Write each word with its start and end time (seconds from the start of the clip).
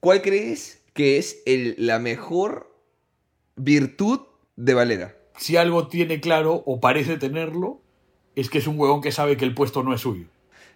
¿cuál 0.00 0.22
crees 0.22 0.82
que 0.94 1.18
es 1.18 1.42
el- 1.46 1.74
la 1.78 1.98
mejor 1.98 2.72
virtud 3.56 4.20
de 4.56 4.74
Valera? 4.74 5.14
Si 5.36 5.56
algo 5.56 5.88
tiene 5.88 6.20
claro 6.20 6.62
o 6.66 6.80
parece 6.80 7.16
tenerlo, 7.16 7.80
es 8.34 8.50
que 8.50 8.58
es 8.58 8.66
un 8.66 8.78
huevón 8.78 9.00
que 9.00 9.12
sabe 9.12 9.36
que 9.36 9.44
el 9.44 9.54
puesto 9.54 9.82
no 9.82 9.94
es 9.94 10.00
suyo. 10.00 10.26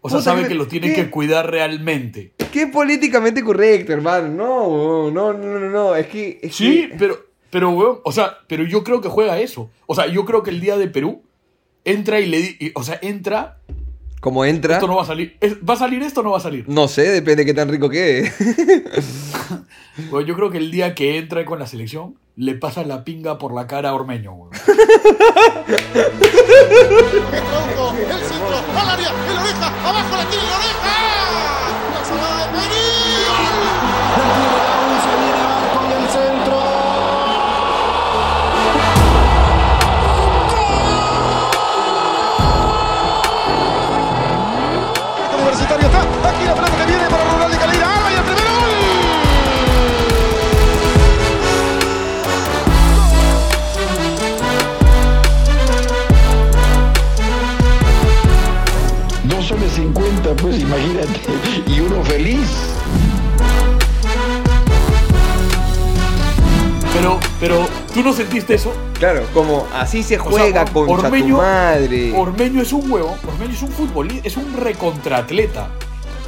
O 0.01 0.11
sea, 0.11 0.21
sabe 0.21 0.43
¿qué- 0.43 0.49
que 0.49 0.55
lo 0.55 0.67
tiene 0.67 0.89
qué? 0.89 0.95
que 1.05 1.11
cuidar 1.11 1.51
realmente. 1.51 2.33
Qué 2.53 2.67
políticamente 2.67 3.43
correcto, 3.45 3.93
hermano. 3.93 4.29
No, 4.29 5.11
no, 5.11 5.33
no, 5.33 5.59
no, 5.61 5.71
no. 5.71 5.95
Es 5.97 6.07
que. 6.09 6.41
es 6.43 6.55
Sí, 6.57 6.89
que- 6.89 6.97
pero, 6.99 7.19
pero, 7.51 7.71
weón, 7.71 8.01
o 8.05 8.11
sea, 8.13 8.39
pero 8.49 8.65
yo 8.65 8.83
creo 8.83 9.01
que 9.01 9.09
juega 9.09 9.39
eso. 9.41 9.71
O 9.87 9.95
sea, 9.95 10.07
yo 10.09 10.25
creo 10.25 10.43
que 10.43 10.51
el 10.51 10.61
día 10.61 10.77
de 10.77 10.89
Perú 10.89 11.23
entra 11.85 12.19
y 12.21 12.27
le 12.27 12.39
di, 12.39 12.57
y- 12.59 12.73
o 12.75 12.83
sea, 12.83 12.99
entra, 13.01 13.59
Como 14.23 14.45
entra. 14.45 14.75
esto 14.75 14.87
no 14.87 14.95
va 14.95 15.03
a 15.03 15.07
salir. 15.07 15.37
¿Va 15.69 15.75
a 15.75 15.77
salir 15.77 16.01
esto 16.05 16.21
o 16.21 16.23
no 16.23 16.31
va 16.31 16.37
a 16.37 16.41
salir? 16.41 16.65
No 16.69 16.87
sé, 16.87 17.09
depende 17.09 17.43
de 17.43 17.47
qué 17.47 17.55
tan 17.55 17.69
rico 17.69 17.91
quede. 17.91 18.33
Weón, 20.13 20.27
yo 20.27 20.37
creo 20.37 20.49
que 20.49 20.59
el 20.59 20.71
día 20.71 20.95
que 20.95 21.19
entra 21.19 21.45
con 21.45 21.59
la 21.59 21.67
selección, 21.67 22.15
le 22.37 22.55
pasa 22.55 22.85
la 22.85 23.03
pinga 23.03 23.39
por 23.39 23.53
la 23.53 23.67
cara 23.67 23.89
a 23.89 23.95
Ormeño. 23.95 24.49
Introdujo 27.33 27.95
el 27.99 28.21
centro 28.21 28.59
al 28.81 28.91
área, 28.91 29.11
en 29.11 29.35
la 29.35 29.43
oreja, 29.43 29.89
abajo 29.89 30.17
la 30.17 30.31
tiene 30.31 30.45
en 30.45 30.51
la 30.51 30.57
oreja. 30.57 31.12
50, 60.59 60.59
pues 60.59 60.61
imagínate. 60.63 61.71
Y 61.71 61.81
uno 61.81 62.03
feliz. 62.05 62.49
Pero, 66.95 67.19
pero, 67.41 67.67
¿tú 67.95 68.03
no 68.03 68.13
sentiste 68.13 68.55
eso? 68.55 68.73
Claro, 68.99 69.27
como 69.33 69.67
así 69.75 70.03
se 70.03 70.19
O 70.19 70.23
sea, 70.31 70.31
juega 70.31 70.65
Or- 70.75 70.87
contra 70.87 71.11
tu 71.11 71.29
madre. 71.29 72.13
Ormeño 72.15 72.63
es 72.63 72.73
un 72.73 72.91
huevo, 72.91 73.17
Ormeño 73.27 73.53
es 73.55 73.63
un 73.63 73.71
futbolista, 73.71 74.29
es 74.29 74.37
un 74.37 74.55
recontratleta. 74.57 75.71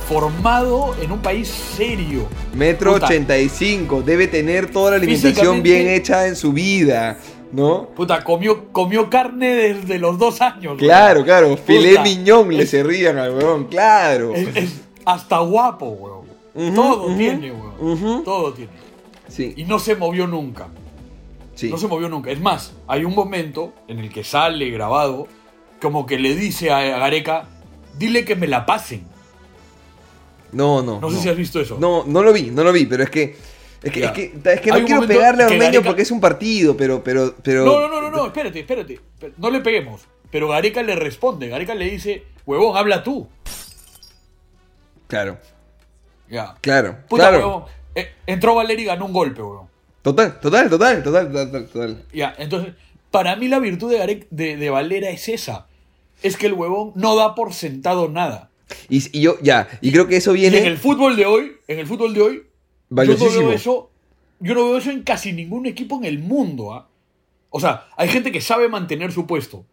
Formado 0.08 0.94
en 1.00 1.12
un 1.12 1.20
país 1.20 1.48
serio. 1.48 2.28
Metro 2.54 2.92
Puta. 2.94 3.06
85, 3.06 4.02
debe 4.02 4.26
tener 4.26 4.70
toda 4.70 4.90
la 4.92 4.96
alimentación 4.98 5.62
bien 5.62 5.88
hecha 5.88 6.26
en 6.26 6.36
su 6.36 6.52
vida, 6.52 7.18
¿no? 7.54 7.86
Puta, 7.90 8.24
comió, 8.24 8.72
comió 8.72 9.08
carne 9.08 9.48
desde 9.54 9.98
los 9.98 10.18
dos 10.18 10.40
años. 10.40 10.76
Claro, 10.78 11.24
claro, 11.24 11.56
filé 11.56 11.98
miñón 12.00 12.48
le 12.54 12.66
servían 12.66 13.18
al 13.18 13.34
weón, 13.34 13.64
claro. 13.64 14.34
Es, 14.34 14.56
es 14.56 14.80
hasta 15.04 15.38
guapo, 15.38 15.86
weón. 15.86 16.74
Todo 16.74 17.14
tiene, 17.16 17.52
weón. 17.52 18.24
Todo 18.24 18.52
tiene. 18.52 18.72
Sí, 19.28 19.54
Y 19.56 19.64
no 19.64 19.78
se 19.78 19.96
movió 19.96 20.26
nunca. 20.26 20.68
sí. 21.54 21.70
No 21.70 21.78
se 21.78 21.88
movió 21.88 22.08
nunca. 22.08 22.30
Es 22.30 22.40
más, 22.40 22.72
hay 22.86 23.04
un 23.04 23.14
momento 23.14 23.72
en 23.88 23.98
el 23.98 24.10
que 24.10 24.22
sale 24.24 24.70
grabado, 24.70 25.26
como 25.80 26.06
que 26.06 26.18
le 26.18 26.34
dice 26.34 26.70
a 26.70 26.80
Gareca, 26.98 27.48
dile 27.98 28.24
que 28.24 28.36
me 28.36 28.46
la 28.46 28.66
pasen. 28.66 29.06
No, 30.52 30.82
no. 30.82 31.00
No 31.00 31.10
sé 31.10 31.20
si 31.20 31.28
has 31.28 31.36
visto 31.36 31.60
eso. 31.60 31.76
No, 31.80 32.04
no 32.06 32.22
lo 32.22 32.32
vi, 32.32 32.50
no 32.50 32.62
lo 32.62 32.72
vi, 32.72 32.86
pero 32.86 33.02
es 33.02 33.10
que. 33.10 33.36
Es 33.84 33.92
que, 33.92 34.04
es 34.04 34.10
que, 34.12 34.32
es 34.44 34.60
que 34.60 34.70
no 34.70 34.84
quiero 34.84 35.06
pegarle 35.06 35.42
a 35.44 35.46
Ormeño 35.46 35.64
Gareca- 35.80 35.84
porque 35.84 36.02
es 36.02 36.10
un 36.10 36.20
partido, 36.20 36.76
pero. 36.76 37.04
pero, 37.04 37.34
pero 37.42 37.64
No, 37.64 37.80
no, 37.80 37.88
no, 37.88 38.00
no, 38.00 38.10
no, 38.10 38.26
espérate, 38.26 38.60
espérate. 38.60 38.98
No 39.36 39.50
le 39.50 39.60
peguemos. 39.60 40.02
Pero 40.30 40.48
Gareca 40.48 40.82
le 40.82 40.96
responde. 40.96 41.48
Gareca 41.48 41.74
le 41.74 41.84
dice, 41.90 42.24
huevón, 42.46 42.76
habla 42.76 43.02
tú. 43.04 43.28
Claro, 45.06 45.38
Ya. 46.30 46.54
claro. 46.60 46.96
Puta, 47.08 47.28
claro. 47.28 47.38
huevón. 47.46 47.64
Eh, 47.94 48.12
entró 48.26 48.54
Valeri 48.54 48.82
y 48.82 48.86
ganó 48.86 49.04
un 49.06 49.12
golpe, 49.12 49.42
huevón. 49.42 49.68
Total, 50.02 50.40
total, 50.40 50.68
total, 50.70 51.02
total, 51.02 51.32
total, 51.32 51.66
total. 51.68 52.02
Ya, 52.12 52.34
entonces, 52.38 52.74
para 53.10 53.36
mí 53.36 53.48
la 53.48 53.58
virtud 53.58 53.90
de, 53.92 53.98
Garec- 53.98 54.26
de, 54.30 54.56
de 54.56 54.70
Valera 54.70 55.10
es 55.10 55.28
esa. 55.28 55.66
Es 56.22 56.36
que 56.36 56.46
el 56.46 56.54
huevón 56.54 56.92
no 56.94 57.16
da 57.16 57.34
por 57.34 57.52
sentado 57.52 58.08
nada. 58.08 58.50
Y, 58.88 59.16
y 59.16 59.20
yo, 59.22 59.36
ya, 59.42 59.68
y 59.80 59.92
creo 59.92 60.08
que 60.08 60.16
eso 60.16 60.32
Y 60.34 60.40
viene. 60.40 60.58
en 60.58 60.66
el 60.66 60.78
fútbol 60.78 61.16
de 61.16 61.26
hoy, 61.26 61.52
en 61.68 61.78
el 61.78 61.86
fútbol 61.86 62.14
de 62.14 62.20
hoy, 62.22 62.42
yo 62.90 62.94
no 62.94 62.96
Valiosísimo. 62.96 63.40
veo 63.48 63.52
eso. 63.52 63.90
Yo 64.40 64.54
no 64.54 64.64
veo 64.64 64.78
eso 64.78 64.90
en 64.90 65.02
casi 65.02 65.32
ningún 65.32 65.66
equipo 65.66 65.96
en 65.98 66.04
el 66.04 66.18
mundo. 66.18 66.72
¿ah? 66.74 66.88
O 67.50 67.60
sea, 67.60 67.86
hay 67.96 68.08
gente 68.08 68.32
que 68.32 68.40
sabe 68.40 68.68
mantener 68.68 69.12
su 69.12 69.26
puesto, 69.26 69.64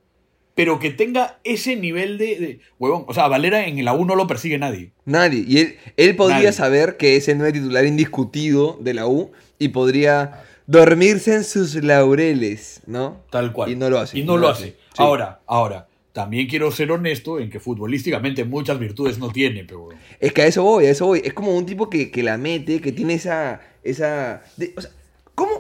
pero 0.56 0.80
que 0.80 0.92
tenga 0.92 1.40
ese 1.44 1.76
nivel 1.76 2.18
de, 2.18 2.26
de- 2.40 2.60
huevón. 2.80 3.06
O 3.08 3.14
sea, 3.14 3.28
Valera 3.28 3.66
en 3.68 3.84
la 3.84 3.94
U 3.94 4.06
no 4.06 4.16
lo 4.16 4.28
persigue 4.28 4.58
nadie. 4.60 4.92
Nadie. 5.06 5.44
Y 5.48 5.58
él, 5.60 5.78
él 5.98 6.16
podría 6.16 6.38
Nadie. 6.38 6.52
saber 6.54 6.98
que 6.98 7.16
es 7.16 7.28
el 7.28 7.38
nuevo 7.38 7.54
titular 7.54 7.86
indiscutido 7.86 8.78
de 8.82 8.94
la 8.94 9.08
U 9.08 9.32
y 9.60 9.70
podría 9.70 10.44
dormirse 10.68 11.34
en 11.36 11.44
sus 11.44 11.76
laureles, 11.84 12.82
¿no? 12.86 13.18
Tal 13.30 13.52
cual. 13.52 13.72
Y 13.72 13.76
no 13.76 13.90
lo 13.90 14.00
hace. 14.00 14.20
Y 14.20 14.24
no 14.24 14.38
lo 14.38 14.48
hace. 14.50 14.68
Sí. 14.68 14.76
Ahora, 14.98 15.42
ahora, 15.48 15.88
también 16.14 16.48
quiero 16.48 16.72
ser 16.72 16.92
honesto 16.92 17.40
en 17.40 17.50
que 17.50 17.60
futbolísticamente 17.60 18.44
muchas 18.44 18.78
virtudes 18.80 19.18
no 19.20 19.32
tiene, 19.32 19.64
pero. 19.64 19.90
Es 20.20 20.34
que 20.34 20.42
a 20.42 20.48
eso 20.48 20.64
voy, 20.64 20.86
a 20.86 20.90
eso 20.92 21.06
voy. 21.06 21.22
Es 21.24 21.34
como 21.34 21.56
un 21.56 21.66
tipo 21.66 21.90
que, 21.90 22.12
que 22.12 22.24
la 22.24 22.38
mete, 22.38 22.82
que 22.82 22.92
tiene 22.92 23.14
esa. 23.16 23.62
esa 23.84 24.42
de- 24.58 24.74
o 24.76 24.82
sea, 24.82 24.92
¿cómo, 25.36 25.52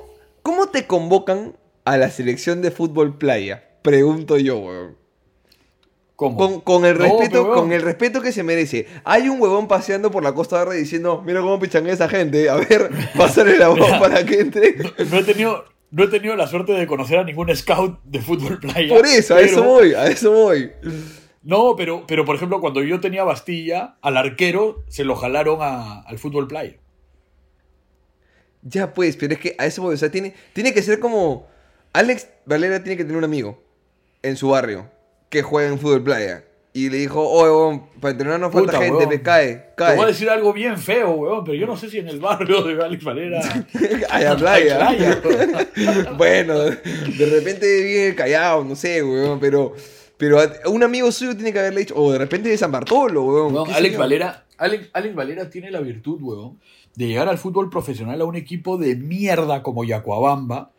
¿cómo 0.41 0.67
te 0.67 0.85
convocan 0.87 1.55
a 1.85 1.97
la 1.97 2.09
selección 2.09 2.61
de 2.61 2.71
fútbol 2.71 3.17
playa? 3.17 3.63
Pregunto 3.81 4.37
yo, 4.37 4.57
weón. 4.59 4.97
¿Cómo? 6.15 6.37
Con, 6.37 6.61
con 6.61 6.85
el 6.85 6.97
No, 6.99 7.03
respeto, 7.05 7.51
con 7.51 7.71
el 7.71 7.81
respeto 7.81 8.21
que 8.21 8.31
se 8.31 8.43
merece. 8.43 8.85
Hay 9.05 9.27
un 9.27 9.41
huevón 9.41 9.67
paseando 9.67 10.11
por 10.11 10.21
la 10.21 10.33
Costa 10.35 10.59
Verde 10.59 10.77
diciendo, 10.77 11.23
mira 11.25 11.41
cómo 11.41 11.59
pichan 11.59 11.87
esa 11.87 12.07
gente. 12.07 12.47
A 12.47 12.57
ver, 12.57 12.91
pásale 13.17 13.57
la 13.57 13.69
voz 13.69 13.89
para 13.99 14.23
que 14.23 14.39
entre. 14.41 14.75
No 15.09 15.17
he 15.17 15.23
tenido, 15.23 15.65
no 15.91 16.03
he 16.03 16.07
tenido 16.07 16.35
la 16.35 16.47
suerte 16.47 16.71
de 16.73 16.87
conocer 16.87 17.19
a 17.19 17.23
ningún 17.23 17.53
scout 17.55 17.99
de 18.03 18.21
fútbol 18.21 18.59
playa. 18.59 18.89
Por 18.95 19.05
eso, 19.05 19.35
a 19.35 19.41
eso 19.41 19.63
voy, 19.63 19.93
a 19.93 20.07
eso 20.07 20.31
voy. 20.31 20.71
No, 21.43 21.75
pero, 21.75 22.05
pero 22.07 22.23
por 22.25 22.35
ejemplo, 22.35 22.61
cuando 22.61 22.81
yo 22.83 22.99
tenía 22.99 23.23
Bastilla, 23.23 23.97
al 24.01 24.15
arquero 24.17 24.83
se 24.87 25.03
lo 25.03 25.15
jalaron 25.15 25.57
a- 25.61 26.01
al 26.01 26.17
fútbol 26.19 26.47
playa. 26.47 26.75
Ya 28.63 28.93
pues, 28.93 29.17
pero 29.17 29.33
es 29.33 29.39
que 29.39 29.55
a 29.57 29.65
eso 29.65 29.81
voy. 29.81 29.95
O 29.95 29.97
sea, 29.97 30.11
tiene, 30.11 30.33
tiene 30.53 30.73
que 30.73 30.81
ser 30.83 30.99
como. 30.99 31.47
Alex 31.93 32.27
Valera 32.45 32.83
tiene 32.83 32.95
que 32.95 33.03
tener 33.03 33.17
un 33.17 33.23
amigo 33.23 33.61
en 34.21 34.37
su 34.37 34.49
barrio 34.49 34.89
que 35.29 35.41
juega 35.41 35.69
en 35.69 35.79
fútbol 35.79 36.03
playa. 36.03 36.45
Y 36.73 36.89
le 36.89 36.97
dijo, 36.99 37.27
oye, 37.29 37.49
huevón, 37.51 37.83
para 37.99 38.13
entrenar 38.13 38.39
no 38.39 38.49
falta 38.49 38.71
Puta, 38.73 38.83
gente, 38.85 39.05
me 39.05 39.21
cae, 39.21 39.55
Te 39.55 39.65
cae. 39.75 39.95
voy 39.97 40.05
a 40.05 40.07
decir 40.07 40.29
algo 40.29 40.53
bien 40.53 40.77
feo, 40.77 41.11
weón, 41.11 41.43
pero 41.43 41.55
yo 41.55 41.67
no 41.67 41.75
sé 41.75 41.89
si 41.89 41.97
en 41.99 42.07
el 42.07 42.21
barrio 42.21 42.61
de 42.63 42.81
Alex 42.81 43.03
Valera. 43.03 43.41
Ay, 44.09 44.23
a 44.23 44.35
playa. 44.37 44.87
Hay 44.87 44.97
playa, 45.15 46.13
bueno, 46.17 46.59
de 46.59 47.25
repente 47.29 47.83
viene 47.83 48.15
callado, 48.15 48.63
no 48.63 48.75
sé, 48.75 49.03
weón, 49.03 49.39
pero. 49.39 49.73
Pero 50.15 50.39
a- 50.39 50.69
un 50.69 50.81
amigo 50.83 51.11
suyo 51.11 51.35
tiene 51.35 51.51
que 51.51 51.59
haberle 51.59 51.79
dicho, 51.81 51.95
o 51.97 52.11
de 52.11 52.19
repente 52.19 52.47
de 52.47 52.57
San 52.57 52.71
Bartolo, 52.71 53.23
weón. 53.23 53.53
Weón, 53.53 53.71
Alex. 53.73 53.97
Valera, 53.97 54.45
Alex, 54.57 54.89
Alex 54.93 55.15
Valera 55.15 55.49
tiene 55.49 55.71
la 55.71 55.81
virtud, 55.81 56.19
weón, 56.21 56.59
de 56.95 57.07
llegar 57.07 57.27
al 57.27 57.37
fútbol 57.37 57.69
profesional 57.69 58.21
a 58.21 58.25
un 58.25 58.35
equipo 58.37 58.77
de 58.77 58.95
mierda 58.95 59.61
como 59.63 59.83
Yacuabamba, 59.83 60.71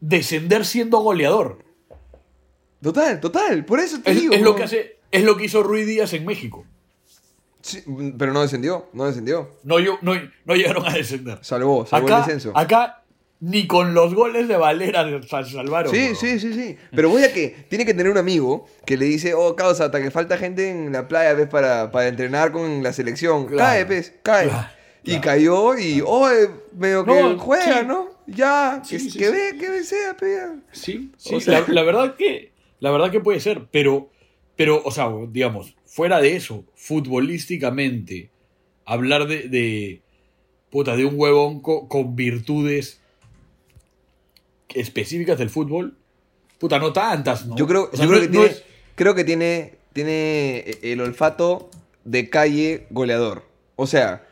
descender 0.00 0.64
siendo 0.64 0.98
goleador. 1.00 1.58
Total, 2.82 3.20
total, 3.20 3.64
por 3.66 3.80
eso 3.80 4.00
te 4.00 4.12
Es, 4.12 4.20
digo. 4.20 4.32
es 4.32 4.40
lo 4.40 4.50
weón. 4.50 4.56
que 4.58 4.62
hace, 4.64 4.96
es 5.10 5.24
lo 5.24 5.36
que 5.36 5.44
hizo 5.46 5.62
Ruiz 5.62 5.86
Díaz 5.86 6.12
en 6.12 6.24
México. 6.26 6.64
Sí, 7.62 7.82
pero 8.18 8.32
no 8.32 8.40
descendió, 8.40 8.88
no 8.94 9.04
descendió. 9.06 9.50
No, 9.64 9.78
yo- 9.78 9.98
no, 10.02 10.12
no 10.46 10.54
llegaron 10.54 10.86
a 10.86 10.92
descender. 10.94 11.38
Salvó, 11.42 11.84
salvó 11.86 12.08
el 12.08 12.14
Acá, 12.14 12.22
descenso. 12.24 12.52
acá 12.56 13.02
ni 13.40 13.66
con 13.66 13.94
los 13.94 14.14
goles 14.14 14.48
de 14.48 14.56
Valera 14.56 15.06
salvaron. 15.28 15.92
Sí, 15.92 16.14
sí, 16.14 16.38
sí, 16.38 16.52
sí. 16.54 16.76
Pero 16.94 17.08
voy 17.10 17.22
a 17.24 17.32
que 17.32 17.66
tiene 17.68 17.84
que 17.86 17.92
tener 17.94 18.10
un 18.12 18.18
amigo 18.18 18.66
que 18.86 18.96
le 18.96 19.06
dice, 19.06 19.34
oh, 19.34 19.56
causa, 19.56 19.86
hasta 19.86 20.00
que 20.02 20.10
falta 20.10 20.36
gente 20.38 20.70
en 20.70 20.92
la 20.92 21.06
playa, 21.08 21.32
¿ves? 21.34 21.48
Para, 21.48 21.90
para 21.90 22.08
entrenar 22.08 22.52
con 22.52 22.82
la 22.82 22.92
selección. 22.92 23.46
Claro, 23.46 23.58
cae, 23.58 23.86
pues, 23.86 24.14
cae. 24.22 24.48
claro, 24.48 24.68
Y 25.02 25.10
claro. 25.12 25.22
cayó 25.24 25.78
y, 25.78 26.02
oh, 26.06 26.30
eh, 26.30 26.50
medio 26.76 27.04
que 27.04 27.10
No, 27.22 27.38
juega, 27.38 27.80
sí. 27.80 27.86
¿no? 27.86 28.08
Ya, 28.26 28.82
Sí, 28.84 28.96
que, 28.96 29.00
sí, 29.10 29.18
que 29.18 29.30
ve, 29.30 29.56
que 29.58 29.84
sea, 29.84 30.16
pe. 30.16 30.38
Sí, 30.72 31.12
sí, 31.16 31.34
O 31.34 31.40
sea- 31.40 31.60
la, 31.60 31.74
la 31.74 31.82
verdad 31.82 32.14
que 32.16 32.52
la 32.78 32.90
verdad 32.90 33.10
que 33.10 33.20
puede 33.20 33.40
ser, 33.40 33.66
pero 33.70 34.10
pero 34.60 34.82
o 34.84 34.90
sea, 34.90 35.08
digamos, 35.30 35.74
fuera 35.86 36.20
de 36.20 36.36
eso, 36.36 36.64
futbolísticamente 36.74 38.28
hablar 38.84 39.26
de 39.26 39.48
de 39.48 40.02
puta 40.68 40.96
de 40.96 41.06
un 41.06 41.14
huevón 41.16 41.60
co- 41.62 41.88
con, 41.88 42.14
virtudes 42.14 43.00
específicas 44.74 45.38
del 45.38 45.48
fútbol, 45.48 45.96
puta 46.58 46.78
no 46.78 46.92
tantas, 46.92 47.46
¿no? 47.46 47.56
Yo 47.56 47.66
creo, 47.66 47.88
O 47.90 47.96
sea, 47.96 48.04
yo 48.04 48.10
no 48.12 48.18
creo 48.18 48.20
que 48.20 48.26
no 48.28 48.32
tiene, 48.32 48.46
es- 48.52 48.62
creo 48.96 49.14
que 49.14 49.24
tiene, 49.24 49.74
tiene 49.94 50.60
el 50.82 51.00
olfato 51.00 51.70
de 52.04 52.28
calle 52.28 52.86
goleador. 52.90 53.44
O 53.76 53.86
sea, 53.86 54.26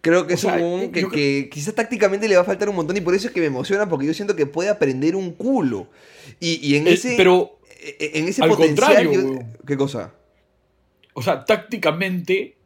Creo 0.00 0.26
que 0.26 0.34
O 0.34 0.36
es 0.36 0.40
sea, 0.42 0.54
un 0.56 0.60
huevón 0.62 0.92
que, 0.92 1.00
yo 1.00 1.08
que 1.10 1.48
quizás 1.50 1.74
tácticamente 1.74 2.28
le 2.28 2.34
va 2.36 2.42
a 2.42 2.44
faltar 2.44 2.68
un 2.68 2.76
montón 2.76 2.94
y 2.94 3.00
por 3.00 3.14
eso 3.14 3.28
es 3.28 3.32
que 3.32 3.40
me 3.40 3.46
emociona 3.46 3.88
porque 3.88 4.04
yo 4.06 4.12
siento 4.12 4.36
que 4.36 4.44
puede 4.44 4.68
aprender 4.68 5.16
un 5.16 5.32
culo. 5.32 5.88
Y, 6.40 6.56
y 6.66 6.76
en 6.76 6.86
Eh, 6.88 6.92
ese. 6.92 7.14
pero, 7.16 7.58
eh, 7.62 7.63
en 7.98 8.28
ese 8.28 8.42
al 8.42 8.50
potencial. 8.50 8.94
contrario, 8.94 9.12
yo-. 9.12 9.66
¿Qué 9.66 9.76
cosa? 9.76 10.14
o 11.14 11.22
sea, 11.22 11.44
tácticamente 11.44 12.56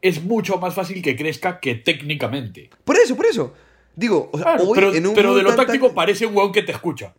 es 0.00 0.22
mucho 0.22 0.58
más 0.58 0.74
fácil 0.74 1.02
que 1.02 1.16
crezca 1.16 1.58
que 1.58 1.74
técnicamente. 1.74 2.70
Por 2.84 2.96
eso, 2.96 3.16
por 3.16 3.26
eso. 3.26 3.54
Digo, 3.96 4.30
o 4.32 4.38
sea, 4.38 4.54
Claro, 4.54 4.68
hoy 4.68 4.74
pero, 4.74 4.94
en 4.94 5.06
un 5.06 5.14
pero 5.14 5.34
de 5.34 5.42
lo 5.42 5.54
táctico 5.56 5.92
parece 5.92 6.26
un 6.26 6.36
huevón 6.36 6.52
que 6.52 6.62
te 6.62 6.72
escucha. 6.72 7.14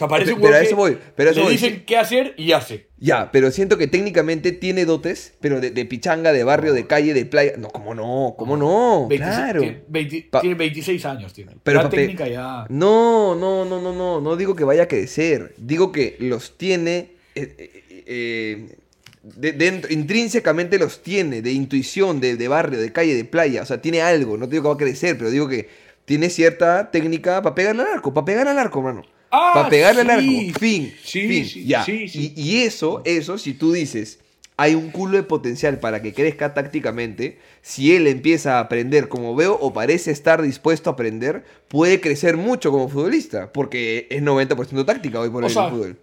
Sea, 0.00 0.08
parece 0.08 0.32
un 0.32 0.40
Pero 0.40 0.54
a 0.54 0.60
eso 0.60 0.76
voy, 0.76 0.98
pero 1.14 1.28
a 1.28 1.32
eso 1.32 1.40
le 1.40 1.44
voy, 1.44 1.52
dicen 1.52 1.84
qué 1.86 1.96
hacer 1.98 2.34
y 2.38 2.52
hace. 2.52 2.88
Ya, 2.98 3.30
pero 3.30 3.50
siento 3.50 3.76
que 3.78 3.86
técnicamente 3.86 4.52
tiene 4.52 4.84
dotes, 4.86 5.34
pero 5.40 5.60
de, 5.60 5.70
de 5.70 5.84
pichanga, 5.84 6.32
de 6.32 6.42
barrio, 6.42 6.72
de 6.72 6.86
calle, 6.86 7.12
de 7.14 7.26
playa. 7.26 7.52
No, 7.58 7.68
¿cómo 7.68 7.94
no? 7.94 8.34
¿Cómo 8.38 8.56
no? 8.56 9.06
26 9.08 9.36
claro. 9.36 9.60
Tiene, 9.60 9.82
20 9.88 10.28
Pa- 10.30 10.40
tiene 10.40 10.54
26 10.56 11.04
años. 11.04 11.32
Tiene. 11.34 11.52
Pero 11.62 11.82
la 11.82 11.90
técnica 11.90 12.26
ya. 12.28 12.64
No, 12.70 13.34
no, 13.34 13.64
no, 13.64 13.80
no, 13.80 13.92
no. 13.94 14.20
No 14.20 14.36
digo 14.36 14.56
que 14.56 14.64
vaya 14.64 14.84
a 14.84 14.88
crecer. 14.88 15.54
Digo 15.58 15.92
que 15.92 16.16
los 16.18 16.56
tiene. 16.56 17.12
eh, 17.34 17.54
eh, 17.58 18.04
eh, 18.06 18.76
de- 19.22 19.82
intrínsecamente 19.90 20.78
los 20.78 21.02
tiene, 21.02 21.42
de 21.42 21.52
intuición, 21.52 22.20
de, 22.20 22.36
de 22.36 22.48
barrio, 22.48 22.80
de 22.80 22.90
calle, 22.90 23.14
de 23.14 23.24
playa. 23.24 23.62
O 23.62 23.66
sea, 23.66 23.82
tiene 23.82 24.00
algo. 24.00 24.36
No 24.38 24.46
digo 24.46 24.62
que 24.62 24.68
va 24.68 24.74
a 24.74 24.78
crecer, 24.78 25.18
pero 25.18 25.30
digo 25.30 25.46
que 25.46 25.68
tiene 26.06 26.30
cierta 26.30 26.90
técnica 26.90 27.40
para 27.42 27.54
pegarle 27.54 27.82
al 27.82 27.88
arco, 27.92 28.12
para 28.14 28.24
pegar 28.24 28.48
al 28.48 28.58
arco, 28.58 28.82
mano. 28.82 29.02
Ah, 29.30 29.52
para 29.54 29.68
pegarle 29.68 30.00
al 30.02 30.20
sí. 30.20 30.48
arco. 30.48 30.58
Fin. 30.58 30.94
Sí, 31.02 31.28
fin. 31.28 31.44
sí, 31.44 31.64
ya. 31.66 31.84
Y, 31.86 32.32
y 32.36 32.62
eso, 32.62 33.02
eso, 33.04 33.38
si 33.38 33.54
tú 33.54 33.72
dices, 33.72 34.18
hay 34.60 34.74
un 34.74 34.90
culo 34.90 35.16
de 35.16 35.22
potencial 35.22 35.78
para 35.78 36.02
que 36.02 36.12
crezca 36.12 36.52
tácticamente, 36.52 37.38
si 37.62 37.96
él 37.96 38.06
empieza 38.06 38.58
a 38.58 38.60
aprender 38.60 39.08
como 39.08 39.34
veo 39.34 39.54
o 39.58 39.72
parece 39.72 40.10
estar 40.10 40.42
dispuesto 40.42 40.90
a 40.90 40.92
aprender, 40.92 41.44
puede 41.68 41.98
crecer 42.02 42.36
mucho 42.36 42.70
como 42.70 42.90
futbolista, 42.90 43.54
porque 43.54 44.06
es 44.10 44.22
90% 44.22 44.84
táctica 44.84 45.18
hoy 45.18 45.30
por 45.30 45.44
hoy 45.44 45.50
en 45.50 45.58
el 45.58 45.70
fútbol. 45.70 45.98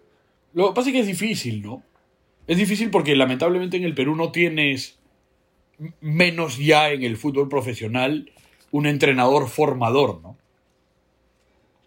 Lo 0.53 0.69
que 0.69 0.73
pasa 0.73 0.89
es 0.89 0.93
que 0.93 1.01
es 1.01 1.05
difícil, 1.05 1.61
¿no? 1.61 1.83
Es 2.47 2.57
difícil 2.57 2.89
porque 2.89 3.15
lamentablemente 3.15 3.77
en 3.77 3.83
el 3.83 3.93
Perú 3.93 4.15
no 4.15 4.31
tienes, 4.31 4.97
menos 6.01 6.57
ya 6.57 6.89
en 6.89 7.03
el 7.03 7.15
fútbol 7.15 7.49
profesional, 7.49 8.31
un 8.71 8.87
entrenador 8.87 9.49
formador, 9.49 10.19
¿no? 10.23 10.35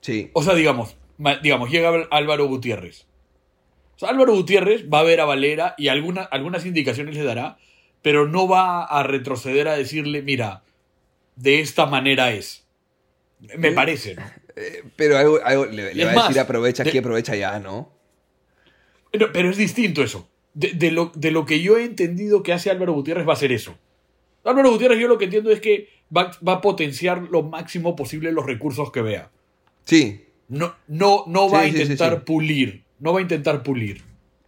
Sí. 0.03 0.31
O 0.35 0.45
sea, 0.45 0.55
digamos, 0.55 0.97
digamos, 1.43 1.71
llega 1.71 1.89
Ál- 1.91 2.09
Álvaro 2.11 2.47
Gutiérrez. 2.47 3.07
O 3.97 3.99
sea, 4.01 4.09
Álvaro 4.11 4.33
Gutiérrez 4.35 4.87
va 4.93 5.01
a 5.01 5.05
ver 5.05 5.21
a 5.21 5.25
Valera 5.27 5.75
y 5.77 5.89
alguna- 5.89 6.23
algunas 6.23 6.65
indicaciones 6.67 7.15
le 7.17 7.23
dará, 7.25 7.59
pero 8.03 8.27
no 8.27 8.49
va 8.49 8.85
a 8.85 9.03
retroceder 9.03 9.69
a 9.69 9.77
decirle, 9.77 10.23
mira, 10.23 10.63
de 11.37 11.61
esta 11.61 11.87
manera 11.87 12.33
es. 12.33 12.67
Me 13.57 13.73
parece, 13.73 14.15
¿no? 14.17 14.23
Eh, 14.57 14.83
pero 14.97 15.17
algo, 15.17 15.39
algo 15.45 15.67
le, 15.67 16.05
va 16.05 16.25
a 16.25 16.29
decir 16.29 16.41
aprovecha 16.41 16.83
aquí, 16.83 16.99
aprovecha 16.99 17.35
ya, 17.37 17.59
¿no? 17.59 17.91
Pero, 19.11 19.33
pero 19.33 19.51
es 19.51 19.57
distinto 19.57 20.03
eso. 20.03 20.29
De, 20.55 20.73
de 20.73 20.91
lo, 20.91 21.13
de 21.15 21.31
lo 21.31 21.47
que 21.47 21.61
yo 21.61 21.79
he 21.79 21.85
entendido 21.85 22.43
que 22.43 22.53
hace 22.53 22.71
Álvaro 22.71 22.93
Gutiérrez 22.93 23.27
va 23.29 23.33
a 23.35 23.37
ser 23.37 23.53
eso. 23.53 23.79
Álvaro 24.45 24.71
Gutiérrez 24.71 24.99
yo 24.99 25.09
lo 25.09 25.19
que 25.19 25.25
entiendo 25.27 25.51
es 25.51 25.61
que 25.61 25.89
va, 26.15 26.33
va 26.47 26.55
a 26.55 26.61
potenciar 26.61 27.23
lo 27.31 27.43
máximo 27.43 27.95
posible 27.97 28.33
los 28.33 28.47
recursos 28.47 28.91
que 28.91 29.03
vea. 29.03 29.31
Sí, 29.85 30.25
No, 30.51 30.75
no, 30.89 31.25
no 31.27 31.49
va 31.49 31.63
Sí, 31.63 31.69
a 31.69 31.73
sí, 31.73 31.81
intentar 31.83 32.15
sí. 32.19 32.23
pulir. 32.27 32.85
No 32.99 33.13
va 33.15 33.21
a 33.21 33.23
intentar 33.23 33.63
pulir. 33.63 34.03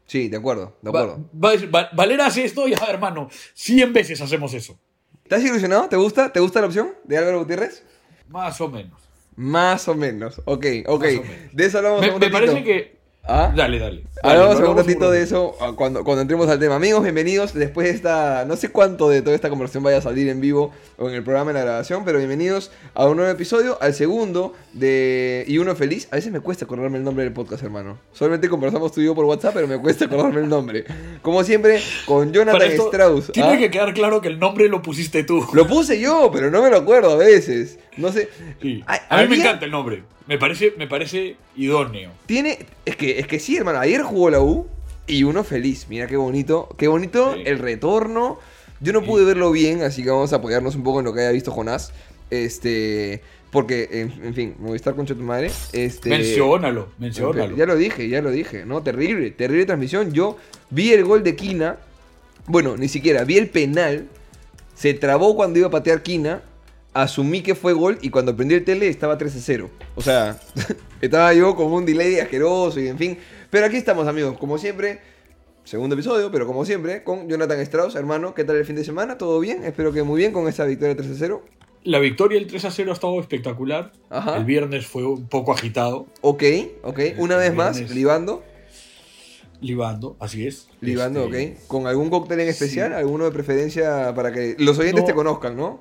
sí, 0.04 0.28
de 0.28 0.36
acuerdo, 0.36 0.76
de 0.82 0.90
acuerdo. 0.90 1.26
va 1.42 1.48
a 1.48 1.52
decir, 1.52 1.74
"Va- 1.74 1.88
Valera 1.94 2.26
hace 2.26 2.44
esto, 2.44 2.68
ya 2.68 2.76
hermano, 2.90 3.30
100 3.54 3.92
veces 3.94 4.20
hacemos 4.20 4.52
eso. 4.52 4.78
¿Estás 5.22 5.42
ilusionado? 5.42 5.88
¿Te 5.88 5.96
gusta? 5.96 6.30
¿Te 6.30 6.40
gusta 6.40 6.60
la 6.60 6.66
opción 6.66 6.92
de 7.04 7.16
Álvaro 7.16 7.38
Gutiérrez? 7.38 7.82
Más 8.28 8.60
o 8.60 8.68
menos. 8.68 9.00
Más 9.36 9.88
o 9.88 9.94
menos. 9.94 10.42
Ok, 10.44 10.66
ok. 10.86 11.02
Menos. 11.04 11.26
De 11.52 11.64
eso 11.64 11.78
hablamos 11.78 12.00
Me, 12.02 12.10
un 12.10 12.20
parece 12.30 12.62
que... 12.62 12.98
¿Ah? 13.24 13.52
Dale, 13.54 13.78
dale. 13.78 14.02
Hablamos 14.24 14.58
un 14.58 14.76
ratito 14.76 15.08
de 15.08 15.22
eso 15.22 15.54
ah, 15.60 15.72
cuando, 15.76 16.02
cuando 16.02 16.22
entremos 16.22 16.48
al 16.48 16.58
tema. 16.58 16.74
Amigos, 16.74 17.04
bienvenidos. 17.04 17.54
Después 17.54 17.86
de 17.86 17.94
esta. 17.94 18.44
No 18.46 18.56
sé 18.56 18.70
cuánto 18.70 19.08
de 19.08 19.22
toda 19.22 19.36
esta 19.36 19.48
conversación 19.48 19.84
vaya 19.84 19.98
a 19.98 20.00
salir 20.00 20.28
en 20.28 20.40
vivo 20.40 20.72
o 20.98 21.08
en 21.08 21.14
el 21.14 21.22
programa 21.22 21.52
de 21.52 21.60
la 21.60 21.64
grabación, 21.64 22.04
pero 22.04 22.18
bienvenidos 22.18 22.72
a 22.94 23.06
un 23.06 23.18
nuevo 23.18 23.30
episodio, 23.30 23.78
al 23.80 23.94
segundo 23.94 24.54
de. 24.72 25.44
Y 25.46 25.58
uno 25.58 25.76
feliz. 25.76 26.08
A 26.10 26.16
veces 26.16 26.32
me 26.32 26.40
cuesta 26.40 26.64
acordarme 26.64 26.98
el 26.98 27.04
nombre 27.04 27.22
del 27.22 27.32
podcast, 27.32 27.62
hermano. 27.62 27.96
Solamente 28.12 28.48
conversamos 28.48 28.90
tú 28.90 29.00
y 29.00 29.04
yo 29.04 29.14
por 29.14 29.24
WhatsApp, 29.24 29.54
pero 29.54 29.68
me 29.68 29.78
cuesta 29.78 30.06
acordarme 30.06 30.40
el 30.40 30.48
nombre. 30.48 30.84
Como 31.22 31.44
siempre, 31.44 31.80
con 32.06 32.32
Jonathan 32.32 32.62
esto, 32.62 32.86
Strauss. 32.86 33.30
Tiene 33.30 33.54
¿ah? 33.54 33.58
que 33.58 33.70
quedar 33.70 33.94
claro 33.94 34.20
que 34.20 34.28
el 34.28 34.40
nombre 34.40 34.68
lo 34.68 34.82
pusiste 34.82 35.22
tú. 35.22 35.46
Lo 35.52 35.68
puse 35.68 36.00
yo, 36.00 36.30
pero 36.32 36.50
no 36.50 36.60
me 36.60 36.70
lo 36.70 36.78
acuerdo 36.78 37.12
a 37.12 37.16
veces. 37.16 37.78
No 37.96 38.10
sé. 38.10 38.28
Sí. 38.60 38.82
A 38.86 39.22
mí 39.22 39.28
me 39.28 39.36
encanta 39.36 39.64
el 39.64 39.70
nombre. 39.70 40.02
Me 40.26 40.38
parece, 40.38 40.74
me 40.78 40.86
parece 40.86 41.36
idóneo. 41.56 42.10
Tiene. 42.26 42.58
Es 42.84 42.96
que, 42.96 43.18
es 43.18 43.26
que 43.26 43.38
sí, 43.40 43.56
hermano. 43.56 43.78
Ayer 43.80 44.02
jugó 44.02 44.30
la 44.30 44.40
U 44.40 44.66
y 45.06 45.24
uno 45.24 45.42
feliz. 45.44 45.86
Mira 45.88 46.06
qué 46.06 46.16
bonito. 46.16 46.68
Qué 46.78 46.88
bonito 46.88 47.34
Sí. 47.34 47.42
el 47.46 47.58
retorno. 47.58 48.38
Yo 48.80 48.92
no 48.92 49.00
Sí. 49.00 49.06
pude 49.06 49.24
verlo 49.24 49.50
bien, 49.52 49.82
así 49.82 50.02
que 50.02 50.10
vamos 50.10 50.32
a 50.32 50.36
apoyarnos 50.36 50.74
un 50.74 50.82
poco 50.82 51.00
en 51.00 51.04
lo 51.06 51.12
que 51.14 51.20
haya 51.20 51.30
visto 51.32 51.50
Jonás. 51.50 51.92
Este. 52.30 53.22
Porque, 53.50 53.88
en, 53.92 54.24
en 54.24 54.34
fin, 54.34 54.54
me 54.58 54.64
voy 54.68 54.72
a 54.72 54.76
estar 54.76 54.94
con 54.94 55.04
tu 55.04 55.14
madre. 55.16 55.50
Este. 55.72 56.08
Menciónalo, 56.08 56.88
menciónalo. 56.98 57.54
Ya 57.54 57.66
lo 57.66 57.76
dije, 57.76 58.08
ya 58.08 58.22
lo 58.22 58.30
dije. 58.30 58.64
No, 58.64 58.82
terrible, 58.82 59.30
terrible 59.30 59.66
transmisión. 59.66 60.12
Yo 60.12 60.38
vi 60.70 60.92
el 60.92 61.04
gol 61.04 61.22
de 61.22 61.36
Quina. 61.36 61.76
Bueno, 62.46 62.76
ni 62.78 62.88
siquiera, 62.88 63.24
vi 63.24 63.36
el 63.36 63.50
penal. 63.50 64.06
Se 64.74 64.94
trabó 64.94 65.36
cuando 65.36 65.58
iba 65.58 65.68
a 65.68 65.70
patear 65.70 66.02
Quina. 66.02 66.40
Asumí 66.94 67.40
que 67.42 67.54
fue 67.54 67.72
gol 67.72 67.98
y 68.02 68.10
cuando 68.10 68.36
prendí 68.36 68.54
el 68.54 68.64
tele 68.64 68.88
estaba 68.88 69.16
3 69.16 69.34
a 69.34 69.38
0. 69.40 69.70
O 69.94 70.02
sea, 70.02 70.38
estaba 71.00 71.32
yo 71.32 71.56
con 71.56 71.72
un 71.72 71.86
delay 71.86 72.18
asqueroso 72.18 72.80
y 72.80 72.88
en 72.88 72.98
fin. 72.98 73.18
Pero 73.50 73.66
aquí 73.66 73.76
estamos, 73.76 74.06
amigos, 74.06 74.36
como 74.38 74.58
siempre. 74.58 75.00
Segundo 75.64 75.94
episodio, 75.94 76.30
pero 76.32 76.46
como 76.46 76.64
siempre, 76.64 77.04
con 77.04 77.28
Jonathan 77.28 77.60
Strauss, 77.60 77.94
hermano. 77.94 78.34
¿Qué 78.34 78.42
tal 78.44 78.56
el 78.56 78.64
fin 78.66 78.74
de 78.76 78.84
semana? 78.84 79.16
¿Todo 79.16 79.38
bien? 79.40 79.62
Espero 79.64 79.92
que 79.92 80.02
muy 80.02 80.18
bien 80.18 80.32
con 80.32 80.48
esta 80.48 80.64
victoria 80.64 80.96
3 80.96 81.08
a 81.10 81.14
0. 81.16 81.42
La 81.84 81.98
victoria 82.00 82.36
el 82.38 82.46
3 82.46 82.64
a 82.64 82.70
0 82.72 82.90
ha 82.90 82.94
estado 82.94 83.20
espectacular. 83.20 83.92
Ajá. 84.10 84.36
El 84.36 84.44
viernes 84.44 84.86
fue 84.86 85.04
un 85.04 85.26
poco 85.28 85.52
agitado, 85.52 86.06
Ok, 86.20 86.42
ok. 86.82 87.00
Una 87.18 87.36
vez 87.36 87.54
más, 87.54 87.78
libando. 87.90 88.42
libando, 89.60 90.16
así 90.20 90.46
es. 90.46 90.68
Libando, 90.80 91.24
Este, 91.26 91.52
ok. 91.60 91.66
¿Con 91.68 91.86
algún 91.86 92.10
cóctel 92.10 92.40
en 92.40 92.48
especial? 92.48 92.90
sí. 92.90 92.98
¿Alguno 92.98 93.24
de 93.24 93.30
preferencia 93.30 94.12
para 94.14 94.32
que 94.32 94.56
los 94.58 94.78
oyentes 94.78 95.02
No. 95.02 95.06
te 95.06 95.14
conozcan, 95.14 95.56
no? 95.56 95.80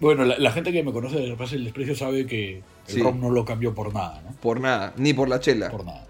Bueno, 0.00 0.24
la, 0.24 0.38
la 0.38 0.52
gente 0.52 0.72
que 0.72 0.82
me 0.82 0.92
conoce 0.92 1.16
de 1.18 1.26
Repase 1.30 1.56
el 1.56 1.64
Desprecio 1.64 1.94
sabe 1.96 2.26
que 2.26 2.56
el 2.56 2.62
Sí. 2.94 3.00
rom 3.02 3.20
no 3.20 3.30
lo 3.30 3.44
cambió 3.44 3.74
por 3.74 3.92
nada, 3.94 4.20
¿no? 4.24 4.32
Por 4.40 4.60
nada, 4.60 4.92
ni 4.96 5.14
por 5.14 5.28
la 5.28 5.40
chela. 5.40 5.70
Por 5.70 5.84
nada. 5.84 6.06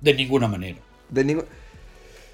De 0.00 0.14
ninguna 0.14 0.46
manera. 0.48 0.78
De 1.08 1.24
ningún... 1.24 1.44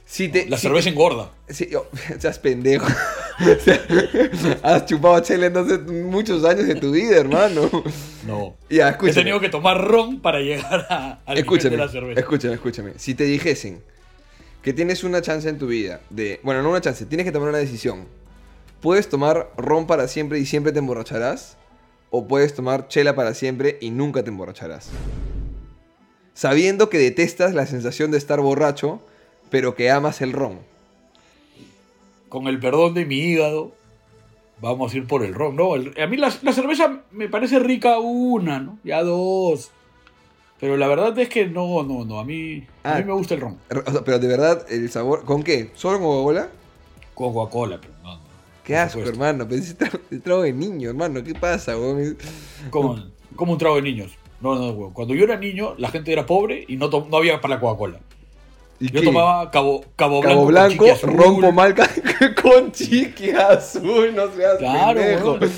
Si 0.06 0.28
te, 0.28 0.46
La 0.50 0.58
si 0.58 0.64
cerveza 0.64 0.90
engorda. 0.90 1.30
te- 1.46 1.54
si- 1.54 1.75
oh, 1.75 1.87
seas 2.18 2.38
pendejo. 2.38 2.87
O 3.37 3.60
sea, 3.60 3.80
Has 4.62 4.87
chupado 4.87 5.18
chela 5.18 5.46
entonces 5.46 5.80
muchos 5.90 6.44
años 6.44 6.68
de 6.68 6.76
tu 6.76 6.92
vida, 6.92 7.16
hermano. 7.16 7.68
No. 8.25 8.54
Ya, 8.70 8.87
He 8.87 8.90
escúchame. 8.92 9.14
tenido 9.22 9.40
que 9.40 9.48
tomar 9.48 9.76
ron 9.82 10.20
para 10.20 10.38
llegar 10.38 10.87
a, 10.88 11.14
al 11.26 11.34
nivel 11.34 11.38
Escúchame, 11.38 11.70
de 11.70 11.76
la 11.78 11.88
cerveza. 11.88 12.20
escúchame, 12.20 12.54
escúchame. 12.54 12.92
Si 12.96 13.14
te 13.16 13.25
dijesen 13.25 13.80
que 14.62 14.72
tienes 14.72 15.02
una 15.02 15.20
chance 15.20 15.48
en 15.48 15.58
tu 15.58 15.66
vida 15.66 16.00
de... 16.10 16.38
Bueno, 16.44 16.62
no 16.62 16.70
una 16.70 16.80
chance, 16.80 17.06
tienes 17.06 17.25
que 17.26 17.32
tomar 17.32 17.48
una 17.48 17.58
decisión. 17.58 18.06
¿Puedes 18.84 19.08
tomar 19.08 19.50
ron 19.56 19.86
para 19.86 20.08
siempre 20.08 20.38
y 20.40 20.44
siempre 20.44 20.70
te 20.70 20.78
emborracharás? 20.78 21.56
¿O 22.10 22.28
puedes 22.28 22.52
tomar 22.54 22.86
chela 22.88 23.14
para 23.16 23.32
siempre 23.32 23.78
y 23.80 23.88
nunca 23.90 24.22
te 24.22 24.28
emborracharás? 24.28 24.90
Sabiendo 26.34 26.90
que 26.90 26.98
detestas 26.98 27.54
la 27.54 27.64
sensación 27.66 28.10
de 28.10 28.18
estar 28.18 28.40
borracho, 28.42 29.00
pero 29.48 29.74
que 29.74 29.90
amas 29.90 30.20
el 30.20 30.34
ron. 30.34 30.58
Con 32.28 32.46
el 32.46 32.60
perdón 32.60 32.92
de 32.92 33.06
mi 33.06 33.16
hígado, 33.20 33.72
vamos 34.60 34.92
a 34.92 34.96
ir 34.98 35.06
por 35.06 35.24
el 35.24 35.32
ron. 35.32 35.56
No, 35.56 35.76
el- 35.76 35.98
a 35.98 36.06
mí 36.06 36.18
la, 36.18 36.30
la 36.42 36.52
cerveza 36.52 37.00
me 37.10 37.30
parece 37.30 37.58
rica 37.60 37.98
una, 38.00 38.60
¿no? 38.60 38.78
Ya 38.84 39.02
dos. 39.02 39.70
Pero 40.60 40.76
la 40.76 40.88
verdad 40.88 41.18
es 41.18 41.30
que 41.30 41.46
no, 41.46 41.82
no, 41.84 42.04
no. 42.04 42.18
A 42.20 42.24
mí, 42.26 42.66
a 42.82 42.96
Ah. 42.96 42.98
mí 42.98 43.04
me 43.04 43.14
gusta 43.14 43.32
el 43.32 43.40
ron. 43.40 43.58
O 43.86 43.90
sea, 43.90 44.02
pero 44.04 44.18
de 44.18 44.28
verdad, 44.28 44.66
el 44.70 44.90
sabor... 44.90 45.24
¿Con 45.24 45.42
qué? 45.42 45.70
¿Solo 45.72 45.98
con 46.00 46.08
Coca-Cola? 46.08 46.48
Coca-Cola, 47.14 47.78
pero 47.80 47.94
no. 48.02 48.23
Qué 48.64 48.76
asco, 48.76 49.00
hermano. 49.00 49.47
Pero 49.49 49.61
ese 49.62 49.75
trago, 50.23 50.42
de 50.42 50.52
niño, 50.52 50.88
hermano. 50.90 51.23
¿Qué 51.23 51.35
pasa, 51.35 51.76
weón? 51.76 52.16
Como, 52.71 52.99
como 53.37 53.52
un 53.52 53.59
trago 53.59 53.76
de 53.76 53.83
niños. 53.83 54.12
No, 54.40 54.54
no, 54.56 54.73
güey. 54.73 54.90
Cuando 54.92 55.14
yo 55.14 55.25
era 55.25 55.37
niño, 55.37 55.75
la 55.78 55.90
gente 55.90 56.12
era 56.12 56.26
pobre 56.26 56.64
y 56.66 56.76
no, 56.76 56.88
no 56.88 57.16
había 57.16 57.40
para 57.40 57.54
la 57.56 57.61
Coca-Cola. 57.61 58.00
¿Y 58.80 58.90
Yo 58.90 59.00
qué? 59.00 59.06
tomaba 59.06 59.50
Cabo, 59.50 59.85
Cabo 59.97 60.21
Blanco, 60.47 60.85
Cabo 60.85 61.12
rompo 61.16 61.52
malca 61.52 61.88
con 62.42 62.73
chiqui 62.73 63.30
azul, 63.30 64.12
no 64.14 64.30
seas 64.33 64.59
Claro, 64.59 64.99
pendejo. 65.00 65.33
weón. 65.35 65.50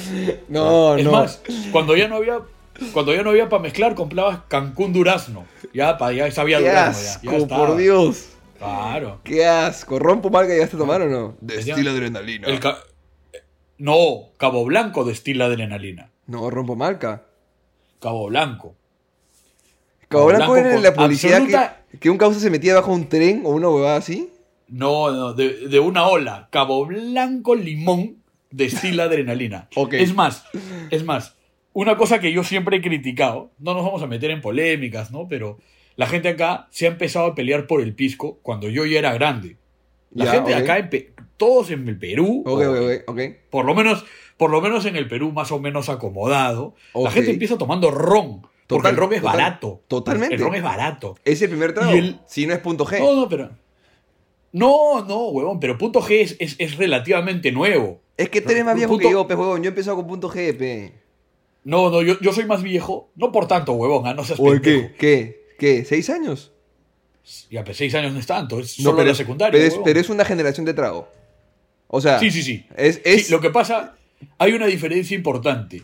No, 0.49 0.97
es 0.97 1.05
no. 1.05 1.13
más, 1.13 1.41
cuando 1.73 1.97
ya 1.97 2.09
no 2.09 2.17
había 2.17 2.41
cuando 2.93 3.15
ya 3.15 3.23
no 3.23 3.31
había 3.31 3.49
para 3.49 3.63
mezclar, 3.63 3.95
comprabas 3.95 4.41
Cancún 4.49 4.93
Durazno. 4.93 5.47
Ya, 5.73 5.97
pa, 5.97 6.13
ya 6.13 6.31
sabía 6.31 6.59
Qué 6.59 6.65
Durazno. 6.69 7.03
Ya, 7.03 7.11
asco, 7.39 7.47
ya 7.49 7.57
por 7.57 7.77
Dios. 7.79 8.27
Claro. 8.59 9.19
Qué 9.25 9.47
asco. 9.47 9.99
¿Rompo 9.99 10.29
malca 10.29 10.55
ya 10.55 10.65
a 10.65 10.69
tomar 10.69 11.01
o 11.01 11.09
no? 11.09 11.37
De 11.41 11.59
estilo 11.59 11.91
adrenalina. 11.91 12.47
El, 12.49 12.61
ca- 12.61 12.79
No, 13.79 14.31
Cabo 14.39 14.65
Blanco 14.65 15.05
destila 15.05 15.47
adrenalina. 15.47 16.11
No, 16.27 16.51
rompo 16.51 16.77
marca. 16.77 17.25
Cabo 18.01 18.27
Blanco. 18.29 18.75
Cabo 20.09 20.27
Blanco 20.27 20.53
Blanco 20.53 20.69
era 20.69 20.81
la 20.81 20.95
publicidad 20.95 21.39
absoluta- 21.43 21.83
que, 21.91 21.99
que 21.99 22.11
un 22.11 22.19
causa 22.19 22.41
se 22.41 22.51
metía 22.51 22.75
bajo 22.75 22.93
un 22.93 23.09
tren 23.09 23.43
o 23.45 23.51
una 23.51 23.69
huevada 23.69 23.97
así. 23.97 24.31
No, 24.69 25.11
no, 25.11 25.33
de, 25.35 25.69
de 25.69 25.81
una 25.81 26.07
ola. 26.07 26.49
Cabo 26.51 26.87
Blanco 26.87 27.55
limón 27.55 28.23
destila 28.51 29.05
adrenalina. 29.05 29.69
Es 29.93 30.15
más, 30.15 30.45
es 30.91 31.05
más, 31.05 31.37
una 31.73 31.97
cosa 31.97 32.21
que 32.21 32.33
yo 32.33 32.43
siempre 32.45 32.79
he 32.79 32.81
criticado, 32.83 33.51
no 33.59 33.75
nos 33.75 33.85
vamos 33.85 34.03
a 34.03 34.07
meter 34.07 34.31
en 34.31 34.41
polémicas, 34.41 35.11
¿no? 35.11 35.29
Pero 35.29 35.59
la 35.97 36.07
gente 36.07 36.29
acá 36.29 36.69
se 36.71 36.87
ha 36.87 36.91
empezado 36.91 37.27
a 37.27 37.35
pelear 37.35 37.67
por 37.67 37.81
el 37.81 37.95
pisco 37.95 38.39
cuando 38.43 38.69
yo 38.69 38.87
ya 38.87 38.99
era 38.99 39.13
grande. 39.13 39.57
La 40.13 40.27
gente 40.31 40.55
ok. 40.55 40.61
acá, 40.61 40.89
todos 41.37 41.71
en 41.71 41.87
el 41.89 41.99
Perú, 41.99 42.43
Ok, 42.47 42.61
o- 42.61 42.71
ok, 42.71 42.77
ok. 42.79 43.09
ok. 43.09 43.21
por 43.51 43.65
lo 43.65 43.75
menos, 43.75 44.05
por 44.37 44.51
lo 44.51 44.61
menos 44.61 44.85
en 44.87 44.97
el 44.97 45.09
Perú 45.09 45.33
más 45.33 45.53
o 45.53 45.59
menos 45.61 45.89
acomodado, 45.89 46.75
la 46.95 47.11
gente 47.11 47.31
empieza 47.31 47.57
tomando 47.59 47.91
ron, 47.91 48.43
porque 48.67 48.89
el 48.89 48.97
ron 48.97 49.13
es 49.13 49.21
total- 49.21 49.37
barato. 49.37 49.83
totalmente. 49.89 50.35
El 50.35 50.41
ron 50.41 50.55
es 50.55 50.63
barato. 50.63 51.17
Es 51.25 51.41
el 51.43 51.51
primer 51.51 51.73
trago. 51.75 51.93
El- 51.93 52.21
Si 52.27 52.47
no 52.47 52.55
es 52.55 52.61
punto 52.61 52.85
G. 52.87 52.99
No, 52.99 53.15
no, 53.15 53.29
pero. 53.29 53.51
No, 54.53 55.05
no, 55.05 55.29
huevón, 55.29 55.61
pero 55.61 55.77
punto 55.77 56.01
G 56.01 56.21
es, 56.23 56.37
es, 56.39 56.57
es 56.59 56.77
relativamente 56.77 57.53
nuevo. 57.53 58.01
es 58.17 58.31
que 58.31 58.41
tú 58.41 58.51
eres 58.53 58.65
más 58.65 58.75
Punto- 58.75 58.89
viejo 58.97 58.99
que 59.09 59.11
yo, 59.13 59.27
pe 59.29 59.35
huevón. 59.35 59.63
Yo 59.63 59.67
he 59.67 59.69
empezado 59.69 59.97
con 59.97 60.07
punto 60.07 60.31
G, 60.31 60.57
pe. 60.57 60.93
No, 61.65 61.91
no, 61.91 62.01
yo, 62.01 62.19
yo 62.21 62.33
soy 62.33 62.47
más 62.47 62.63
viejo, 62.63 63.11
no 63.17 63.33
por 63.33 63.47
tanto, 63.49 63.73
huevón, 63.73 64.07
ah, 64.07 64.15
no 64.15 64.25
seas 64.25 64.39
¿O 64.41 64.53
el 64.53 64.61
pendejo. 64.63 64.89
qué? 64.99 65.37
¿Qué? 65.59 65.77
¿Qué? 65.79 65.85
¿Seis 65.85 66.09
años? 66.09 66.53
Ya, 67.51 67.65
pues 67.65 67.77
seis 67.77 67.93
años 67.97 68.13
no 68.15 68.21
es 68.21 68.27
tanto, 68.27 68.61
es 68.61 68.79
No, 68.79 68.85
solo 68.85 68.99
pero, 68.99 69.09
la 69.09 69.15
secundaria. 69.17 69.53
pero 69.53 69.65
es, 69.65 69.79
pero 69.85 69.99
es 70.01 70.09
una 70.09 70.25
generación 70.25 70.65
de 70.65 70.75
trago. 70.75 71.09
O 71.89 72.01
sea, 72.01 72.19
Sí, 72.19 72.31
sí, 72.31 72.43
sí. 72.43 72.67
es, 72.77 72.97
Sí, 72.97 73.01
es 73.05 73.31
lo 73.31 73.41
que 73.41 73.51
pasa, 73.51 73.95
hay 74.39 74.53
una 74.53 74.67
diferencia 74.67 75.15
importante. 75.15 75.83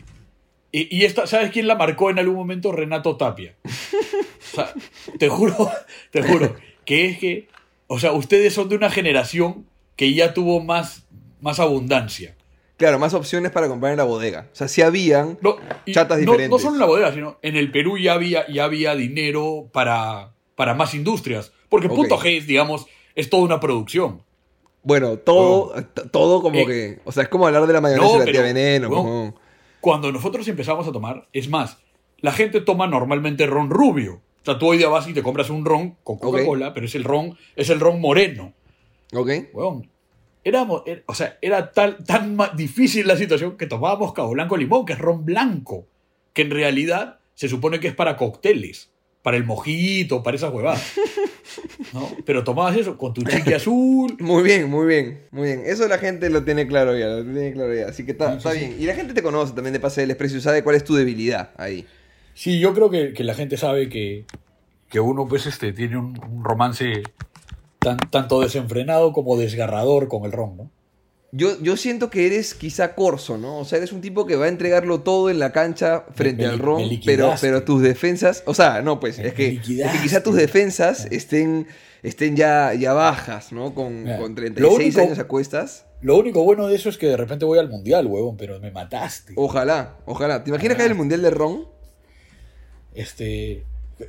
Y, 0.71 0.95
y 0.95 1.05
esta, 1.05 1.27
¿sabes 1.27 1.51
quién 1.51 1.67
la 1.67 1.75
marcó 1.75 2.09
en 2.09 2.19
algún 2.19 2.35
momento? 2.35 2.71
Renato 2.71 3.15
Tapia. 3.15 3.55
O 3.63 4.55
sea, 4.55 4.73
te 5.19 5.29
juro, 5.29 5.69
te 6.11 6.23
juro, 6.23 6.55
que 6.85 7.05
es 7.05 7.17
que, 7.19 7.47
o 7.87 7.99
sea, 7.99 8.11
ustedes 8.11 8.53
son 8.53 8.69
de 8.69 8.75
una 8.75 8.89
generación 8.89 9.65
que 9.95 10.13
ya 10.13 10.33
tuvo 10.33 10.61
más, 10.61 11.03
más 11.41 11.59
abundancia. 11.59 12.35
claro, 12.77 12.97
más 12.99 13.13
opciones 13.13 13.51
para 13.51 13.67
comprar 13.67 13.91
en 13.93 13.97
la 13.97 14.03
bodega. 14.03 14.49
O 14.51 14.55
sea, 14.55 14.67
sí 14.67 14.81
habían. 14.81 15.37
No, 15.41 15.57
Chatas 15.91 16.17
no- 16.19 16.31
diferentes. 16.31 16.49
No, 16.49 16.57
solo 16.59 16.73
en 16.75 16.79
la 16.79 16.85
bodega, 16.87 17.13
sino 17.13 17.37
en 17.43 17.55
el 17.55 17.71
Perú 17.71 17.97
ya 17.99 18.13
había, 18.13 18.45
ya 18.51 18.63
había 18.65 18.95
dinero 18.95 19.69
para, 19.71 20.33
para 20.55 20.73
más 20.73 20.93
industrias. 20.95 21.53
Porque 21.69 21.87
Ok. 21.87 21.95
Punto 21.95 22.17
G 22.19 22.41
digamos, 22.45 22.87
es 23.15 23.29
toda 23.29 23.43
una 23.43 23.59
producción. 23.59 24.23
Bueno, 24.83 25.17
todo, 25.17 25.73
todo 26.11 26.41
como 26.41 26.59
Eh, 26.59 26.65
que. 26.65 26.99
O 27.05 27.11
sea, 27.11 27.23
es 27.23 27.29
como 27.29 27.47
hablar 27.47 27.65
de 27.67 27.73
la 27.73 27.81
mayonesa 27.81 28.05
no, 28.13 28.19
de 28.19 28.25
la 28.25 28.31
tía 28.31 28.41
veneno. 28.41 29.33
Cuando 29.81 30.11
nosotros 30.11 30.47
empezamos 30.47 30.87
a 30.87 30.91
tomar, 30.91 31.27
es 31.33 31.49
más, 31.49 31.77
la 32.19 32.31
gente 32.31 32.61
toma 32.61 32.87
normalmente 32.87 33.45
ron 33.45 33.69
rubio. 33.69 34.15
O 34.41 34.45
sea, 34.45 34.59
tú 34.59 34.67
hoy 34.67 34.77
día 34.77 34.89
vas 34.89 35.07
y 35.07 35.13
te 35.13 35.23
compras 35.23 35.49
un 35.49 35.63
ron 35.65 35.95
con 36.03 36.17
Coca-Cola, 36.17 36.73
pero 36.73 36.85
es 36.85 36.95
el 36.95 37.03
ron, 37.05 37.37
es 37.55 37.69
el 37.69 37.79
ron 37.79 38.01
moreno. 38.01 38.53
¿Ok? 39.13 39.29
Weón. 39.53 39.89
Éramos, 40.43 40.83
er- 40.85 41.03
o 41.05 41.13
sea, 41.15 41.37
era 41.41 41.71
tal, 41.71 42.03
tan 42.05 42.37
difícil 42.57 43.07
la 43.07 43.15
situación 43.15 43.55
que 43.55 43.67
tomábamos 43.67 44.11
Cabo 44.11 44.31
Blanco 44.31 44.57
Limón, 44.57 44.85
que 44.85 44.93
es 44.93 44.99
ron 44.99 45.23
blanco, 45.23 45.87
que 46.33 46.41
en 46.41 46.51
realidad 46.51 47.19
se 47.35 47.47
supone 47.47 47.79
que 47.79 47.87
es 47.87 47.95
para 47.95 48.17
cócteles, 48.17 48.91
para 49.21 49.37
el 49.37 49.45
mojito, 49.45 50.21
para 50.23 50.35
esas 50.35 50.53
huevadas. 50.53 50.93
¿no? 51.93 52.09
Pero 52.25 52.43
tomabas 52.43 52.77
eso 52.77 52.97
con 52.97 53.13
tu 53.13 53.23
chique 53.23 53.55
azul. 53.55 54.15
Muy 54.19 54.43
bien, 54.43 54.69
muy 54.69 54.85
bien, 54.87 55.21
muy 55.31 55.47
bien. 55.47 55.63
Eso 55.65 55.87
la 55.87 55.97
gente 55.97 56.29
lo 56.29 56.43
tiene 56.43 56.67
claro 56.67 56.97
ya, 56.97 57.07
lo 57.07 57.23
tiene 57.23 57.53
claro 57.53 57.73
ya. 57.73 57.87
Así 57.87 58.05
que 58.05 58.11
está, 58.11 58.31
Sí, 58.31 58.37
está 58.37 58.51
sí. 58.51 58.59
bien. 58.59 58.75
Y 58.79 58.85
la 58.85 58.95
gente 58.95 59.13
te 59.13 59.21
conoce 59.23 59.53
también 59.53 59.73
de 59.73 59.79
pase 59.79 60.01
del 60.01 60.09
desprecio, 60.09 60.39
sabe 60.41 60.63
cuál 60.63 60.75
es 60.75 60.83
tu 60.83 60.95
debilidad 60.95 61.51
ahí. 61.57 61.85
Sí, 62.33 62.59
yo 62.59 62.73
creo 62.73 62.89
que, 62.89 63.13
que 63.13 63.23
la 63.23 63.33
gente 63.35 63.57
sabe 63.57 63.89
que, 63.89 64.25
que 64.89 64.99
uno 64.99 65.27
pues 65.27 65.45
este, 65.45 65.73
tiene 65.73 65.97
un, 65.97 66.19
un 66.31 66.43
romance 66.43 67.03
tan, 67.79 67.97
tanto 67.97 68.41
desenfrenado 68.41 69.13
como 69.13 69.37
desgarrador 69.37 70.07
con 70.07 70.25
el 70.25 70.31
ron, 70.31 70.57
¿no? 70.57 70.71
Yo, 71.35 71.59
yo 71.63 71.77
siento 71.77 72.11
que 72.11 72.27
eres 72.27 72.53
quizá 72.53 72.93
corso, 72.93 73.39
¿no? 73.39 73.57
O 73.57 73.65
sea, 73.65 73.79
eres 73.79 73.91
un 73.91 74.01
tipo 74.01 74.27
que 74.27 74.35
va 74.35 74.45
a 74.45 74.49
entregarlo 74.49 75.01
todo 75.01 75.31
en 75.31 75.39
la 75.39 75.51
cancha 75.51 76.05
frente 76.13 76.43
me 76.43 76.49
al 76.49 76.59
ron, 76.59 76.83
pero, 77.03 77.33
pero 77.41 77.63
tus 77.63 77.81
defensas, 77.81 78.43
o 78.45 78.53
sea, 78.53 78.83
no, 78.83 78.99
pues, 78.99 79.17
Me 79.17 79.29
es 79.29 79.33
que, 79.33 79.47
es 79.47 79.61
que 79.65 79.99
quizá 80.03 80.21
tus 80.21 80.35
defensas 80.35 81.07
estén, 81.09 81.65
estén 82.03 82.35
ya, 82.35 82.75
ya 82.75 82.93
bajas, 82.93 83.51
¿no? 83.51 83.73
Con, 83.73 84.03
Mira, 84.03 84.17
con 84.19 84.29
lo 84.29 84.35
36 84.35 84.75
único- 84.95 85.01
años 85.01 85.17
a 85.19 85.23
cuestas. 85.27 85.85
Lo 86.01 86.17
único 86.17 86.43
bueno 86.43 86.67
de 86.67 86.75
eso 86.75 86.89
es 86.89 86.97
que 86.97 87.07
de 87.07 87.17
repente 87.17 87.45
voy 87.45 87.57
al 87.57 87.69
mundial, 87.69 88.05
huevón, 88.05 88.37
pero 88.37 88.59
me 88.59 88.69
mataste. 88.69 89.33
Ojalá, 89.35 89.97
ojalá. 90.05 90.43
¿Te 90.43 90.51
imaginas 90.51 90.75
Ah. 90.75 90.77
que 90.77 90.83
hay 90.83 90.89
el 90.89 90.95
Mundial 90.95 91.21
de 91.23 91.29
Ron? 91.31 91.65
Este. 92.93 93.63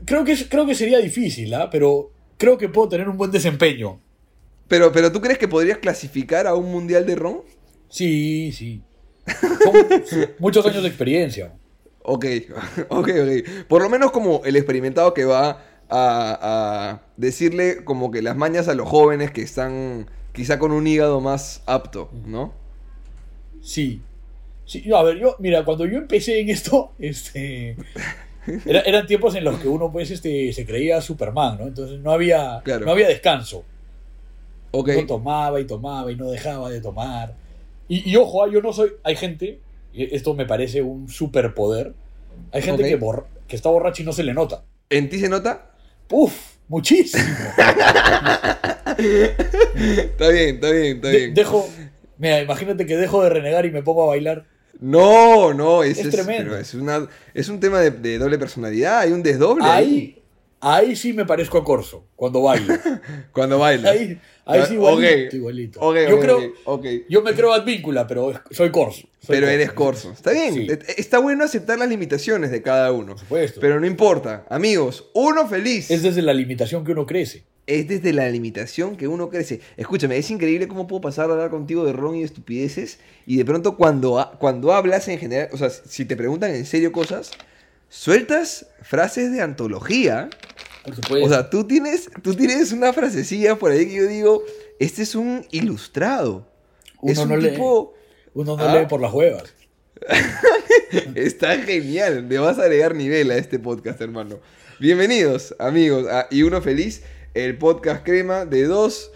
Creo 0.04 0.24
que, 0.24 0.36
creo 0.48 0.66
que 0.66 0.74
sería 0.74 0.98
difícil, 0.98 1.54
¿ah? 1.54 1.68
Pero 1.70 2.10
creo 2.36 2.58
que 2.58 2.68
puedo 2.68 2.88
tener 2.88 3.08
un 3.08 3.16
buen 3.16 3.30
desempeño. 3.30 4.00
Pero, 4.74 4.90
pero 4.90 5.12
¿tú 5.12 5.20
crees 5.20 5.38
que 5.38 5.46
podrías 5.46 5.78
clasificar 5.78 6.48
a 6.48 6.54
un 6.56 6.68
Mundial 6.72 7.06
de 7.06 7.14
Ron? 7.14 7.42
Sí, 7.88 8.50
sí. 8.50 8.82
Son 9.62 9.72
muchos 10.40 10.66
años 10.66 10.82
de 10.82 10.88
experiencia. 10.88 11.52
Ok, 12.02 12.24
ok, 12.88 13.08
ok. 13.08 13.48
Por 13.68 13.82
lo 13.82 13.88
menos 13.88 14.10
como 14.10 14.42
el 14.44 14.56
experimentado 14.56 15.14
que 15.14 15.24
va 15.26 15.50
a, 15.50 15.60
a 15.90 17.02
decirle 17.16 17.84
como 17.84 18.10
que 18.10 18.20
las 18.20 18.36
mañas 18.36 18.66
a 18.66 18.74
los 18.74 18.88
jóvenes 18.88 19.30
que 19.30 19.42
están 19.42 20.10
quizá 20.32 20.58
con 20.58 20.72
un 20.72 20.88
hígado 20.88 21.20
más 21.20 21.62
apto, 21.66 22.10
¿no? 22.26 22.52
Sí. 23.62 24.02
Sí, 24.66 24.90
a 24.92 25.04
ver, 25.04 25.18
yo, 25.18 25.36
mira, 25.38 25.64
cuando 25.64 25.86
yo 25.86 25.98
empecé 25.98 26.40
en 26.40 26.48
esto, 26.48 26.94
este. 26.98 27.76
era- 28.66 28.80
eran 28.80 29.06
tiempos 29.06 29.36
en 29.36 29.44
los 29.44 29.60
que 29.60 29.68
uno, 29.68 29.92
pues, 29.92 30.10
este, 30.10 30.52
se 30.52 30.66
creía 30.66 31.00
Superman, 31.00 31.58
¿no? 31.60 31.66
Entonces 31.68 32.00
no 32.00 32.10
había, 32.10 32.60
Claro. 32.64 32.86
no 32.86 32.90
había 32.90 33.06
descanso. 33.06 33.64
Ok. 34.74 34.88
No 34.96 35.06
tomaba 35.06 35.60
y 35.60 35.64
tomaba 35.66 36.10
y 36.12 36.16
no 36.16 36.30
dejaba 36.30 36.70
de 36.70 36.80
tomar. 36.80 37.34
Y, 37.88 38.10
y 38.10 38.16
ojo, 38.16 38.42
ah, 38.44 38.48
yo 38.50 38.60
no 38.62 38.72
soy. 38.72 38.92
Hay 39.02 39.16
gente, 39.16 39.60
esto 39.94 40.34
me 40.34 40.46
parece 40.46 40.82
un 40.82 41.08
superpoder. 41.08 41.94
Hay 42.52 42.62
gente 42.62 42.82
Ok. 42.82 42.88
que, 42.88 42.98
borra- 42.98 43.24
que 43.46 43.56
está 43.56 43.68
borracha 43.68 44.02
y 44.02 44.04
no 44.04 44.12
se 44.12 44.24
le 44.24 44.34
nota. 44.34 44.64
¿En 44.90 45.08
ti 45.08 45.18
se 45.20 45.28
nota? 45.28 45.70
¡Uf! 46.10 46.54
Muchísimo. 46.68 47.22
Está 48.98 50.28
bien, 50.28 50.54
está 50.56 50.70
bien, 50.70 50.96
está 50.96 51.08
De- 51.08 51.16
bien. 51.18 51.34
dejo. 51.34 51.68
Mira, 52.18 52.40
imagínate 52.42 52.86
que 52.86 52.96
dejo 52.96 53.22
de 53.22 53.28
renegar 53.30 53.66
y 53.66 53.70
me 53.70 53.82
pongo 53.82 54.04
a 54.04 54.06
bailar. 54.06 54.44
No, 54.80 55.52
no, 55.54 55.82
ese 55.82 56.02
Es 56.02 56.06
es, 56.08 56.14
tremendo. 56.14 56.56
es, 56.56 56.74
una, 56.74 57.08
es 57.32 57.48
un 57.48 57.60
tema 57.60 57.80
de, 57.80 57.90
de 57.90 58.18
doble 58.18 58.38
personalidad, 58.38 59.00
hay 59.00 59.12
un 59.12 59.22
desdoble 59.22 59.64
ahí. 59.64 59.84
Ahí, 59.84 60.22
ahí 60.64 60.96
sí 60.96 61.12
me 61.12 61.24
parezco 61.26 61.58
a 61.58 61.64
Corso, 61.64 62.06
cuando 62.16 62.42
bailo. 62.42 62.74
Cuando 63.32 63.58
bailas. 63.58 63.92
Ahí, 63.92 64.20
ahí 64.46 64.62
sí, 64.66 64.74
igualito, 64.74 65.26
ok, 65.28 65.34
igualito. 65.34 65.80
ok, 65.80 65.96
yo 66.08 66.20
creo, 66.20 66.52
yo 67.08 67.22
me 67.22 67.32
creo 67.34 67.52
advíncula, 67.52 68.06
pero 68.06 68.32
soy 68.50 68.70
Corso. 68.70 69.08
soy 69.20 69.36
Pero 69.36 69.48
eres 69.48 69.72
corso. 69.72 70.12
Está 70.12 70.30
bien, 70.32 70.54
Sí. 70.54 70.66
e- 70.70 70.78
está 70.98 71.18
bueno 71.18 71.44
aceptar 71.44 71.78
las 71.78 71.88
limitaciones 71.88 72.50
de 72.50 72.62
cada 72.62 72.92
uno. 72.92 73.12
Por 73.12 73.20
supuesto. 73.20 73.60
Pero 73.60 73.80
no 73.80 73.86
importa. 73.86 74.44
Amigos, 74.48 75.10
uno 75.14 75.46
feliz. 75.48 75.90
Es 75.90 76.02
desde 76.02 76.22
la 76.22 76.32
limitación 76.34 76.84
que 76.84 76.92
uno 76.92 77.06
crece. 77.06 77.44
es 77.66 77.88
desde 77.88 78.12
la 78.12 78.28
limitación 78.28 78.94
que 78.96 79.08
uno 79.08 79.30
crece. 79.30 79.60
Escúchame, 79.78 80.18
es 80.18 80.30
increíble 80.30 80.68
cómo 80.68 80.86
puedo 80.86 81.00
pasar 81.00 81.30
a 81.30 81.32
hablar 81.32 81.48
contigo 81.50 81.84
de 81.86 81.94
ron 81.94 82.14
y 82.14 82.18
de 82.20 82.26
estupideces 82.26 82.98
y 83.26 83.38
de 83.38 83.44
pronto 83.46 83.76
cuando, 83.78 84.30
cuando 84.38 84.72
hablas 84.74 85.08
en 85.08 85.18
general, 85.18 85.48
o 85.50 85.56
sea, 85.56 85.70
si 85.70 86.04
te 86.04 86.14
preguntan 86.14 86.54
en 86.54 86.66
serio 86.66 86.92
cosas, 86.92 87.30
sueltas 87.94 88.66
frases 88.82 89.30
de 89.32 89.40
antología. 89.40 90.28
Por 90.84 90.96
supuesto. 90.96 91.26
O 91.26 91.28
sea, 91.28 91.48
tú 91.48 91.64
tienes, 91.64 92.10
tú 92.22 92.34
tienes 92.34 92.72
una 92.72 92.92
frasecilla 92.92 93.56
por 93.56 93.70
ahí 93.70 93.86
que 93.86 93.94
yo 93.94 94.06
digo, 94.06 94.42
este 94.80 95.02
es 95.02 95.14
un 95.14 95.46
ilustrado. 95.52 96.46
Uno 97.00 97.12
es 97.12 97.18
un 97.18 97.28
no 97.28 97.36
lee. 97.36 97.50
tipo... 97.50 97.94
uno 98.34 98.56
no 98.56 98.64
ah. 98.64 98.78
lee 98.78 98.86
por 98.86 99.00
las 99.00 99.12
huevas. 99.12 99.54
Está 101.14 101.56
genial. 101.58 102.28
Le 102.28 102.38
vas 102.38 102.58
a 102.58 102.62
agregar 102.62 102.94
nivel 102.94 103.30
a 103.30 103.36
este 103.36 103.58
podcast, 103.58 104.00
hermano. 104.00 104.40
Bienvenidos, 104.80 105.54
amigos, 105.60 106.06
a 106.10 106.26
Y 106.30 106.42
Uno 106.42 106.60
Feliz, 106.60 107.02
el 107.32 107.56
podcast 107.56 108.04
crema 108.04 108.44
de 108.44 108.64
dos 108.64 109.12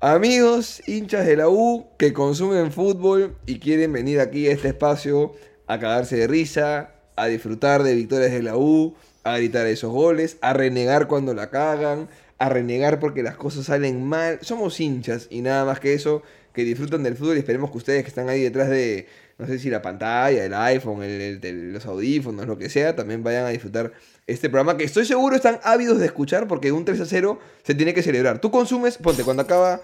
amigos 0.00 0.82
hinchas 0.86 1.26
de 1.26 1.36
la 1.36 1.48
U 1.48 1.88
que 1.98 2.12
consumen 2.12 2.72
fútbol 2.72 3.36
y 3.46 3.58
quieren 3.58 3.94
venir 3.94 4.20
aquí 4.20 4.46
a 4.48 4.52
este 4.52 4.68
espacio 4.68 5.32
a 5.66 5.78
cagarse 5.80 6.16
de 6.16 6.26
risa, 6.26 6.97
a 7.18 7.26
disfrutar 7.26 7.82
de 7.82 7.94
victorias 7.94 8.30
de 8.32 8.42
la 8.42 8.56
U, 8.56 8.94
a 9.24 9.36
gritar 9.38 9.66
esos 9.66 9.92
goles, 9.92 10.38
a 10.40 10.52
renegar 10.52 11.06
cuando 11.08 11.34
la 11.34 11.50
cagan, 11.50 12.08
a 12.38 12.48
renegar 12.48 12.98
porque 13.00 13.22
las 13.22 13.36
cosas 13.36 13.66
salen 13.66 14.04
mal. 14.04 14.38
Somos 14.42 14.80
hinchas 14.80 15.26
y 15.30 15.40
nada 15.42 15.64
más 15.64 15.80
que 15.80 15.94
eso, 15.94 16.22
que 16.52 16.64
disfrutan 16.64 17.02
del 17.02 17.16
fútbol 17.16 17.36
y 17.36 17.40
esperemos 17.40 17.70
que 17.70 17.78
ustedes 17.78 18.02
que 18.02 18.08
están 18.08 18.28
ahí 18.28 18.42
detrás 18.42 18.68
de, 18.70 19.06
no 19.38 19.46
sé 19.46 19.58
si 19.58 19.70
la 19.70 19.82
pantalla, 19.82 20.44
el 20.44 20.54
iPhone, 20.54 21.02
el- 21.02 21.72
los 21.72 21.84
audífonos, 21.86 22.46
lo 22.46 22.56
que 22.58 22.70
sea, 22.70 22.96
también 22.96 23.22
vayan 23.22 23.44
a 23.44 23.48
disfrutar 23.50 23.92
este 24.26 24.48
programa 24.48 24.76
que 24.76 24.84
estoy 24.84 25.04
seguro 25.06 25.36
están 25.36 25.58
ávidos 25.62 25.98
de 25.98 26.06
escuchar 26.06 26.46
porque 26.48 26.70
un 26.72 26.84
3 26.84 27.00
a 27.00 27.06
0 27.06 27.38
se 27.64 27.74
tiene 27.74 27.94
que 27.94 28.02
celebrar. 28.02 28.40
Tú 28.40 28.50
consumes, 28.50 28.96
ponte, 28.98 29.24
cuando 29.24 29.42
acaba, 29.42 29.80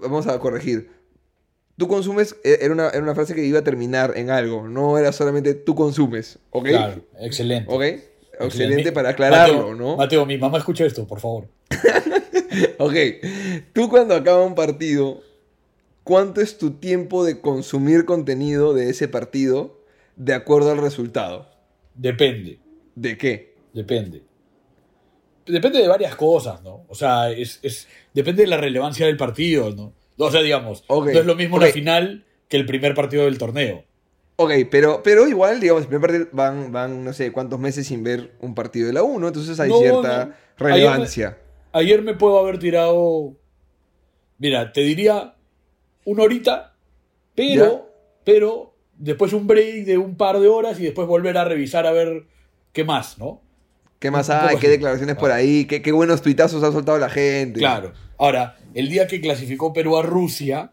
vamos 0.00 0.26
a 0.26 0.38
corregir, 0.38 0.90
Tú 1.78 1.88
consumes, 1.88 2.36
e- 2.42 2.58
era 2.62 2.72
una, 2.72 2.88
era 2.88 3.02
una 3.02 3.14
frase 3.14 3.34
que 3.34 3.44
iba 3.44 3.58
a 3.58 3.64
terminar 3.64 4.14
en 4.16 4.30
algo, 4.30 4.66
no 4.68 4.96
era 4.98 5.12
solamente 5.12 5.54
tú 5.54 5.74
consumes, 5.74 6.38
¿ok? 6.50 6.66
Claro, 6.68 7.02
excelente. 7.20 7.72
¿Ok? 7.72 7.82
Excelente. 8.40 8.92
Para 8.92 9.10
aclararlo, 9.10 9.58
Mateo, 9.58 9.74
¿no? 9.74 9.96
Mateo, 9.96 10.26
mi 10.26 10.36
mamá 10.38 10.58
escucha 10.58 10.84
esto, 10.84 11.06
por 11.06 11.20
favor. 11.20 11.48
Ok, 12.78 12.94
tú 13.74 13.88
cuando 13.90 14.14
acaba 14.14 14.42
un 14.44 14.54
partido, 14.54 15.20
¿cuánto 16.04 16.40
es 16.40 16.56
tu 16.56 16.72
tiempo 16.72 17.24
de 17.24 17.40
consumir 17.40 18.04
contenido 18.06 18.72
de 18.72 18.88
ese 18.88 19.08
partido 19.08 19.82
de 20.16 20.32
acuerdo 20.32 20.70
al 20.70 20.78
resultado? 20.78 21.50
Depende, 21.94 22.58
¿De 22.94 23.18
qué? 23.18 23.56
depende. 23.74 24.22
Depende 25.46 25.80
de 25.80 25.88
varias 25.88 26.14
cosas, 26.16 26.62
¿no? 26.62 26.84
O 26.88 26.94
sea, 26.94 27.30
es, 27.30 27.58
es- 27.62 27.86
depende 28.14 28.42
de 28.42 28.48
la 28.48 28.56
relevancia 28.56 29.06
del 29.06 29.16
partido, 29.18 29.70
¿no? 29.74 29.92
O 30.18 30.30
sea, 30.30 30.42
digamos, 30.42 30.84
Ok, 30.86 31.06
no 31.12 31.20
es 31.20 31.26
lo 31.26 31.34
mismo 31.34 31.56
ok. 31.56 31.62
una 31.62 31.72
final 31.72 32.24
que 32.48 32.56
el 32.56 32.66
primer 32.66 32.94
partido 32.94 33.24
del 33.24 33.38
torneo. 33.38 33.84
Ok, 34.36 34.52
pero, 34.70 35.02
pero 35.02 35.26
igual, 35.26 35.60
digamos, 35.60 35.82
el 35.82 35.88
primer 35.88 36.02
partido 36.10 36.28
van, 36.32 36.70
van, 36.72 37.04
no 37.04 37.12
sé, 37.12 37.32
cuántos 37.32 37.58
meses 37.58 37.86
sin 37.86 38.02
ver 38.02 38.32
un 38.40 38.54
partido 38.54 38.86
de 38.86 38.92
la 38.92 39.02
1, 39.02 39.28
entonces 39.28 39.58
hay 39.60 39.70
No, 39.70 39.78
cierta 39.78 40.24
no. 40.26 40.32
relevancia. 40.58 41.38
Ayer 41.72 42.02
me 42.02 42.14
puedo 42.14 42.38
haber 42.38 42.58
tirado. 42.58 43.34
Mira, 44.38 44.72
te 44.72 44.82
diría 44.82 45.34
una 46.04 46.22
horita, 46.22 46.74
pero, 47.34 47.64
Ya. 47.64 47.82
pero 48.24 48.74
después 48.98 49.32
un 49.32 49.46
break 49.46 49.84
de 49.86 49.98
un 49.98 50.16
par 50.16 50.38
de 50.38 50.48
horas 50.48 50.78
y 50.80 50.84
después 50.84 51.06
volver 51.08 51.36
a 51.38 51.44
revisar 51.44 51.86
a 51.86 51.92
ver 51.92 52.24
qué 52.72 52.84
más, 52.84 53.18
¿no? 53.18 53.40
¿Qué 53.98 54.10
más 54.10 54.28
hay? 54.28 54.58
¿Qué 54.58 54.68
declaraciones 54.68 55.16
por 55.16 55.30
ahí? 55.32 55.64
¿Qué, 55.64 55.80
qué 55.80 55.92
buenos 55.92 56.20
tuitazos 56.20 56.62
ha 56.62 56.70
soltado 56.72 56.98
la 56.98 57.08
gente? 57.08 57.58
Claro. 57.60 57.92
Ahora, 58.18 58.56
el 58.78 58.88
día 58.88 59.06
que 59.06 59.20
clasificó 59.20 59.72
Perú 59.72 59.96
a 59.96 60.02
Rusia, 60.02 60.70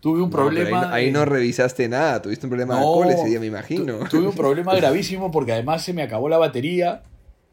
tuve 0.00 0.18
un 0.22 0.30
No, 0.30 0.36
problema. 0.36 0.80
Ahí, 0.80 0.86
no- 0.88 0.94
ahí 0.94 1.10
no 1.12 1.24
revisaste 1.24 1.88
nada, 1.88 2.20
tuviste 2.22 2.46
un 2.46 2.50
problema 2.50 2.74
de 2.74 2.80
alcohol 2.80 3.10
ese 3.10 3.28
día, 3.28 3.40
me 3.40 3.46
imagino. 3.46 3.98
tu- 4.00 4.18
Tuve 4.18 4.28
un 4.28 4.34
problema 4.34 4.74
gravísimo 4.76 5.30
porque 5.30 5.52
además 5.52 5.82
se 5.82 5.92
me 5.92 6.02
acabó 6.02 6.28
la 6.28 6.38
batería. 6.38 7.02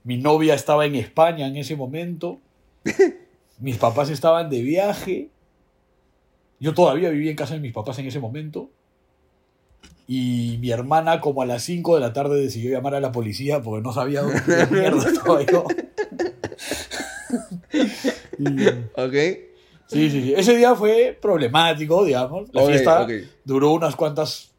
Mi 0.03 0.17
novia 0.17 0.53
estaba 0.55 0.85
en 0.85 0.95
España 0.95 1.47
en 1.47 1.55
ese 1.57 1.75
momento. 1.75 2.39
Mis 3.59 3.77
papás 3.77 4.09
estaban 4.09 4.49
de 4.49 4.61
viaje. 4.63 5.29
Yo 6.59 6.73
todavía 6.73 7.09
vivía 7.09 7.29
en 7.31 7.37
casa 7.37 7.53
de 7.55 7.59
mis 7.59 7.73
papás 7.73 7.97
en 7.99 8.05
ese 8.07 8.19
momento. 8.19 8.69
Y 10.07 10.57
mi 10.59 10.71
hermana, 10.71 11.21
como 11.21 11.41
a 11.41 11.45
las 11.45 11.63
5 11.63 11.95
de 11.95 12.01
la 12.01 12.11
tarde, 12.13 12.39
decidió 12.41 12.71
llamar 12.71 12.95
a 12.95 12.99
la 12.99 13.11
policía 13.11 13.61
porque 13.61 13.81
no 13.83 13.93
sabía 13.93 14.21
dónde 14.21 14.67
mierda 14.71 15.09
estaba 15.09 15.43
yo. 15.45 15.63
¿Ok? 18.95 19.13
Sí, 19.87 20.09
sí, 20.09 20.21
sí. 20.23 20.33
Ese 20.35 20.55
día 20.55 20.73
fue 20.75 21.17
problemático, 21.21 22.05
digamos. 22.05 22.49
La 22.53 22.65
fiesta 22.65 23.05
duró 23.43 23.71
unas 23.73 23.95
cuantas, 23.95 24.51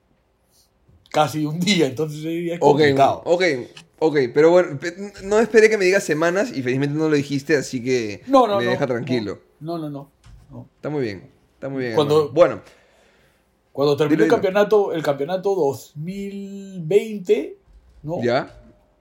casi 1.11 1.47
un 1.47 1.59
día, 1.61 1.87
entonces 1.87 2.19
ese 2.21 2.29
día 2.29 2.55
es 2.55 2.61
complicado. 2.61 3.23
ok, 3.25 3.43
ok, 3.99 4.17
pero 4.35 4.51
bueno, 4.51 4.79
no 5.25 5.39
esperé 5.39 5.71
que 5.71 5.79
me 5.79 5.87
digas 5.87 6.05
semanas 6.05 6.51
y 6.55 6.63
felizmente 6.63 6.97
no 6.99 7.09
lo 7.09 7.17
dijiste, 7.17 7.57
así 7.57 7.83
que 7.83 8.23
No, 8.27 8.47
no, 8.47 8.59
me 8.59 8.65
no. 8.67 8.71
deja 8.73 8.87
tranquilo. 8.87 9.39
No, 9.61 9.79
no, 9.79 9.89
no. 9.89 10.11
no. 10.51 10.69
Está 10.77 10.91
muy 10.91 11.03
bien, 11.03 11.31
está 11.55 11.71
muy 11.71 11.85
bien. 11.85 11.95
Cuando- 11.95 12.17
hermano. 12.27 12.35
Bueno, 12.35 12.61
Cuando 13.73 13.97
terminó 13.97 14.25
el 14.25 14.29
campeonato, 14.31 14.93
el 14.93 15.03
campeonato 15.03 15.55
2020, 15.55 17.57
¿no? 18.03 18.23
ya, 18.23 18.55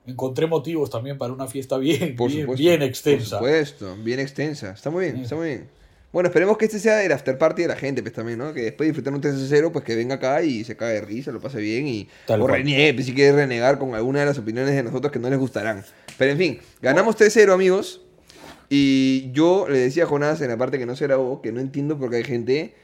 Encontré 0.06 0.46
motivos 0.46 0.90
también 0.90 1.16
para 1.18 1.32
una 1.32 1.46
fiesta 1.46 1.78
bien, 1.78 2.16
por 2.16 2.28
bien, 2.28 2.42
supuesto. 2.42 2.60
bien 2.62 2.82
extensa. 2.82 3.38
Por 3.38 3.48
supuesto, 3.48 3.96
bien 4.02 4.18
extensa. 4.20 4.72
Está 4.72 4.90
muy 4.90 5.04
bien, 5.04 5.16
Sí. 5.16 5.22
está 5.22 5.36
muy 5.36 5.48
bien. 5.48 5.68
Bueno, 6.12 6.28
esperemos 6.28 6.58
que 6.58 6.66
este 6.66 6.78
sea 6.78 7.02
el 7.02 7.10
after 7.12 7.38
party 7.38 7.62
de 7.62 7.68
la 7.68 7.76
gente, 7.76 8.02
pues 8.02 8.12
también, 8.12 8.38
¿no? 8.38 8.52
Que 8.52 8.60
después 8.62 8.80
de 8.86 8.92
disfrutar 8.92 9.14
un 9.14 9.20
3 9.22 9.34
0, 9.48 9.72
pues 9.72 9.82
que 9.84 9.96
venga 9.96 10.16
acá 10.16 10.42
y 10.42 10.62
se 10.64 10.76
cague 10.76 10.94
de 10.94 11.00
risa, 11.00 11.30
lo 11.32 11.40
pase 11.40 11.58
bien 11.58 11.86
y. 11.86 12.06
Tal 12.26 12.42
o 12.42 12.46
reniegue, 12.46 12.92
pues, 12.92 13.06
si 13.06 13.14
quiere 13.14 13.32
renegar 13.32 13.78
con 13.78 13.94
alguna 13.94 14.20
de 14.20 14.26
las 14.26 14.38
opiniones 14.38 14.74
de 14.74 14.82
nosotros 14.82 15.10
que 15.10 15.18
no 15.18 15.30
les 15.30 15.38
gustarán. 15.38 15.84
Pero 16.18 16.32
en 16.32 16.38
fin, 16.38 16.58
ganamos 16.82 17.16
3-0, 17.16 17.50
amigos. 17.54 18.02
Y 18.68 19.30
yo 19.32 19.66
le 19.68 19.78
decía 19.78 20.04
a 20.04 20.06
Jonás 20.06 20.40
en 20.42 20.48
la 20.48 20.56
parte 20.58 20.78
que 20.78 20.84
no 20.86 20.96
se 20.96 21.06
grabó 21.06 21.40
que 21.40 21.50
no 21.52 21.60
entiendo 21.60 21.98
por 21.98 22.10
qué 22.10 22.16
hay 22.16 22.24
gente 22.24 22.74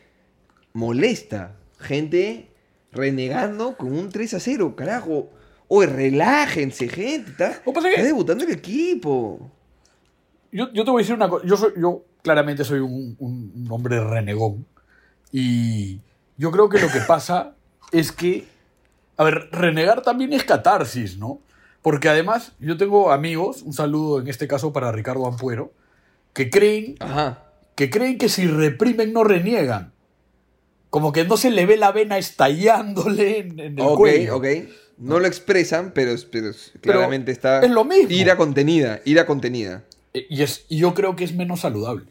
molesta. 0.73 1.57
Gente 1.79 2.49
renegando 2.93 3.77
con 3.77 3.93
un 3.93 4.09
3 4.11 4.35
a 4.35 4.41
0, 4.41 4.75
carajo. 4.77 5.31
Oye, 5.69 5.87
relájense, 5.87 6.89
gente. 6.89 7.31
Está, 7.31 7.51
está 7.51 8.03
debutando 8.03 8.45
el 8.45 8.51
equipo. 8.53 9.51
Yo, 10.51 10.73
yo 10.73 10.85
te 10.85 10.91
voy 10.91 11.01
a 11.01 11.03
decir 11.03 11.15
una 11.15 11.29
cosa. 11.29 11.47
Yo, 11.47 11.57
soy, 11.57 11.73
yo 11.81 12.05
claramente 12.23 12.65
soy 12.65 12.81
un, 12.81 13.15
un- 13.19 13.53
un 13.55 13.67
hombre 13.71 14.03
renegón. 14.03 14.67
Y 15.31 16.01
yo 16.39 16.51
creo 16.51 16.69
que 16.69 16.81
lo 16.81 16.89
que 16.89 17.01
pasa 17.01 17.55
es 17.93 18.13
que. 18.13 18.47
A 19.19 19.25
ver, 19.25 19.49
renegar 19.51 20.03
también 20.03 20.33
es 20.33 20.45
catarsis, 20.45 21.19
¿no? 21.19 21.41
Porque 21.83 22.09
además, 22.09 22.53
yo 22.61 22.77
tengo 22.77 23.11
amigos, 23.13 23.63
un 23.63 23.73
saludo 23.73 24.21
en 24.21 24.29
este 24.29 24.47
caso 24.49 24.73
para 24.73 24.93
Ricardo 24.93 25.27
Ampuero, 25.27 25.73
que 26.33 26.51
creen 26.51 26.95
Ajá. 27.01 27.43
que 27.75 27.91
creen 27.91 28.17
que 28.17 28.29
si 28.29 28.47
reprimen 28.47 29.13
no 29.13 29.25
reniegan. 29.25 29.93
Como 30.91 31.13
que 31.13 31.25
no 31.25 31.37
se 31.37 31.51
le 31.51 31.67
ve 31.67 31.77
la 31.77 31.93
vena 31.93 32.17
estallándole 32.17 33.39
en, 33.41 33.59
en 33.61 33.79
el 33.79 33.85
Ok, 33.85 33.97
cuello. 33.99 34.37
ok. 34.37 34.47
No 34.99 35.21
lo 35.21 35.27
expresan, 35.27 35.93
pero, 35.95 36.13
pero 36.31 36.53
claramente 36.81 37.31
está. 37.33 37.61
es 37.61 37.71
lo 37.71 37.85
mismo. 37.85 38.11
Ira 38.11 38.37
contenida, 38.37 39.01
ira 39.05 39.27
contenida. 39.27 39.85
Eh, 40.15 40.27
Y, 40.29 40.43
es, 40.43 40.67
yo 40.69 40.95
creo 40.95 41.15
que 41.17 41.25
es 41.25 41.35
menos 41.35 41.61
saludable. 41.61 42.07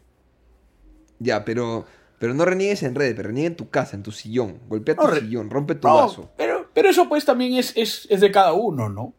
Ya, 1.18 1.44
pero. 1.44 1.84
Pero 2.18 2.34
no 2.34 2.44
reniegues 2.44 2.82
en 2.82 2.96
redes, 2.96 3.14
pero 3.14 3.28
reniegue 3.28 3.46
en 3.46 3.56
tu 3.56 3.68
casa, 3.70 3.94
en 3.94 4.02
tu 4.02 4.10
sillón. 4.10 4.58
Golpea 4.68 4.96
tu 4.96 5.02
No, 5.02 5.08
re- 5.10 5.20
sillón, 5.20 5.50
rompe 5.50 5.76
tu 5.76 5.86
No, 5.86 5.94
vaso. 5.96 6.30
pero, 6.36 6.68
pero 6.74 6.88
eso 6.90 7.08
pues 7.08 7.24
también 7.24 7.52
es, 7.54 7.72
es, 7.76 8.08
es 8.10 8.20
de 8.20 8.32
cada 8.32 8.54
uno, 8.54 8.88
¿no? 8.88 9.14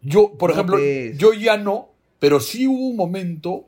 Yo, 0.00 0.32
por 0.38 0.50
ejemplo, 0.50 0.76
pues. 0.76 1.18
yo 1.18 1.34
ya 1.34 1.58
no, 1.58 1.90
pero 2.18 2.40
sí 2.40 2.66
hubo 2.66 2.88
un 2.88 2.96
momento. 2.96 3.66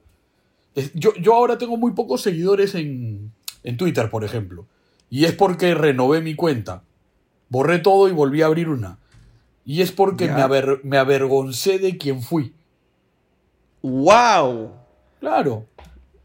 Yo, 0.95 1.13
yo 1.17 1.35
ahora 1.35 1.59
tengo 1.59 1.77
muy 1.77 1.93
pocos 1.93 2.23
seguidores 2.23 2.75
en, 2.75 3.31
en 3.63 3.77
Twitter, 3.77 4.09
por 4.09 4.25
ejemplo. 4.25 4.67
Y 5.11 5.27
es 5.27 5.33
porque 5.35 5.75
renové 5.75 6.23
mi 6.23 6.35
cuenta. 6.35 6.83
Borré 7.51 7.79
todo 7.81 8.09
y 8.09 8.13
volví 8.13 8.41
a 8.41 8.47
abrir 8.47 8.71
una. 8.71 8.99
Y 9.65 9.81
es 9.83 9.93
porque 9.93 10.27
me, 10.27 10.43
aver- 10.43 10.81
me 10.83 10.99
avergoncé 10.99 11.79
de 11.79 11.97
quien 11.97 12.23
fui. 12.23 12.53
¡Wow! 13.83 14.73
Claro. 15.21 15.67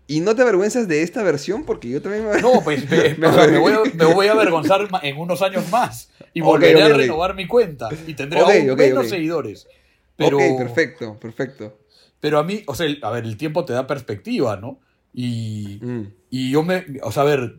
¿Y 0.08 0.22
no 0.22 0.36
te 0.36 0.42
avergüenzas 0.42 0.88
de 0.88 1.02
esta 1.04 1.22
versión? 1.24 1.66
Porque 1.66 1.90
yo 1.90 2.02
también 2.02 2.28
me 2.30 2.42
No, 2.42 2.62
pues 2.64 2.90
me, 2.90 3.16
Me 3.16 3.58
voy, 3.60 3.74
a, 3.74 3.80
me 3.94 4.06
voy 4.06 4.28
a 4.28 4.32
avergonzar 4.32 4.88
en 5.04 5.18
unos 5.18 5.42
años 5.42 5.70
más. 5.70 6.10
Y 6.34 6.42
volveré 6.42 6.82
a 6.82 6.90
renovar 6.90 7.36
mi 7.36 7.48
cuenta. 7.48 7.90
Y 8.06 8.14
tendré 8.14 8.40
aún 8.40 8.76
menos 8.78 9.10
seguidores. 9.10 9.68
Pero, 10.16 10.38
Ok, 10.38 10.58
perfecto, 10.58 11.20
perfecto. 11.20 11.78
pero 12.20 12.40
a 12.40 12.44
mí, 12.44 12.64
o 12.66 12.74
sea, 12.74 12.88
a 13.04 13.12
ver, 13.12 13.24
el 13.26 13.38
tiempo 13.38 13.66
te 13.66 13.74
da 13.74 13.86
perspectiva, 13.86 14.56
¿no? 14.58 14.80
Y, 15.14 15.80
Mm. 15.82 16.02
y 16.32 16.52
yo 16.52 16.64
me, 16.64 16.86
o 17.04 17.12
sea, 17.12 17.22
a 17.24 17.26
ver, 17.28 17.56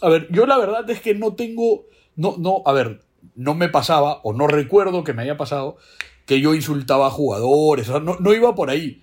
a 0.00 0.08
ver, 0.08 0.28
yo 0.30 0.46
la 0.46 0.56
verdad 0.56 0.88
es 0.88 1.00
que 1.02 1.14
no 1.14 1.34
tengo, 1.34 1.84
no, 2.16 2.36
no, 2.38 2.62
a 2.64 2.72
ver, 2.72 3.00
no 3.34 3.54
me 3.54 3.68
pasaba, 3.68 4.20
o 4.22 4.32
no 4.32 4.46
recuerdo 4.46 5.04
que 5.04 5.12
me 5.12 5.22
haya 5.22 5.36
pasado, 5.36 5.76
que 6.26 6.40
yo 6.40 6.54
insultaba 6.54 7.08
a 7.08 7.10
jugadores, 7.10 7.88
o 7.88 7.92
sea, 7.92 8.00
no, 8.00 8.16
no 8.20 8.32
iba 8.34 8.54
por 8.54 8.70
ahí. 8.70 9.02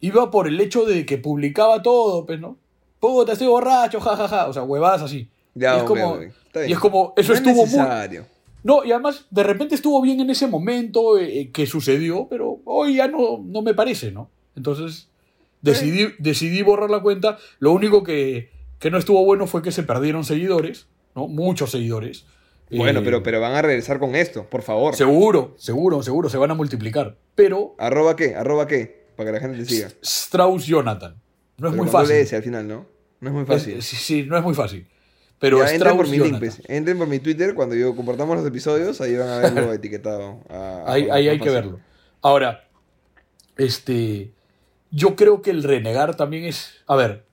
Iba 0.00 0.30
por 0.30 0.46
el 0.46 0.60
hecho 0.60 0.84
de 0.84 1.06
que 1.06 1.18
publicaba 1.18 1.82
todo, 1.82 2.26
pues, 2.26 2.40
¿no? 2.40 2.56
Puta, 3.00 3.32
estoy 3.32 3.46
borracho, 3.46 4.00
jajaja, 4.00 4.48
o 4.48 4.52
sea, 4.52 4.62
huevadas 4.62 5.02
así. 5.02 5.28
Ya, 5.54 5.76
y, 5.76 5.78
es 5.78 5.84
como, 5.84 6.18
y 6.66 6.72
es 6.72 6.78
como, 6.78 7.14
eso 7.16 7.32
No 7.32 7.34
es 7.34 7.40
estuvo 7.40 7.54
muy, 7.54 7.64
necesario. 7.64 8.26
no, 8.62 8.84
y 8.84 8.92
además, 8.92 9.26
de 9.30 9.42
repente 9.42 9.74
estuvo 9.74 10.02
bien 10.02 10.20
en 10.20 10.30
ese 10.30 10.46
momento 10.46 11.18
eh, 11.18 11.50
que 11.52 11.66
sucedió, 11.66 12.26
pero 12.28 12.58
hoy 12.64 12.96
ya 12.96 13.08
no, 13.08 13.42
no 13.42 13.62
me 13.62 13.72
parece, 13.72 14.10
¿no? 14.10 14.28
Entonces, 14.54 15.08
decidí, 15.62 16.08
decidí 16.18 16.62
borrar 16.62 16.90
la 16.90 17.00
cuenta. 17.00 17.38
Lo 17.58 17.72
único 17.72 18.02
que, 18.02 18.50
que 18.78 18.90
no 18.90 18.98
estuvo 18.98 19.24
bueno 19.24 19.46
fue 19.46 19.62
que 19.62 19.72
se 19.72 19.82
perdieron 19.82 20.24
seguidores, 20.24 20.86
¿no? 21.14 21.28
Muchos 21.28 21.70
seguidores. 21.70 22.26
Bueno, 22.70 23.00
Eh, 23.00 23.02
pero, 23.04 23.22
pero 23.22 23.40
van 23.40 23.54
a 23.54 23.62
regresar 23.62 23.98
con 23.98 24.14
esto, 24.16 24.44
por 24.50 24.62
favor. 24.62 24.96
Seguro, 24.96 25.54
seguro, 25.56 26.02
seguro, 26.02 26.28
se 26.28 26.36
van 26.38 26.50
a 26.50 26.54
multiplicar. 26.54 27.16
Pero, 27.34 27.74
¿Arroba 27.78 28.16
qué? 28.16 28.34
¿Arroba 28.34 28.66
qué? 28.66 29.06
Para 29.16 29.28
que 29.30 29.34
la 29.34 29.40
gente 29.40 29.58
te 29.58 29.64
siga. 29.66 29.88
Strauss 30.02 30.66
Jonathan. 30.66 31.14
No 31.58 31.68
es 31.68 31.72
Pero 31.72 31.82
muy 31.84 31.90
fácil. 31.92 32.16
S 32.16 32.34
al 32.36 32.42
final, 32.42 32.66
¿no? 32.66 32.86
No 33.20 33.28
es 33.28 33.34
muy 33.34 33.42
Es- 33.42 33.48
fácil. 33.48 33.82
sí, 33.82 33.96
sí, 33.96 34.22
no 34.24 34.36
es 34.36 34.42
muy 34.42 34.54
fácil. 34.54 34.86
Pero 35.38 35.58
Ya, 35.64 35.72
entren 35.72 35.96
por 35.96 36.08
mi 36.08 36.18
link, 36.18 36.38
pues. 36.38 36.60
Entren 36.66 36.98
por 36.98 37.06
mi 37.06 37.18
Twitter 37.18 37.54
cuando 37.54 37.74
yo 37.74 37.94
compartamos 37.94 38.36
los 38.38 38.46
episodios, 38.46 39.00
ahí 39.00 39.16
van 39.16 39.28
a 39.28 39.38
verlo 39.38 39.72
etiquetado. 39.72 40.40
a- 40.48 40.82
a 40.86 40.92
Ahí, 40.92 41.08
ahí 41.10 41.28
hay 41.28 41.38
que 41.38 41.50
verlo. 41.50 41.78
Ahora, 42.22 42.68
este, 43.56 44.32
yo 44.90 45.14
creo 45.16 45.42
que 45.42 45.50
el 45.50 45.62
renegar 45.62 46.16
también 46.16 46.44
es, 46.44 46.74
a 46.86 46.96
ver, 46.96 47.24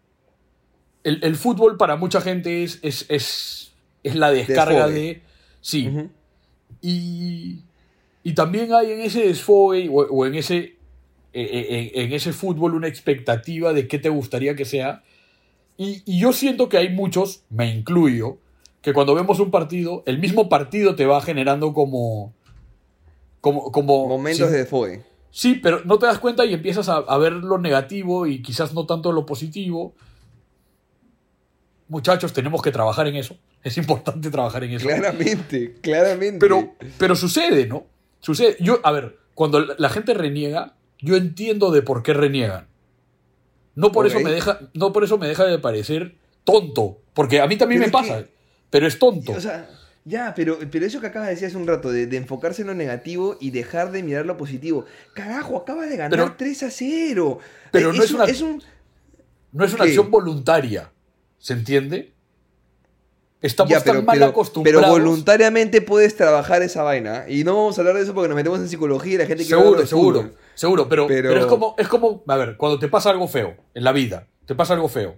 el, 1.03 1.19
el 1.23 1.35
fútbol 1.35 1.77
para 1.77 1.95
mucha 1.95 2.21
gente 2.21 2.63
es, 2.63 2.79
es, 2.81 3.05
es, 3.09 3.72
es 4.03 4.15
la 4.15 4.31
descarga 4.31 4.87
Desfogue. 4.87 4.93
de, 4.93 5.21
sí, 5.61 5.89
y, 6.81 7.61
y 8.23 8.33
también 8.33 8.73
hay 8.73 8.91
en 8.91 9.01
ese 9.01 9.25
desfogue 9.25 9.89
o, 9.89 9.93
o 10.01 10.25
en 10.25 10.35
ese, 10.35 10.57
eh, 10.57 10.75
eh, 11.33 11.91
en, 11.93 12.05
en 12.05 12.13
ese 12.13 12.33
fútbol 12.33 12.75
una 12.75 12.87
expectativa 12.87 13.73
de 13.73 13.87
qué 13.87 13.99
te 13.99 14.09
gustaría 14.09 14.55
que 14.55 14.65
sea. 14.65 15.03
Y, 15.77 16.03
y 16.05 16.19
yo 16.19 16.33
siento 16.33 16.69
que 16.69 16.77
hay 16.77 16.89
muchos, 16.89 17.43
me 17.49 17.73
incluyo, 17.73 18.37
que 18.81 18.93
cuando 18.93 19.15
vemos 19.15 19.39
un 19.39 19.49
partido, 19.49 20.03
el 20.05 20.19
mismo 20.19 20.49
partido 20.49 20.95
te 20.95 21.05
va 21.05 21.21
generando 21.21 21.73
como. 21.73 22.33
como, 23.41 23.71
como 23.71 24.07
Momentos 24.07 24.49
sí, 24.49 24.55
de 24.55 24.65
foe. 24.65 25.03
Sí, 25.31 25.55
pero 25.55 25.81
no 25.85 25.97
te 25.97 26.05
das 26.05 26.19
cuenta 26.19 26.45
y 26.45 26.53
empiezas 26.53 26.89
a, 26.89 26.97
a 26.97 27.17
ver 27.17 27.31
lo 27.33 27.57
negativo 27.57 28.27
y 28.27 28.41
quizás 28.41 28.73
no 28.73 28.85
tanto 28.85 29.11
lo 29.11 29.25
positivo. 29.25 29.95
Muchachos, 31.87 32.33
tenemos 32.33 32.61
que 32.61 32.71
trabajar 32.71 33.07
en 33.07 33.15
eso. 33.15 33.37
Es 33.63 33.77
importante 33.77 34.29
trabajar 34.29 34.63
en 34.65 34.71
eso. 34.71 34.85
Claramente, 34.87 35.75
claramente. 35.81 36.39
Pero, 36.39 36.75
pero 36.97 37.15
sucede, 37.15 37.65
¿no? 37.65 37.85
Sucede. 38.19 38.57
Yo, 38.59 38.79
a 38.83 38.91
ver, 38.91 39.17
cuando 39.33 39.59
la 39.61 39.89
gente 39.89 40.13
reniega, 40.13 40.75
yo 40.99 41.15
entiendo 41.15 41.71
de 41.71 41.81
por 41.81 42.03
qué 42.03 42.13
reniegan. 42.13 42.67
No 43.75 43.91
por, 43.91 44.05
eso, 44.05 44.19
me 44.19 44.31
deja, 44.31 44.59
no 44.73 44.93
por 44.93 45.03
eso 45.03 45.17
me 45.17 45.27
deja 45.27 45.45
de 45.45 45.57
parecer 45.59 46.15
tonto. 46.43 46.99
Porque 47.13 47.39
a 47.41 47.47
mí 47.47 47.55
también 47.57 47.81
Pero 47.81 47.99
me 47.99 48.03
que- 48.05 48.13
pasa. 48.13 48.25
Pero 48.69 48.87
es 48.87 48.99
tonto. 48.99 49.31
O 49.31 49.39
sea, 49.39 49.67
ya, 50.05 50.33
pero, 50.35 50.59
pero 50.71 50.85
eso 50.85 50.99
que 50.99 51.07
acabas 51.07 51.29
de 51.29 51.35
decir 51.35 51.47
hace 51.47 51.57
un 51.57 51.65
rato, 51.67 51.91
de, 51.91 52.05
de 52.07 52.17
enfocarse 52.17 52.61
en 52.63 52.67
lo 52.67 52.73
negativo 52.75 53.37
y 53.39 53.51
dejar 53.51 53.91
de 53.91 54.03
mirar 54.03 54.25
lo 54.25 54.35
positivo. 54.37 54.85
Carajo, 55.13 55.57
acaba 55.57 55.85
de 55.85 55.95
ganar 55.97 56.11
Pero- 56.11 56.35
3 56.37 56.63
a 56.63 56.69
0. 56.71 57.39
pero 57.71 57.91
Eh, 57.91 57.97
no 57.97 58.03
es 58.03 58.09
un- 58.11 58.15
una- 58.17 58.25
es 58.25 58.41
un- 58.41 58.63
no 59.53 59.65
es 59.65 59.73
una 59.73 59.83
¿qué? 59.85 59.89
acción 59.89 60.11
voluntaria. 60.11 60.91
¿Se 61.39 61.53
entiende? 61.53 62.12
Estamos 63.43 63.71
Ya, 63.71 63.81
pero, 63.81 63.97
tan 63.99 64.05
mal 64.05 64.15
pero- 64.17 64.25
acostumbrados. 64.31 64.81
pero 64.81 64.91
voluntariamente 64.93 65.81
puedes 65.81 66.15
trabajar 66.15 66.63
esa 66.63 66.81
vaina. 66.81 67.25
Y 67.27 67.43
no 67.43 67.55
vamos 67.55 67.77
a 67.77 67.81
hablar 67.81 67.95
de 67.97 68.01
eso 68.03 68.13
porque 68.15 68.29
nos 68.29 68.35
metemos 68.35 68.57
en 68.59 68.69
psicología 68.69 69.13
y 69.13 69.17
la 69.17 69.25
gente 69.25 69.43
hablar 69.43 69.59
Seguro, 69.59 69.81
de 69.81 69.87
seguro, 69.87 70.19
fútbol. 70.21 70.35
seguro. 70.55 70.89
Pero, 70.89 71.07
Pero- 71.07 71.29
pero... 71.29 71.39
es 71.41 71.45
como, 71.45 71.75
es 71.77 71.87
como, 71.87 72.23
a 72.27 72.35
ver, 72.37 72.57
cuando 72.57 72.79
te 72.79 72.87
pasa 72.87 73.09
algo 73.11 73.27
feo 73.27 73.55
en 73.75 73.83
la 73.83 73.91
vida, 73.91 74.27
te 74.47 74.55
pasa 74.55 74.73
algo 74.73 74.87
feo. 74.87 75.15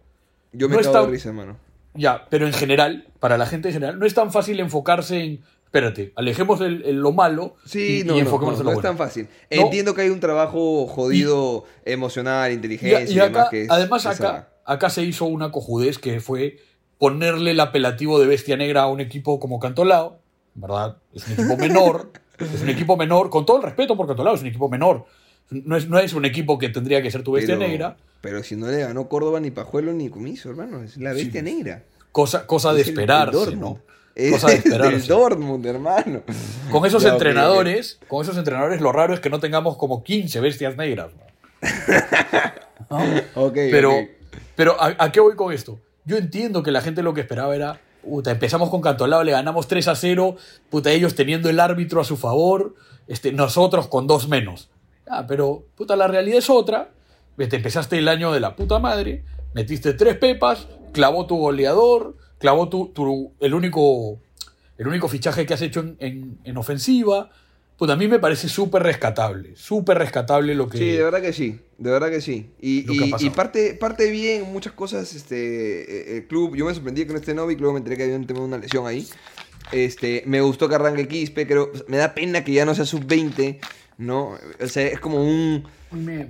Yo 0.51 0.67
me 0.67 0.75
No 0.77 0.81
cago 0.91 1.05
de 1.05 1.11
risa, 1.11 1.29
hermano. 1.29 1.57
Ya, 1.93 2.25
pero 2.29 2.45
en 2.47 2.53
general, 2.53 3.07
para 3.21 3.37
la 3.37 3.45
gente 3.45 3.69
en 3.69 3.73
general, 3.75 3.99
no 3.99 4.05
es 4.05 4.13
tan 4.13 4.31
fácil 4.31 4.59
enfocarse 4.59 5.17
en. 5.23 5.41
Espérate, 5.65 6.13
alejemos 6.15 6.61
el- 6.61 6.83
el- 6.85 6.95
lo 6.95 7.11
malo 7.11 7.55
Sí, 7.65 7.99
y, 7.99 8.03
no, 8.05 8.13
y 8.13 8.17
no, 8.17 8.23
enfoquémonos 8.23 8.59
no, 8.59 8.61
en 8.61 8.65
lo 8.65 8.71
no 8.71 8.79
es 8.79 8.83
bueno. 8.83 8.89
tan 8.89 8.97
fácil. 8.97 9.27
Entiendo 9.49 9.93
que 9.93 10.01
hay 10.03 10.09
un 10.09 10.19
trabajo 10.21 10.87
jodido 10.87 11.65
emocional, 11.83 12.51
inteligencia 12.53 13.01
y, 13.03 13.13
y 13.13 13.19
acá, 13.19 13.27
demás 13.29 13.49
que 13.49 13.61
es 13.63 13.69
además, 13.69 14.05
acá, 14.05 14.49
acá 14.65 14.89
se 14.89 15.03
hizo 15.03 15.25
una 15.25 15.51
cojudez 15.51 15.99
que 15.99 16.19
fue 16.21 16.57
ponerle 16.97 17.51
el 17.51 17.59
apelativo 17.59 18.19
de 18.19 18.27
bestia 18.27 18.57
negra 18.57 18.83
a 18.83 18.87
un 18.87 18.99
equipo 19.01 19.39
como 19.39 19.59
Cantolao. 19.59 20.17
¿Verdad? 20.55 20.97
Es 21.13 21.27
un 21.27 21.33
equipo 21.33 21.57
menor. 21.57 22.11
es 22.37 22.61
un 22.61 22.69
equipo 22.69 22.95
menor, 22.97 23.29
con 23.29 23.45
todo 23.45 23.57
el 23.57 23.63
respeto 23.63 23.95
por 23.97 24.07
Cantolao, 24.07 24.35
es 24.35 24.41
un 24.41 24.47
equipo 24.47 24.69
menor. 24.69 25.05
No 25.49 25.75
es, 25.77 25.87
no 25.89 25.99
es 25.99 26.13
un 26.13 26.25
equipo 26.25 26.57
que 26.57 26.69
tendría 26.69 27.01
que 27.01 27.11
ser 27.11 27.23
tu 27.23 27.33
bestia 27.33 27.55
Pero- 27.57 27.67
negra. 27.67 27.97
Pero 28.21 28.41
si 28.41 28.55
no 28.55 28.67
le 28.67 28.79
ganó 28.79 29.07
Córdoba 29.07 29.39
ni 29.39 29.51
Pajuelo 29.51 29.93
ni 29.93 30.09
Comiso, 30.09 30.49
hermano. 30.49 30.81
Es 30.81 30.97
la 30.97 31.13
bestia 31.13 31.41
Sí. 31.41 31.45
negra. 31.55 31.83
Cosa, 32.11 32.47
cosa 32.47 32.73
de 32.73 32.81
Es 32.81 32.87
el- 32.87 32.93
el 32.93 32.99
esperarse, 32.99 33.35
Dortmund. 33.37 33.61
¿no? 33.61 33.79
Es 34.15 34.31
Cosa 34.31 34.47
de 34.47 34.53
del 34.53 34.63
esperarse. 34.73 35.07
Dortmund, 35.13 35.65
hermano. 35.65 36.21
Con 36.71 36.85
esos 36.85 37.03
Ya, 37.03 37.09
entrenadores, 37.09 37.99
con 38.07 38.23
esos 38.23 38.37
entrenadores, 38.37 38.79
lo 38.81 38.91
raro 38.93 39.13
es 39.13 39.19
que 39.19 39.29
no 39.29 39.39
tengamos 39.39 39.77
como 39.77 40.03
15 40.03 40.39
bestias 40.39 40.75
negras. 40.77 41.11
¿no? 41.13 41.25
Pero, 43.53 43.91
pero 44.55 44.81
¿a, 44.81 44.95
a 44.97 45.11
qué 45.11 45.19
voy 45.19 45.35
con 45.35 45.51
esto? 45.53 45.79
Yo 46.05 46.17
entiendo 46.17 46.63
que 46.63 46.71
la 46.71 46.81
gente 46.81 47.01
lo 47.03 47.13
que 47.13 47.21
esperaba 47.21 47.55
era, 47.55 47.81
puta, 48.03 48.31
empezamos 48.31 48.69
con 48.69 48.81
Cantolao, 48.81 49.23
le 49.23 49.31
ganamos 49.31 49.67
3 49.67 49.87
a 49.87 49.95
0, 49.95 50.35
puta, 50.69 50.91
ellos 50.91 51.15
teniendo 51.15 51.49
el 51.49 51.59
árbitro 51.59 51.99
a 52.01 52.03
su 52.03 52.17
favor, 52.17 52.75
este, 53.07 53.31
nosotros 53.31 53.87
con 53.87 54.07
dos 54.07 54.27
menos. 54.27 54.69
Ah, 55.07 55.25
pero, 55.27 55.65
puta, 55.75 55.95
la 55.95 56.07
realidad 56.07 56.37
es 56.39 56.49
otra. 56.49 56.91
Te 57.37 57.55
empezaste 57.55 57.97
el 57.97 58.07
año 58.07 58.31
de 58.31 58.39
la 58.39 58.55
puta 58.55 58.79
madre, 58.79 59.23
metiste 59.53 59.93
tres 59.93 60.15
pepas, 60.17 60.67
clavó 60.93 61.25
tu 61.27 61.37
goleador, 61.37 62.15
clavó 62.37 62.69
tu, 62.69 63.33
el, 63.41 63.53
único, 63.53 64.19
el 64.77 64.87
único 64.87 65.07
fichaje 65.09 65.45
que 65.45 65.53
has 65.53 65.61
hecho 65.61 65.81
en, 65.81 65.97
en- 65.99 66.37
en 66.43 66.57
ofensiva. 66.57 67.29
Puta, 67.77 67.93
a 67.93 67.95
mí 67.97 68.07
me 68.07 68.19
parece 68.19 68.47
súper 68.47 68.83
rescatable, 68.83 69.53
súper 69.57 69.97
rescatable 69.97 70.55
lo 70.55 70.69
que... 70.69 70.77
Sí, 70.77 70.91
de 70.91 71.03
verdad 71.03 71.21
que 71.21 71.33
sí, 71.33 71.59
de 71.77 71.91
verdad 71.91 72.09
que 72.09 72.21
sí. 72.21 72.49
Y, 72.61 72.83
parte, 73.31 73.73
parte 73.73 74.09
bien 74.09 74.43
muchas 74.51 74.73
cosas 74.73 75.13
este, 75.13 76.13
eh, 76.13 76.17
el 76.17 76.27
club. 76.27 76.55
Yo 76.55 76.65
me 76.65 76.73
sorprendí 76.73 77.05
con 77.05 77.15
este 77.15 77.33
Novik, 77.33 77.59
luego 77.59 77.73
me 77.73 77.79
enteré 77.79 77.97
que 77.97 78.03
había 78.03 78.15
un 78.15 78.27
tema 78.27 78.39
de 78.39 78.45
una 78.45 78.57
lesión 78.57 78.87
ahí. 78.87 79.07
Este, 79.71 80.23
me 80.25 80.41
gustó 80.41 80.69
que 80.69 80.75
arranque 80.75 81.07
Quispe, 81.07 81.45
pero 81.45 81.71
me 81.87 81.97
da 81.97 82.13
pena 82.13 82.43
que 82.43 82.53
ya 82.53 82.65
no 82.65 82.75
sea 82.75 82.85
sub-20, 82.85 83.59
¿no? 83.97 84.37
O 84.61 84.67
sea, 84.67 84.87
es 84.87 84.99
como 84.99 85.21
un... 85.21 85.65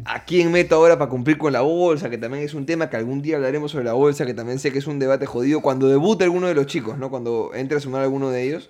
¿A 0.06 0.26
quién 0.26 0.52
meto 0.52 0.76
ahora 0.76 0.98
para 0.98 1.10
cumplir 1.10 1.38
con 1.38 1.52
la 1.52 1.62
bolsa? 1.62 2.10
Que 2.10 2.20
también 2.20 2.44
es 2.44 2.54
un 2.54 2.68
tema 2.68 2.90
que 2.90 2.98
algún 2.98 3.22
día 3.22 3.38
hablaremos 3.38 3.72
sobre 3.72 3.86
la 3.86 3.94
bolsa, 3.94 4.26
que 4.26 4.36
también 4.36 4.60
sé 4.60 4.72
que 4.72 4.78
es 4.78 4.86
un 4.86 5.00
debate 5.00 5.26
jodido 5.26 5.62
cuando 5.62 5.88
debute 5.88 6.24
alguno 6.24 6.48
de 6.48 6.54
los 6.54 6.68
chicos, 6.68 7.00
¿no? 7.00 7.10
Cuando 7.10 7.52
entre 7.56 7.78
a 7.78 7.82
sumar 7.82 8.04
alguno 8.04 8.30
de 8.30 8.44
ellos. 8.44 8.70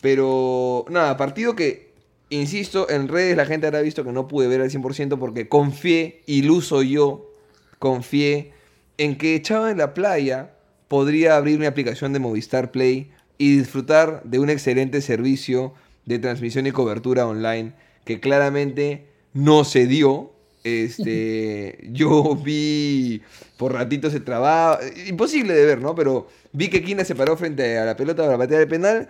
Pero 0.00 0.84
nada, 0.90 1.16
partido 1.16 1.56
que, 1.56 1.87
insisto, 2.30 2.88
en 2.90 3.08
redes 3.08 3.36
la 3.36 3.46
gente 3.46 3.66
habrá 3.66 3.80
visto 3.80 4.04
que 4.04 4.12
no 4.12 4.28
pude 4.28 4.48
ver 4.48 4.60
al 4.60 4.70
100% 4.70 5.18
porque 5.18 5.48
confié, 5.48 6.22
iluso 6.26 6.82
yo, 6.82 7.30
confié 7.78 8.52
en 8.98 9.16
que 9.16 9.34
echado 9.34 9.68
en 9.68 9.78
la 9.78 9.94
playa 9.94 10.52
podría 10.88 11.36
abrir 11.36 11.58
mi 11.58 11.66
aplicación 11.66 12.12
de 12.12 12.18
Movistar 12.18 12.70
Play 12.70 13.10
y 13.38 13.56
disfrutar 13.58 14.22
de 14.24 14.38
un 14.40 14.50
excelente 14.50 15.00
servicio 15.00 15.74
de 16.06 16.18
transmisión 16.18 16.66
y 16.66 16.72
cobertura 16.72 17.26
online 17.26 17.72
que 18.04 18.20
claramente 18.20 19.06
no 19.32 19.64
se 19.64 19.86
dio. 19.86 20.32
Este, 20.64 21.78
yo 21.92 22.34
vi 22.34 23.22
por 23.56 23.72
ratitos 23.72 24.12
se 24.12 24.20
trababa, 24.20 24.80
imposible 25.06 25.54
de 25.54 25.64
ver, 25.64 25.80
¿no? 25.80 25.94
Pero 25.94 26.28
vi 26.52 26.68
que 26.68 26.82
Quina 26.82 27.04
se 27.04 27.14
paró 27.14 27.36
frente 27.36 27.78
a 27.78 27.84
la 27.84 27.96
pelota 27.96 28.24
para 28.24 28.38
patear 28.38 28.62
el 28.62 28.68
penal 28.68 29.08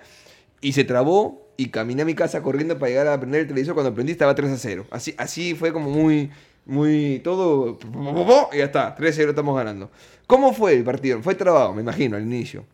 y 0.61 0.73
se 0.73 0.85
trabó 0.85 1.47
y 1.57 1.71
caminé 1.71 2.03
a 2.03 2.05
mi 2.05 2.15
casa 2.15 2.43
corriendo 2.43 2.79
para 2.79 2.91
llegar 2.91 3.09
a 3.09 3.19
prender 3.19 3.43
el 3.43 3.47
televisor. 3.49 3.75
Cuando 3.75 3.95
prendí 3.95 4.13
estaba 4.13 4.35
3 4.35 4.53
a 4.53 4.57
0. 4.57 4.87
Así, 4.91 5.15
así 5.19 5.55
fue 5.55 5.73
como 5.73 5.91
muy, 5.91 6.31
muy 6.67 7.21
todo. 7.25 7.79
Y 8.53 8.59
ya 8.59 8.65
está, 8.65 8.95
3 8.95 9.11
a 9.13 9.17
0 9.17 9.31
estamos 9.31 9.57
ganando. 9.57 9.91
¿Cómo 10.27 10.53
fue 10.53 10.75
el 10.75 10.85
partido? 10.85 11.21
Fue 11.23 11.35
trabado, 11.35 11.73
me 11.75 11.83
imagino, 11.83 12.17
al 12.17 12.23
inicio. 12.23 12.65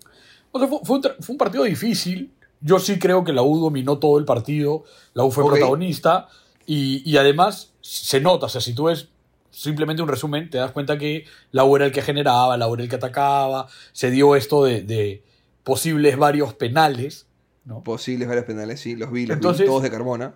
O 0.52 0.58
sea, 0.58 0.68
fue, 0.68 0.78
fue 0.84 0.96
un, 0.96 1.02
tra- 1.02 1.16
fue 1.20 1.32
un 1.34 1.38
partido 1.38 1.64
difícil. 1.64 2.30
Yo 2.60 2.78
sí 2.78 2.98
creo 2.98 3.24
que 3.24 3.32
la 3.32 3.42
U 3.42 3.58
dominó 3.58 3.98
todo 3.98 4.18
el 4.18 4.24
partido. 4.24 4.84
La 5.14 5.24
U 5.24 5.30
fue 5.30 5.44
protagonista. 5.58 6.28
Y, 6.66 7.02
y 7.10 7.16
además 7.18 7.72
se 7.82 8.20
nota, 8.20 8.46
o 8.46 8.48
sea, 8.48 8.60
si 8.62 8.72
tú 8.74 8.84
ves 8.84 9.08
simplemente 9.50 10.02
un 10.02 10.08
resumen, 10.08 10.48
te 10.50 10.56
das 10.58 10.72
cuenta 10.72 10.96
que 10.98 11.26
la 11.52 11.64
U 11.64 11.76
era 11.76 11.84
el 11.84 11.92
que 11.92 12.00
generaba, 12.02 12.56
la 12.56 12.66
U 12.68 12.74
era 12.74 12.82
el 12.84 12.88
que 12.88 12.96
atacaba. 12.96 13.66
Se 13.92 14.10
dio 14.10 14.34
esto 14.34 14.64
de, 14.64 14.82
de 14.82 15.22
posibles 15.62 16.16
varios 16.16 16.54
penales, 16.54 17.26
¿no? 17.64 17.82
Posibles 17.82 18.28
varios 18.28 18.44
penales, 18.44 18.80
sí, 18.80 18.96
los 18.96 19.10
vi, 19.10 19.26
los 19.26 19.36
Entonces- 19.36 19.62
vi, 19.62 19.66
todos 19.66 19.82
de 19.82 19.90
Carmona. 19.90 20.34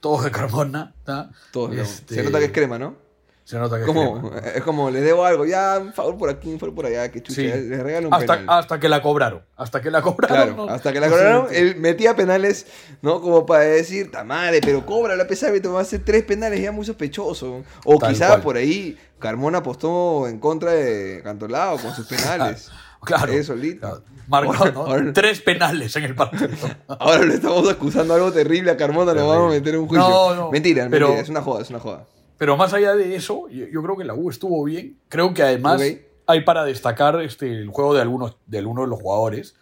Todos 0.00 0.24
de 0.24 0.30
Carmona. 0.30 0.94
¿tá? 1.04 1.30
Todos 1.50 1.70
de. 1.70 1.82
Este, 1.82 2.14
Se 2.16 2.22
nota 2.22 2.38
que 2.38 2.46
es 2.46 2.52
crema, 2.52 2.78
¿no? 2.78 3.02
Se 3.44 3.58
nota 3.58 3.76
que 3.76 3.82
es 3.82 3.86
Como, 3.86 4.30
crema. 4.30 4.38
es 4.54 4.62
como, 4.62 4.90
le 4.90 5.02
debo 5.02 5.26
algo, 5.26 5.44
ya, 5.44 5.78
un 5.78 5.92
favor 5.92 6.16
por 6.16 6.30
aquí, 6.30 6.48
un 6.50 6.58
favor 6.58 6.74
por 6.74 6.86
allá, 6.86 7.10
que 7.10 7.22
chucha, 7.22 7.42
Sí. 7.42 7.46
les 7.46 7.82
regalo 7.82 8.08
un 8.08 8.14
hasta, 8.14 8.38
penal. 8.38 8.58
hasta 8.58 8.80
que 8.80 8.88
la 8.88 9.02
cobraron. 9.02 9.42
Hasta 9.56 9.82
que 9.82 9.90
la 9.90 10.00
cobraron. 10.00 10.36
Claro, 10.54 10.66
¿no? 10.66 10.72
hasta 10.72 10.92
que 10.94 11.00
la 11.00 11.10
cobraron, 11.10 11.48
él 11.52 11.76
metía 11.76 12.16
penales, 12.16 12.66
¿no? 13.02 13.20
Como 13.20 13.44
para 13.44 13.64
decir, 13.64 14.10
madre, 14.24 14.60
pero 14.64 14.86
cobra 14.86 15.14
la 15.14 15.26
pesada, 15.26 15.52
va 15.70 15.78
a 15.80 15.82
hacer 15.82 16.02
tres 16.02 16.22
penales 16.24 16.58
ya 16.62 16.72
muy 16.72 16.86
sospechoso. 16.86 17.64
O 17.84 17.98
Tal 17.98 18.12
quizá 18.14 18.28
cual. 18.28 18.40
por 18.40 18.56
ahí 18.56 18.98
Carmona 19.18 19.58
apostó 19.58 20.26
en 20.26 20.38
contra 20.38 20.72
de 20.72 21.20
Cantolao 21.22 21.76
con 21.78 21.94
sus 21.94 22.06
penales. 22.06 22.70
Claro. 23.04 23.42
Solito. 23.44 23.80
Claro. 23.80 24.02
Marcó, 24.26 24.52
Ahora- 24.54 24.70
¿no? 24.72 24.80
ahora- 24.86 25.12
Tres 25.14 25.40
penales 25.42 25.94
en 25.96 26.04
el 26.04 26.14
partido. 26.14 26.48
Ahora 26.88 27.24
le 27.24 27.34
estamos 27.34 27.68
acusando 27.68 28.14
algo 28.14 28.32
terrible 28.32 28.70
a 28.70 28.76
Carmona, 28.76 29.12
lo 29.12 29.18
Terrible. 29.18 29.36
vamos 29.36 29.52
a 29.52 29.54
meter 29.58 29.74
en 29.74 29.80
un 29.80 29.86
juicio. 29.88 30.08
No, 30.08 30.34
no, 30.34 30.50
Mentira, 30.50 30.86
pero- 30.90 31.06
mentira, 31.08 31.22
es 31.22 31.28
una 31.28 31.42
joda, 31.42 31.62
es 31.62 31.70
una 31.70 31.80
joda. 31.80 32.06
Pero 32.38 32.56
más 32.56 32.72
allá 32.72 32.94
de 32.96 33.14
eso, 33.16 33.48
yo, 33.48 33.66
yo 33.66 33.82
creo 33.82 33.96
que 33.96 34.04
la 34.04 34.14
U 34.14 34.28
estuvo 34.30 34.62
bien. 34.64 34.98
Creo 35.08 35.32
que 35.34 35.42
además 35.42 35.80
hay 36.26 36.40
para 36.40 36.64
destacar 36.64 37.20
este, 37.20 37.50
el 37.52 37.68
juego 37.68 37.94
de 37.94 38.00
algunos, 38.00 38.38
de 38.46 38.58
algunos 38.58 38.84
de 38.86 38.88
los 38.90 39.00
jugadores. 39.00 39.56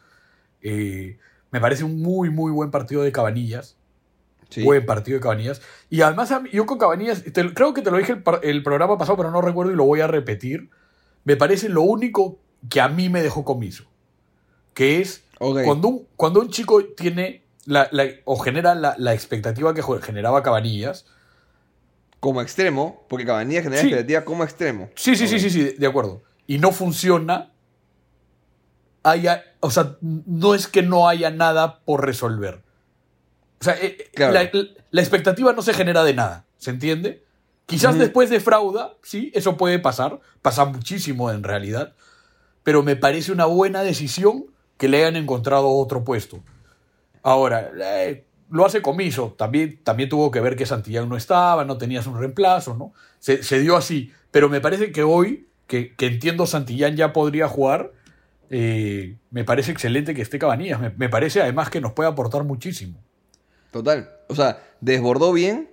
Eh, 0.63 1.19
me 1.51 1.61
parece 1.61 1.85
un 1.85 2.01
muy, 2.01 2.31
muy 2.31 2.51
buen 2.53 2.71
partido 2.71 3.03
de 3.03 3.13
Cabanillas. 3.13 3.77
Sí. 4.49 4.63
Buen 4.63 4.87
partido 4.87 5.17
de 5.17 5.23
Cabanillas. 5.23 5.61
Y 5.91 6.03
además, 6.03 6.33
yo 6.53 6.67
con 6.67 6.79
Cabanillas, 6.79 7.23
te- 7.25 7.53
creo 7.55 7.75
que 7.75 7.83
te 7.83 7.91
lo 7.91 7.97
dije 7.99 8.23
el 8.43 8.63
programa 8.63 8.97
pasado, 8.99 9.17
pero 9.17 9.31
no 9.31 9.41
recuerdo 9.43 9.73
y 9.73 9.77
lo 9.77 9.85
voy 9.85 10.01
a 10.01 10.07
repetir. 10.07 10.71
Me 11.25 11.37
parece 11.37 11.69
lo 11.69 11.83
único 11.83 12.39
que 12.69 12.81
a 12.81 12.89
mí 12.89 13.09
me 13.09 13.23
dejó 13.23 13.45
comiso. 13.45 13.85
Que 14.75 15.01
es 15.01 15.25
Ok. 15.39 15.61
cuando, 15.65 15.89
un, 15.89 16.09
cuando 16.17 16.41
un 16.41 16.51
chico 16.51 16.85
tiene 16.97 17.45
la, 17.67 17.89
la- 17.93 18.09
o 18.25 18.39
genera 18.39 18.75
la, 18.75 18.95
la 18.99 19.15
expectativa 19.15 19.75
que 19.75 19.83
generaba 20.03 20.43
Cabanillas. 20.43 21.07
Como 22.21 22.41
extremo, 22.41 23.05
porque 23.09 23.27
Cabanillas 23.27 23.65
genera 23.65 23.83
Sí. 23.83 23.89
expectativa 23.89 24.25
como 24.25 24.45
extremo. 24.45 24.91
Sí, 24.95 25.17
sí, 25.17 25.27
sí, 25.27 25.39
sí, 25.41 25.51
sí, 25.51 25.75
de 25.77 25.87
acuerdo. 25.87 26.23
Y 26.47 26.59
no 26.59 26.71
funciona. 26.73 27.51
Haya, 29.05 29.43
o 29.61 29.71
sea, 29.71 29.97
no 30.01 30.55
es 30.55 30.69
que 30.69 30.83
no 30.83 31.09
haya 31.09 31.31
nada 31.31 31.81
por 31.81 32.07
resolver. 32.07 32.63
O 33.61 33.65
sea, 33.65 33.75
eh, 33.75 33.97
eh, 33.99 34.11
Claro. 34.15 34.33
la, 34.35 34.51
la 34.93 35.01
expectativa 35.01 35.53
no 35.53 35.63
se 35.63 35.75
genera 35.75 36.05
de 36.05 36.15
nada, 36.15 36.47
¿se 36.59 36.71
entiende? 36.71 37.25
Quizás 37.67 37.93
Ujú. 37.95 38.01
después 38.03 38.31
defrauda, 38.31 38.95
sí, 39.03 39.33
eso 39.35 39.57
puede 39.57 39.81
pasar, 39.81 40.21
pasa 40.41 40.65
muchísimo 40.67 41.31
en 41.33 41.43
realidad, 41.43 41.95
pero 42.63 42.83
me 42.83 42.97
parece 42.97 43.33
una 43.33 43.47
buena 43.47 43.83
decisión 43.83 44.47
que 44.77 44.89
le 44.89 44.99
hayan 44.99 45.17
encontrado 45.17 45.69
otro 45.69 46.05
puesto. 46.05 46.43
Ahora, 47.23 47.71
eh, 47.81 48.25
lo 48.51 48.67
hace 48.67 48.83
Comiso, 48.83 49.35
también, 49.39 49.81
también 49.83 50.09
tuvo 50.09 50.31
que 50.31 50.41
ver 50.41 50.57
que 50.57 50.67
Santillán 50.67 51.09
no 51.09 51.17
estaba, 51.17 51.65
no 51.65 51.79
tenías 51.79 52.07
un 52.07 52.19
reemplazo, 52.19 52.75
¿no? 52.75 52.93
Se, 53.19 53.43
se 53.43 53.61
dio 53.61 53.77
así, 53.77 54.13
pero 54.31 54.49
me 54.49 54.61
parece 54.61 54.93
que 54.93 55.03
hoy, 55.03 55.49
que, 55.67 55.95
que 55.95 56.07
entiendo 56.07 56.47
Santillán 56.47 56.97
ya 56.97 57.13
podría 57.13 57.49
jugar, 57.49 57.93
eh, 58.51 59.17
me 59.31 59.45
parece 59.45 59.73
excelente 59.73 60.15
que 60.15 60.23
esté 60.23 60.39
Cabanillas, 60.39 60.81
me, 60.81 60.91
me 60.91 61.09
parece 61.09 61.41
además 61.41 61.71
que 61.71 61.81
nos 61.81 61.93
puede 61.93 62.11
aportar 62.11 62.45
muchísimo. 62.45 63.03
Total. 63.73 64.11
O 64.29 64.35
sea, 64.35 64.63
desbordó 64.81 65.33
bien. 65.33 65.71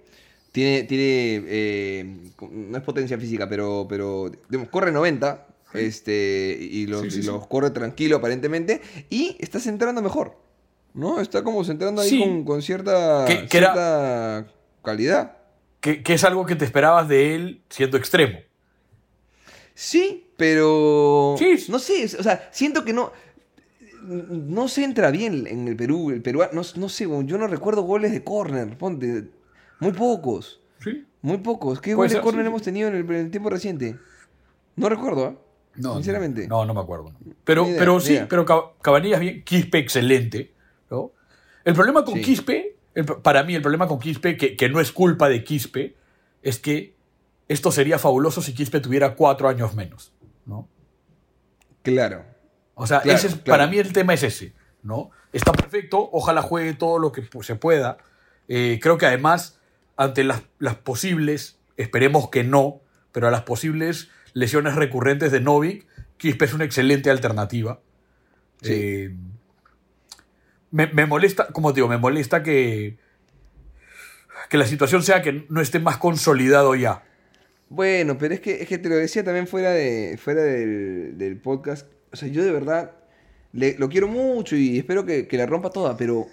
Tiene, 0.52 0.84
tiene 0.84 1.44
eh, 1.48 2.32
no 2.50 2.78
es 2.78 2.84
potencia 2.84 3.20
física, 3.20 3.48
pero, 3.48 3.86
pero 3.88 4.32
digamos, 4.50 4.70
corre 4.70 4.92
90. 4.92 5.46
Este, 5.74 6.58
y 6.60 6.88
los, 6.88 7.02
Sí, 7.04 7.12
sí, 7.12 7.20
y 7.20 7.22
sí. 7.24 7.28
los 7.28 7.46
corre 7.48 7.70
tranquilo 7.72 8.18
aparentemente. 8.18 8.82
Y 9.10 9.36
está 9.40 9.60
centrando 9.60 10.02
mejor. 10.02 10.38
¿No? 10.94 11.22
Está 11.22 11.44
como 11.44 11.64
centrando 11.64 12.02
ahí 12.02 12.20
con, 12.20 12.44
con 12.44 12.62
cierta, 12.64 13.26
Que- 13.28 13.46
que 13.48 13.58
era- 13.60 13.74
cierta 13.74 14.54
calidad. 14.84 15.38
Que, 15.80 16.02
que 16.04 16.14
es 16.16 16.24
algo 16.24 16.46
que 16.46 16.56
te 16.56 16.66
esperabas 16.66 17.08
de 17.08 17.36
él 17.36 17.62
siendo 17.70 17.96
extremo. 17.98 18.40
Sí, 19.76 20.28
pero. 20.36 21.36
No 21.70 21.80
sé, 21.80 22.06
o 22.18 22.24
sea, 22.24 22.50
siento 22.52 22.84
que 22.84 22.92
no. 22.94 23.12
No 24.02 24.68
se 24.68 24.84
entra 24.84 25.12
bien 25.12 25.46
en 25.48 25.68
el 25.68 25.76
Perú. 25.76 26.10
El 26.10 26.22
peruano, 26.22 26.52
no, 26.54 26.62
no 26.76 26.90
sé, 26.90 27.04
yo 27.26 27.38
no 27.38 27.48
recuerdo 27.48 27.84
goles 27.84 28.12
de 28.12 28.24
córner. 28.24 28.78
Ponte. 28.78 29.26
Muy 29.80 29.92
pocos. 29.92 30.60
Sí. 30.84 31.06
Muy 31.22 31.38
pocos. 31.38 31.80
¿Qué 31.80 31.94
goles 31.94 32.14
de 32.14 32.22
córner 32.22 32.44
sí, 32.44 32.48
hemos 32.48 32.62
tenido 32.62 32.88
en 32.90 32.96
el, 32.96 33.06
en 33.06 33.16
el 33.26 33.32
tiempo 33.32 33.50
reciente? 33.50 33.98
No 34.76 34.90
recuerdo, 34.90 35.26
¿ah? 35.28 35.36
No, 35.80 35.96
Sinceramente. 35.96 36.48
No, 36.48 36.66
no 36.66 36.74
me 36.74 36.82
acuerdo. 36.82 37.14
Pero, 37.44 37.66
idea, 37.68 37.80
pero 37.80 38.00
sí, 38.00 38.20
pero 38.30 38.46
Cab- 38.46 38.74
Cabanillas 38.82 39.20
bien, 39.20 39.44
Quispe 39.44 39.78
excelente. 39.80 40.54
¿no? 40.92 41.12
El 41.66 41.74
problema 41.74 42.04
con 42.06 42.16
Sí. 42.16 42.22
Quispe, 42.22 42.76
el- 42.96 43.06
para 43.06 43.44
mí 43.44 43.56
el 43.56 43.62
problema 43.62 43.88
con 43.88 44.00
Quispe, 44.00 44.38
que, 44.38 44.56
que 44.58 44.70
no 44.70 44.80
es 44.80 44.92
culpa 44.92 45.30
de 45.30 45.44
Quispe, 45.44 45.96
es 46.42 46.60
que 46.60 46.96
esto 47.48 47.72
sería 47.72 47.98
fabuloso 47.98 48.42
si 48.42 48.54
Quispe 48.54 48.80
tuviera 48.80 49.16
cuatro 49.16 49.48
años 49.50 49.74
menos. 49.76 50.14
¿no? 50.46 50.68
Claro. 51.82 52.26
O 52.76 52.88
sea, 52.88 53.02
Claro, 53.02 53.18
ese 53.18 53.28
es- 53.28 53.34
claro. 53.36 53.46
para 53.46 53.68
mí 53.68 53.78
el 53.78 53.94
tema 53.94 54.14
es 54.14 54.24
ese. 54.24 54.54
¿no? 54.82 55.12
Está 55.34 55.52
perfecto, 55.52 56.10
ojalá 56.14 56.42
juegue 56.42 56.74
todo 56.74 57.00
lo 57.00 57.12
que 57.12 57.28
se 57.42 57.56
pueda. 57.56 57.98
Eh, 58.48 58.80
creo 58.82 58.98
que 58.98 59.06
además, 59.06 59.60
ante 59.98 60.24
las, 60.24 60.44
las 60.58 60.76
posibles, 60.76 61.60
esperemos 61.78 62.30
que 62.30 62.44
no, 62.46 62.82
pero 63.12 63.28
a 63.28 63.32
las 63.32 63.42
posibles 63.44 64.10
lesiones 64.34 64.76
recurrentes 64.76 65.32
de 65.32 65.42
Novik, 65.42 65.86
Quispe 66.18 66.46
es 66.46 66.54
una 66.54 66.66
excelente 66.66 67.10
alternativa. 67.10 67.82
Sí. 68.62 68.72
Eh, 68.74 69.16
me, 70.72 70.88
me 70.88 71.06
molesta, 71.06 71.48
como 71.48 71.72
te 71.74 71.78
digo, 71.78 71.88
me 71.88 71.98
molesta 71.98 72.44
que, 72.44 72.98
que 74.50 74.58
la 74.58 74.66
situación 74.66 75.02
sea 75.04 75.22
que 75.22 75.46
no 75.50 75.62
esté 75.62 75.80
más 75.80 75.98
consolidado 75.98 76.76
ya. 76.76 77.04
Bueno, 77.70 78.18
pero 78.18 78.34
es 78.34 78.40
que, 78.40 78.62
es 78.62 78.68
que 78.68 78.78
te 78.78 78.90
lo 78.90 78.96
decía 78.96 79.24
también 79.24 79.48
fuera, 79.48 79.72
de, 79.72 80.18
fuera 80.22 80.42
del, 80.42 81.18
del 81.18 81.38
podcast. 81.38 81.88
O 82.12 82.16
sea, 82.16 82.28
yo 82.28 82.44
de 82.44 82.52
verdad 82.52 82.92
le- 83.54 83.78
lo 83.78 83.90
quiero 83.90 84.08
mucho 84.08 84.56
y 84.56 84.78
espero 84.78 85.06
que, 85.06 85.28
que 85.28 85.38
la 85.38 85.46
rompa 85.46 85.70
toda, 85.70 85.96
pero 85.96 86.28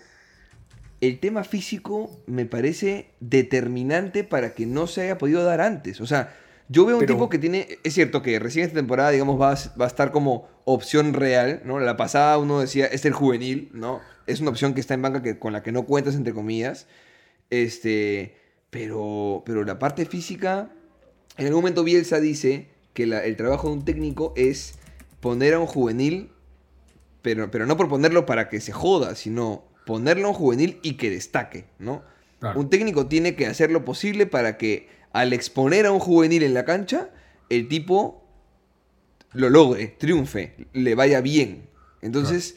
el 1.03 1.19
tema 1.21 1.45
físico 1.45 2.11
me 2.27 2.47
parece 2.47 3.11
determinante 3.21 4.25
para 4.25 4.55
que 4.55 4.65
no 4.67 4.87
se 4.87 5.03
haya 5.03 5.19
podido 5.19 5.45
dar 5.45 5.61
antes. 5.61 6.01
O 6.01 6.07
sea, 6.07 6.35
yo 6.69 6.85
veo 6.87 6.97
un 6.97 7.01
Pero- 7.01 7.15
tipo 7.15 7.29
que 7.29 7.39
tiene. 7.39 7.79
Es 7.85 7.95
cierto 7.95 8.23
que 8.23 8.39
recién 8.39 8.65
esta 8.65 8.77
temporada, 8.77 9.11
digamos, 9.11 9.41
va 9.41 9.53
a, 9.53 9.59
va 9.81 9.85
a 9.85 9.89
estar 9.89 10.11
como 10.13 10.49
opción 10.65 11.13
real, 11.15 11.63
¿no? 11.65 11.79
La 11.81 11.97
pasada 11.97 12.39
uno 12.39 12.61
decía, 12.61 12.87
es 12.87 13.05
el 13.05 13.13
juvenil, 13.13 13.71
¿no? 13.73 14.01
Es 14.27 14.41
una 14.41 14.51
opción 14.51 14.75
que 14.75 14.81
está 14.81 14.95
en 14.95 15.03
banca 15.03 15.23
que, 15.23 15.39
con 15.39 15.53
la 15.53 15.63
que 15.63 15.71
no 15.73 15.85
cuentas, 15.85 16.15
entre 16.17 16.33
comillas. 16.35 16.87
Este. 17.51 18.37
Pero, 18.71 19.43
pero 19.47 19.65
la 19.65 19.79
parte 19.79 20.05
física. 20.07 20.71
En 21.39 21.47
algún 21.47 21.63
momento 21.63 21.85
Bielsa 21.85 22.19
dice 22.21 22.69
que 22.95 23.07
la- 23.07 23.25
el 23.25 23.37
trabajo 23.37 23.69
de 23.69 23.75
un 23.75 23.85
técnico 23.85 24.33
es 24.37 24.75
poner 25.21 25.55
a 25.55 25.59
un 25.61 25.67
juvenil, 25.67 26.31
pero, 27.23 27.51
pero 27.51 27.67
no 27.67 27.77
por 27.77 27.89
ponerlo 27.89 28.27
para 28.27 28.49
que 28.49 28.61
se 28.61 28.73
joda, 28.73 29.15
sino 29.15 29.65
ponerlo 29.87 30.27
a 30.27 30.31
un 30.31 30.35
juvenil 30.35 30.79
y 30.83 30.95
que 30.95 31.11
destaque, 31.11 31.67
¿no? 31.79 32.03
Claro. 32.41 32.59
Un 32.61 32.69
técnico 32.71 33.07
tiene 33.07 33.35
que 33.37 33.47
hacer 33.47 33.71
lo 33.71 33.85
posible 33.85 34.27
para 34.27 34.57
que 34.59 34.89
al 35.13 35.33
exponer 35.33 35.87
a 35.87 35.93
un 35.93 35.99
juvenil 35.99 36.43
en 36.43 36.55
la 36.55 36.65
cancha, 36.65 37.11
el 37.49 37.69
tipo 37.69 38.25
lo 39.33 39.51
logre, 39.51 39.89
triunfe, 39.99 40.55
le 40.73 40.95
vaya 40.95 41.21
bien. 41.21 41.69
Entonces, 42.03 42.57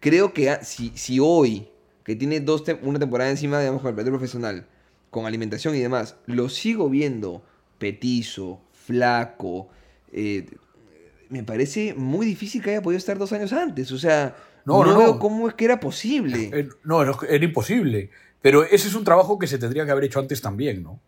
creo 0.00 0.32
que 0.34 0.58
si, 0.62 0.92
si 0.96 1.18
hoy, 1.20 1.68
que 2.04 2.14
tiene 2.16 2.40
dos 2.40 2.64
tem- 2.64 2.78
una 2.82 2.98
temporada 2.98 3.30
encima, 3.30 3.58
digamos, 3.60 3.80
con 3.80 3.88
el 3.90 3.94
plantel 3.94 4.12
profesional, 4.12 4.66
con 5.10 5.26
alimentación 5.26 5.74
y 5.74 5.80
demás, 5.80 6.16
lo 6.26 6.48
sigo 6.48 6.88
viendo 6.90 7.42
petizo, 7.78 8.60
flaco, 8.72 9.68
eh, 10.12 10.46
me 11.30 11.42
parece 11.42 11.94
muy 11.94 12.26
difícil 12.26 12.62
que 12.62 12.70
haya 12.70 12.82
podido 12.82 12.98
estar 12.98 13.16
dos 13.18 13.32
años 13.32 13.52
antes. 13.52 13.90
O 13.92 13.98
sea, 13.98 14.36
No, 14.64 14.84
no, 14.84 14.92
no, 14.92 14.98
veo 14.98 15.18
cómo 15.18 15.48
es 15.48 15.54
que 15.54 15.64
era 15.64 15.80
posible. 15.80 16.50
Eh, 16.52 16.68
no, 16.84 17.02
era 17.02 17.44
imposible. 17.44 18.10
Pero 18.42 18.62
ese 18.64 18.88
es 18.88 18.94
un 18.94 19.04
trabajo 19.04 19.38
que 19.38 19.46
se 19.46 19.58
tendría 19.58 19.84
que 19.86 19.90
haber 19.90 20.04
hecho 20.04 20.20
antes 20.20 20.40
también, 20.42 20.82
¿no? 20.82 21.00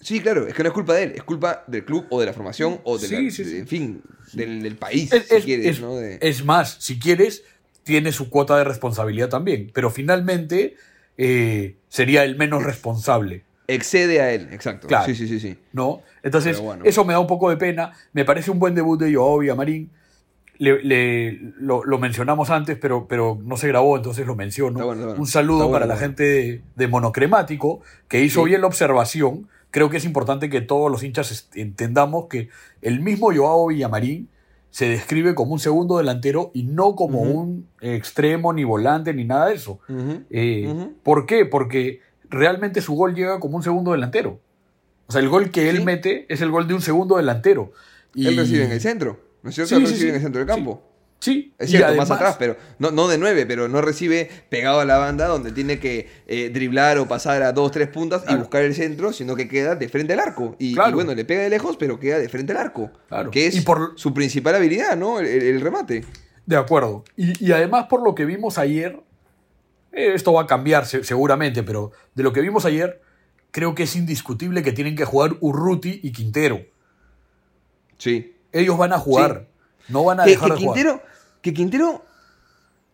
Sí, 0.00 0.20
claro, 0.20 0.46
es 0.46 0.54
que 0.54 0.62
no 0.62 0.68
es 0.68 0.74
culpa 0.74 0.94
de 0.94 1.02
él, 1.04 1.12
es 1.16 1.22
culpa 1.22 1.64
del 1.66 1.84
club 1.84 2.06
o 2.10 2.20
de 2.20 2.26
la 2.26 2.32
formación 2.34 2.80
o 2.84 2.98
de 2.98 3.08
la- 3.08 3.18
Sí, 3.18 3.30
sí, 3.30 3.44
de- 3.44 3.58
en 3.60 3.66
fin, 3.68 4.02
del, 4.34 4.62
del 4.62 4.76
país, 4.76 5.12
Es, 5.12 5.28
si 5.28 5.34
es- 5.36 5.44
quieres, 5.44 5.66
es- 5.66 5.80
¿no? 5.80 5.96
De- 5.96 6.18
es 6.20 6.44
más, 6.44 6.76
si 6.80 6.98
quieres, 6.98 7.42
tiene 7.84 8.12
su 8.12 8.28
cuota 8.30 8.56
de 8.58 8.64
responsabilidad 8.64 9.28
también. 9.28 9.70
Pero 9.74 9.90
finalmente 9.90 10.76
eh, 11.16 11.76
sería 11.88 12.24
el 12.24 12.36
menos 12.36 12.64
responsable. 12.64 13.44
excede 13.66 14.20
a 14.20 14.30
él, 14.32 14.48
exacto. 14.52 14.88
Claro. 14.88 15.06
Sí, 15.06 15.14
sí, 15.14 15.26
sí, 15.28 15.40
sí. 15.40 15.56
¿no? 15.72 16.02
Entonces, 16.22 16.58
bueno. 16.60 16.84
eso 16.84 17.02
me 17.06 17.14
da 17.14 17.18
un 17.20 17.26
poco 17.26 17.48
de 17.48 17.56
pena. 17.56 17.92
Me 18.12 18.24
parece 18.26 18.50
un 18.50 18.58
buen 18.58 18.74
debut 18.74 19.00
de 19.00 19.14
Joao 19.14 19.40
Marín. 19.56 19.90
Le, 20.58 20.82
le- 20.84 21.40
lo, 21.58 21.82
lo 21.84 21.98
mencionamos 21.98 22.50
antes, 22.50 22.76
pero, 22.78 23.06
pero 23.08 23.38
no 23.42 23.56
se 23.56 23.66
grabó, 23.68 23.96
entonces 23.96 24.26
lo 24.26 24.34
menciono. 24.36 24.72
Está 24.78 24.84
bueno, 24.84 25.00
está 25.00 25.06
bueno. 25.08 25.20
Un 25.22 25.26
saludo 25.26 25.60
Está 25.64 25.72
para 25.72 25.86
la 25.86 25.96
gente 25.96 26.22
de, 26.24 26.60
de 26.76 26.88
Monocremático, 26.88 27.80
que 28.06 28.22
hizo 28.22 28.42
Sí. 28.42 28.48
bien 28.50 28.60
la 28.60 28.66
observación. 28.66 29.48
Creo 29.74 29.90
que 29.90 29.96
es 29.96 30.04
importante 30.04 30.48
que 30.48 30.60
todos 30.60 30.88
los 30.88 31.02
hinchas 31.02 31.48
entendamos 31.56 32.26
que 32.30 32.48
el 32.80 33.00
mismo 33.00 33.34
Joao 33.34 33.66
Villamarín 33.66 34.28
se 34.70 34.88
describe 34.88 35.34
como 35.34 35.52
un 35.52 35.58
segundo 35.58 35.98
delantero 35.98 36.52
y 36.54 36.62
no 36.62 36.94
como 36.94 37.22
un 37.22 37.66
extremo, 37.80 38.52
ni 38.52 38.62
volante, 38.62 39.12
ni 39.12 39.24
nada 39.24 39.46
de 39.46 39.54
eso. 39.56 39.80
Eh. 40.30 40.90
¿Por 41.02 41.26
qué? 41.26 41.44
Porque 41.44 41.98
realmente 42.30 42.82
su 42.82 42.94
gol 42.94 43.16
llega 43.16 43.40
como 43.40 43.56
un 43.56 43.64
segundo 43.64 43.90
delantero. 43.90 44.38
O 45.08 45.12
sea, 45.12 45.20
el 45.20 45.28
gol 45.28 45.50
que 45.50 45.68
él 45.70 45.78
Sí. 45.78 45.84
mete 45.84 46.26
es 46.32 46.40
el 46.40 46.52
gol 46.52 46.68
de 46.68 46.74
un 46.74 46.80
segundo 46.80 47.16
delantero. 47.16 47.72
Y- 48.14 48.28
Él 48.28 48.36
recibe 48.36 48.66
en 48.66 48.70
el 48.70 48.80
centro, 48.80 49.18
¿no 49.42 49.50
es 49.50 49.56
cierto? 49.56 49.70
Sí, 49.70 49.74
él 49.74 49.82
recibe 49.82 49.98
sí. 50.02 50.08
en 50.10 50.14
el 50.14 50.20
centro 50.22 50.38
del 50.38 50.46
campo. 50.46 50.82
Sí, 51.24 51.54
Es 51.58 51.70
cierto, 51.70 51.86
además- 51.88 52.10
más 52.10 52.16
atrás, 52.18 52.36
pero 52.38 52.54
no, 52.78 52.90
no 52.90 53.08
de 53.08 53.16
nueve, 53.16 53.46
pero 53.46 53.66
no 53.66 53.80
recibe 53.80 54.28
pegado 54.50 54.80
a 54.80 54.84
la 54.84 54.98
banda 54.98 55.26
donde 55.26 55.52
tiene 55.52 55.78
que 55.78 56.06
eh, 56.26 56.50
driblar 56.52 56.98
o 56.98 57.08
pasar 57.08 57.42
a 57.42 57.52
dos, 57.52 57.72
tres 57.72 57.88
puntas 57.88 58.24
y 58.28 58.34
buscar 58.34 58.62
el 58.62 58.74
centro, 58.74 59.10
sino 59.14 59.34
que 59.34 59.48
queda 59.48 59.74
de 59.74 59.88
frente 59.88 60.12
al 60.12 60.20
arco. 60.20 60.54
Y, 60.58 60.72
y 60.72 60.74
Claro. 60.74 60.96
bueno, 60.96 61.14
le 61.14 61.24
pega 61.24 61.40
de 61.40 61.48
lejos, 61.48 61.78
pero 61.78 61.98
queda 61.98 62.18
de 62.18 62.28
frente 62.28 62.52
al 62.52 62.58
arco. 62.58 62.90
Claro. 63.08 63.30
Que 63.30 63.46
es 63.46 63.56
Y 63.56 63.62
por- 63.62 63.94
su 63.96 64.12
principal 64.12 64.54
habilidad, 64.54 64.98
¿no? 64.98 65.18
El, 65.18 65.62
remate. 65.62 66.04
De 66.44 66.56
acuerdo. 66.56 67.04
Y, 67.16 67.42
y 67.42 67.52
además, 67.52 67.86
por 67.88 68.02
lo 68.04 68.14
que 68.14 68.26
vimos 68.26 68.58
ayer, 68.58 69.00
eh, 69.92 70.12
esto 70.14 70.34
va 70.34 70.42
a 70.42 70.46
cambiar 70.46 70.84
se- 70.84 71.04
seguramente, 71.04 71.62
pero 71.62 71.92
de 72.14 72.22
lo 72.22 72.34
que 72.34 72.42
vimos 72.42 72.66
ayer, 72.66 73.00
creo 73.50 73.74
que 73.74 73.84
es 73.84 73.96
indiscutible 73.96 74.62
que 74.62 74.72
tienen 74.72 74.94
que 74.94 75.06
jugar 75.06 75.36
Urruti 75.40 76.00
y 76.02 76.12
Quintero. 76.12 76.60
Sí. 77.96 78.36
Ellos 78.52 78.76
van 78.76 78.92
a 78.92 78.98
jugar, 78.98 79.48
no 79.88 80.04
van 80.04 80.20
a 80.20 80.24
Que, 80.24 80.30
dejar 80.30 80.48
que 80.50 80.54
de 80.54 80.60
jugar. 80.60 80.74
Quintero, 80.76 81.02
que 81.42 81.54
Quintero, 81.54 82.04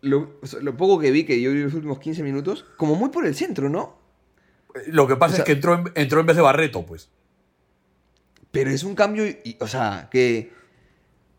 lo, 0.03 0.41
poco 0.77 0.99
que 0.99 1.11
vi, 1.11 1.25
que 1.25 1.41
yo 1.41 1.53
vi 1.53 1.63
los 1.63 1.75
últimos 1.75 1.99
15 1.99 2.23
minutos, 2.23 2.65
como 2.77 2.95
muy 2.95 3.11
por 3.11 3.27
el 3.27 3.35
centro, 3.35 3.69
¿no? 3.69 3.99
Lo 4.87 5.07
que 5.07 5.17
pasa 5.17 5.33
o 5.33 5.37
sea- 5.37 5.43
es 5.43 5.47
que 5.47 5.53
entró 5.53 5.75
en, 5.75 5.93
entró 5.95 6.21
en 6.21 6.27
vez 6.27 6.37
de 6.37 6.43
Barreto, 6.43 6.85
pues. 6.87 7.09
Pero 8.51 8.71
es 8.71 8.83
un 8.85 8.95
cambio, 8.95 9.27
y- 9.27 9.57
o 9.61 9.67
sea, 9.69 10.09
que... 10.11 10.53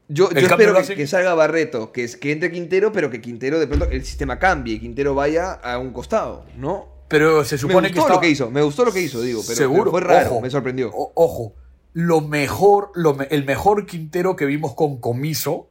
Yo, 0.08 0.30
espero 0.36 0.74
que, 0.84 1.08
salga 1.08 1.34
Barreto, 1.34 1.92
que, 1.94 2.04
es- 2.04 2.18
que 2.18 2.32
entre 2.34 2.52
Quintero, 2.52 2.92
pero 2.92 3.10
que 3.10 3.22
Quintero 3.22 3.60
de 3.60 3.68
pronto 3.68 3.86
el 3.86 4.04
sistema 4.06 4.40
cambie 4.40 4.76
y 4.76 4.80
Quintero 4.80 5.16
vaya 5.16 5.54
a 5.54 5.78
un 5.78 5.92
costado, 5.94 6.46
¿no? 6.58 6.90
Pero 7.08 7.44
se 7.46 7.56
Me 7.56 7.60
supone 7.60 7.88
gustó 7.90 7.94
que 7.94 8.00
estaba... 8.00 8.16
lo 8.16 8.22
que 8.22 8.30
hizo, 8.30 8.52
me 8.52 8.62
gustó 8.62 8.86
lo 8.86 8.92
que 8.94 9.02
hizo, 9.02 9.22
digo, 9.22 9.42
pero, 9.46 9.56
Seguro. 9.56 9.84
pero 9.84 9.92
fue 9.92 10.02
raro, 10.02 10.32
Ojo. 10.32 10.42
me 10.42 10.50
sorprendió. 10.50 10.90
O- 10.94 11.12
ojo, 11.16 11.56
lo 11.94 12.22
mejor, 12.22 12.92
lo 12.96 13.18
el 13.30 13.46
mejor 13.46 13.86
Quintero 13.86 14.36
que 14.36 14.46
vimos 14.46 14.74
con 14.76 14.98
Comiso 15.00 15.70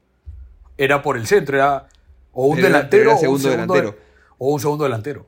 era 0.77 1.03
por 1.03 1.17
el 1.17 1.27
centro, 1.27 1.57
era 1.57 1.89
o 2.33 2.47
un 2.47 2.59
era- 2.59 2.69
delantero 2.69 3.03
era 3.03 3.11
o 3.13 3.15
un 3.15 3.21
segundo 3.21 3.49
delantero. 3.51 3.91
de- 3.93 3.99
o 4.39 4.53
un 4.55 4.61
segundo 4.61 4.85
delantero. 4.85 5.27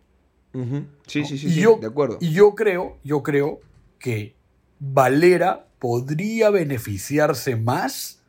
Sí, 0.53 0.59
¿no? 0.61 0.87
sí, 1.07 1.25
sí, 1.25 1.35
y 1.35 1.39
sí, 1.39 1.61
yo, 1.61 1.79
de 1.81 1.87
acuerdo. 1.87 2.19
Y 2.21 2.33
yo 2.33 2.55
creo, 2.55 2.99
yo 3.05 3.23
creo 3.23 3.61
que 3.99 4.35
Valera 4.79 5.67
podría 5.79 6.51
beneficiarse 6.51 7.57
más 7.57 8.23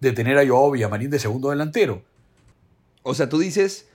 de 0.00 0.12
tener 0.12 0.38
a 0.38 0.46
Joao 0.46 0.70
Villamarín 0.72 1.10
de 1.10 1.18
segundo 1.18 1.50
delantero. 1.50 2.02
O 3.02 3.14
sea, 3.14 3.28
tú 3.28 3.38
dices 3.38 3.88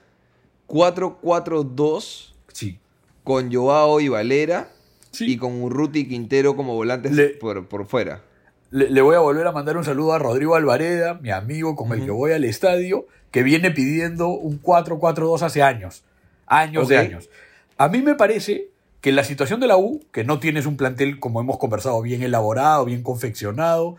4-4-2 0.66 2.34
Sí. 2.52 2.78
con 3.22 3.52
Joao 3.52 4.00
y 4.00 4.08
Valera 4.08 4.70
Sí. 5.14 5.32
y 5.32 5.36
con 5.36 5.62
Urruti 5.62 6.00
y 6.00 6.08
Quintero 6.08 6.56
como 6.56 6.74
volantes 6.74 7.12
Le- 7.12 7.28
por, 7.30 7.66
por 7.68 7.86
fuera. 7.86 8.22
Le, 8.70 8.90
le 8.90 9.00
voy 9.02 9.14
a 9.14 9.20
volver 9.20 9.46
a 9.46 9.52
mandar 9.52 9.76
un 9.76 9.84
saludo 9.84 10.12
a 10.12 10.18
Rodrigo 10.18 10.54
Alvareda, 10.56 11.14
mi 11.14 11.30
amigo 11.30 11.76
con 11.76 11.92
el 11.92 12.04
que 12.04 12.10
voy 12.10 12.32
al 12.32 12.44
estadio, 12.44 13.06
que 13.30 13.42
viene 13.42 13.70
pidiendo 13.70 14.28
un 14.28 14.60
4-4-2 14.60 15.42
hace 15.42 15.62
años. 15.62 16.04
Años 16.46 16.88
de 16.88 16.98
años. 16.98 17.30
A 17.78 17.88
mí 17.88 18.02
me 18.02 18.14
parece 18.14 18.68
que 19.00 19.12
la 19.12 19.22
situación 19.24 19.60
de 19.60 19.66
la 19.66 19.76
U, 19.76 20.00
que 20.12 20.24
no 20.24 20.38
tienes 20.40 20.66
un 20.66 20.76
plantel, 20.76 21.20
como 21.20 21.40
hemos 21.40 21.58
conversado, 21.58 22.00
bien 22.02 22.22
elaborado, 22.22 22.84
bien 22.84 23.02
confeccionado, 23.02 23.96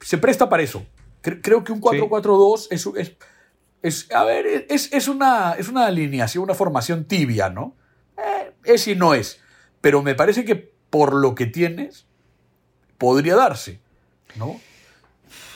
se 0.00 0.18
presta 0.18 0.48
para 0.48 0.62
eso. 0.62 0.86
Cre- 1.22 1.40
creo 1.42 1.64
que 1.64 1.72
un 1.72 1.80
4-4-2 1.80 2.68
es, 2.70 2.86
es, 2.96 3.12
es- 3.82 4.12
a 4.14 4.24
ver, 4.24 4.46
es, 4.68 4.92
es 4.92 5.08
una, 5.08 5.54
es 5.58 5.68
una 5.68 5.86
alineación, 5.86 6.44
una 6.44 6.54
formación 6.54 7.04
tibia, 7.04 7.50
¿no? 7.50 7.74
Eh, 8.16 8.52
es 8.64 8.86
y 8.88 8.94
no 8.94 9.14
es. 9.14 9.40
Pero 9.86 10.02
me 10.02 10.16
parece 10.16 10.44
que 10.44 10.56
por 10.90 11.14
lo 11.14 11.36
que 11.36 11.46
tienes, 11.46 12.06
podría 12.98 13.36
darse, 13.36 13.78
¿no? 14.34 14.58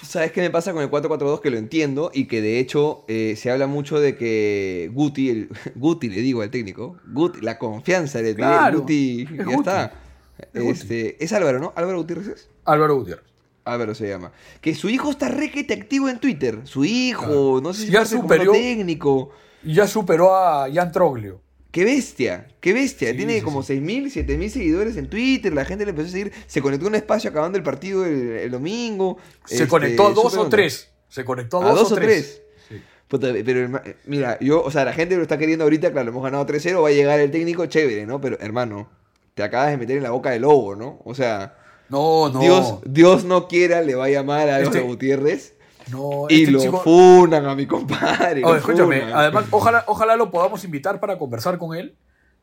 ¿Sabes 0.06 0.30
qué 0.30 0.40
me 0.40 0.50
pasa 0.50 0.72
con 0.72 0.82
el 0.84 0.88
4-4-2? 0.88 1.40
Que 1.40 1.50
lo 1.50 1.56
entiendo 1.58 2.12
y 2.14 2.26
que 2.28 2.40
de 2.40 2.60
hecho 2.60 3.04
eh, 3.08 3.34
se 3.36 3.50
habla 3.50 3.66
mucho 3.66 3.98
de 3.98 4.16
que 4.16 4.88
Guti, 4.94 5.30
el, 5.30 5.48
Guti 5.74 6.08
le 6.10 6.20
digo 6.20 6.42
al 6.42 6.50
técnico, 6.52 6.96
Guti, 7.12 7.40
la 7.40 7.58
confianza 7.58 8.22
le 8.22 8.36
Claro, 8.36 8.82
Guti, 8.82 9.22
es 9.22 9.36
ya 9.36 9.42
Guti, 9.46 9.54
está. 9.58 9.92
es 10.38 10.62
Guti. 10.62 10.68
Este, 10.70 11.24
es 11.24 11.32
Álvaro, 11.32 11.58
¿no? 11.58 11.72
Álvaro 11.74 11.98
Gutiérrez 11.98 12.28
es. 12.28 12.48
Álvaro 12.66 12.94
Gutiérrez. 12.98 13.24
Álvaro 13.64 13.96
se 13.96 14.08
llama. 14.08 14.30
Que 14.60 14.76
su 14.76 14.88
hijo 14.88 15.10
está 15.10 15.26
requete 15.28 15.74
activo 15.74 16.08
en 16.08 16.20
Twitter. 16.20 16.60
Su 16.62 16.84
hijo, 16.84 17.24
Claro. 17.24 17.60
no 17.62 17.72
sé 17.74 17.86
si 17.86 17.90
Ya 17.90 18.04
superó- 18.04 18.52
técnico. 18.52 19.30
Ya 19.64 19.88
superó 19.88 20.36
a 20.36 20.68
Jan 20.72 20.92
Troglio. 20.92 21.40
Qué 21.70 21.84
bestia, 21.84 22.48
qué 22.60 22.72
bestia. 22.72 23.10
Sí, 23.10 23.16
Tiene 23.16 23.36
sí, 23.38 23.40
como 23.42 23.62
sí. 23.62 23.74
6.000, 23.74 24.26
7.000 24.26 24.48
seguidores 24.48 24.96
en 24.96 25.08
Twitter. 25.08 25.52
La 25.52 25.64
gente 25.64 25.84
le 25.84 25.90
empezó 25.90 26.08
a 26.08 26.12
seguir. 26.12 26.32
Se 26.46 26.60
conectó 26.60 26.86
a 26.86 26.88
un 26.88 26.94
espacio 26.96 27.30
acabando 27.30 27.56
el 27.58 27.62
partido 27.64 28.04
el, 28.04 28.30
el 28.32 28.50
domingo. 28.50 29.18
Se 29.44 29.54
Este, 29.54 29.68
conectó 29.68 30.08
a 30.08 30.10
dos 30.12 30.34
o 30.34 30.40
onda. 30.42 30.50
tres. 30.56 30.90
Se 31.08 31.24
conectó 31.24 31.62
a 31.62 31.66
¿A 31.66 31.70
dos, 31.70 31.80
dos 31.80 31.92
o 31.92 31.94
tres. 31.94 32.42
tres? 32.68 32.80
Puta, 33.08 33.28
pero 33.44 33.68
mira, 34.06 34.38
yo, 34.40 34.62
o 34.62 34.70
sea, 34.70 34.84
la 34.84 34.92
gente 34.92 35.16
lo 35.16 35.22
está 35.22 35.36
queriendo 35.36 35.64
ahorita, 35.64 35.90
claro, 35.90 36.10
hemos 36.10 36.22
ganado 36.22 36.46
3-0, 36.46 36.80
va 36.80 36.88
a 36.88 36.92
llegar 36.92 37.18
el 37.18 37.32
técnico, 37.32 37.66
chévere, 37.66 38.06
¿no? 38.06 38.20
Pero 38.20 38.38
hermano, 38.40 38.88
te 39.34 39.42
acabas 39.42 39.70
de 39.72 39.78
meter 39.78 39.96
en 39.96 40.04
la 40.04 40.10
boca 40.10 40.30
del 40.30 40.42
lobo, 40.42 40.76
¿no? 40.76 41.00
O 41.04 41.12
sea, 41.12 41.56
No, 41.88 42.28
no. 42.28 42.38
Dios, 42.40 42.74
Dios 42.86 43.24
no 43.24 43.48
quiera, 43.48 43.80
le 43.82 43.96
va 43.96 44.04
a 44.04 44.10
llamar 44.10 44.48
a 44.48 44.60
Este- 44.60 44.78
Gutiérrez 44.80 45.54
no, 45.90 46.26
y 46.28 46.40
este 46.42 46.50
lo 46.52 46.60
chico- 46.60 46.80
funan 46.82 47.46
a 47.46 47.54
mi 47.54 47.66
compadre. 47.66 48.42
Escúchame, 48.56 49.00
funan. 49.00 49.16
además, 49.16 49.44
ojalá, 49.50 49.84
ojalá 49.86 50.16
lo 50.16 50.30
podamos 50.30 50.64
invitar 50.64 51.00
para 51.00 51.18
conversar 51.18 51.58
con 51.58 51.76
él. 51.76 51.94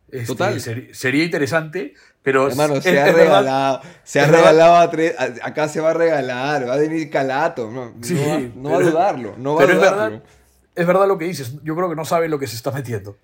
Este, 0.10 0.27
Total. 0.27 0.62
sería 0.93 1.23
interesante, 1.25 1.93
pero 2.23 2.47
Hermano, 2.47 2.79
se 2.81 2.97
ha 2.97 3.05
verdad- 3.05 3.15
regalado, 3.17 3.81
se 4.05 4.21
ha 4.21 4.27
regalado 4.27 4.75
a 4.77 4.89
tres, 4.89 5.13
a- 5.19 5.45
acá 5.47 5.67
se 5.67 5.81
va 5.81 5.89
a 5.89 5.93
regalar, 5.93 6.67
va 6.69 6.75
a 6.75 6.77
venir 6.77 7.10
calato, 7.10 7.69
no, 7.69 7.91
Sí, 8.01 8.13
no, 8.13 8.21
va, 8.29 8.39
no 8.55 8.69
va 8.71 8.77
a 8.77 8.81
dudarlo, 8.81 9.36
no 9.38 9.55
va 9.55 9.63
a 9.63 9.65
pero 9.67 9.77
es 9.77 9.81
verdad, 9.81 10.21
es 10.75 10.88
verdad 10.88 11.07
lo 11.10 11.17
que 11.17 11.25
dices. 11.25 11.55
Yo 11.63 11.75
creo 11.75 11.89
que 11.89 11.95
no 11.97 12.05
sabe 12.05 12.29
lo 12.29 12.39
que 12.39 12.47
se 12.47 12.55
está 12.55 12.71
metiendo. 12.71 13.17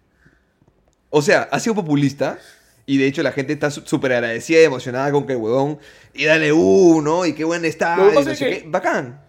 O 1.10 1.22
sea, 1.22 1.48
ha 1.52 1.60
sido 1.62 1.76
populista 1.76 2.38
y 2.86 2.98
de 2.98 3.08
hecho 3.08 3.24
la 3.24 3.32
gente 3.32 3.54
está 3.54 3.72
súper 3.72 4.12
agradecida 4.14 4.60
y 4.60 4.64
emocionada 4.66 5.10
con 5.12 5.26
que 5.26 5.34
el 5.34 5.40
huevón 5.40 5.80
y 6.14 6.26
dale 6.26 6.52
uno 6.52 7.26
y 7.26 7.32
qué 7.34 7.46
buen 7.46 7.64
está, 7.64 7.96
Lo 7.96 8.08
que 8.08 8.12
y 8.12 8.16
pasa 8.16 8.26
no 8.26 8.32
es 8.34 8.40
sé 8.40 8.46
que- 8.50 8.64
qué. 8.64 8.70
Bacán. 8.70 9.22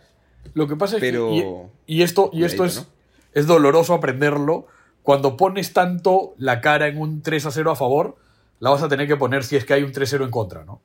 Lo 0.54 0.66
que 0.68 0.76
pasa 0.76 0.96
es 0.96 1.00
Pero- 1.00 1.28
que. 1.30 1.70
Y, 1.86 1.98
y 1.98 2.02
esto, 2.02 2.30
y 2.32 2.44
esto 2.44 2.64
es, 2.64 2.74
Cuidadito, 2.78 2.94
es 3.34 3.46
doloroso 3.46 3.94
aprenderlo. 3.94 4.66
Cuando 5.02 5.36
pones 5.36 5.72
tanto 5.74 6.34
la 6.38 6.60
cara 6.62 6.86
en 6.88 6.98
un 6.98 7.20
3 7.20 7.44
a 7.46 7.50
0 7.50 7.70
a 7.72 7.76
favor, 7.76 8.16
la 8.60 8.70
vas 8.70 8.82
a 8.82 8.88
tener 8.88 9.06
que 9.06 9.16
poner 9.16 9.44
si 9.44 9.56
es 9.56 9.64
que 9.66 9.74
hay 9.74 9.82
un 9.82 9.92
3 9.92 10.08
0 10.08 10.24
en 10.24 10.30
contra, 10.30 10.64
¿no? 10.64 10.80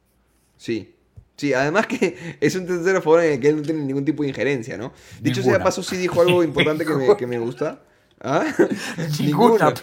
Sí. 0.58 0.96
Sí, 1.38 1.54
además 1.54 1.88
que 1.88 2.38
es 2.42 2.56
un 2.56 2.66
tercero 2.66 3.02
favor 3.02 3.24
en 3.24 3.34
el 3.34 3.40
que 3.40 3.48
él 3.48 3.56
no 3.58 3.62
tiene 3.62 3.82
ningún 3.86 4.04
tipo 4.04 4.24
de 4.24 4.30
injerencia, 4.30 4.78
¿no? 4.78 4.92
Dicho 5.22 5.42
sea 5.42 5.64
paso, 5.64 5.82
sí 5.82 5.96
dijo 5.96 6.20
algo 6.22 6.44
importante 6.44 6.86
que 6.86 6.94
me, 6.96 7.16
que 7.16 7.28
me 7.28 7.40
gusta. 7.40 7.80
¿Ah? 8.22 8.44
Ninguna, 9.22 9.74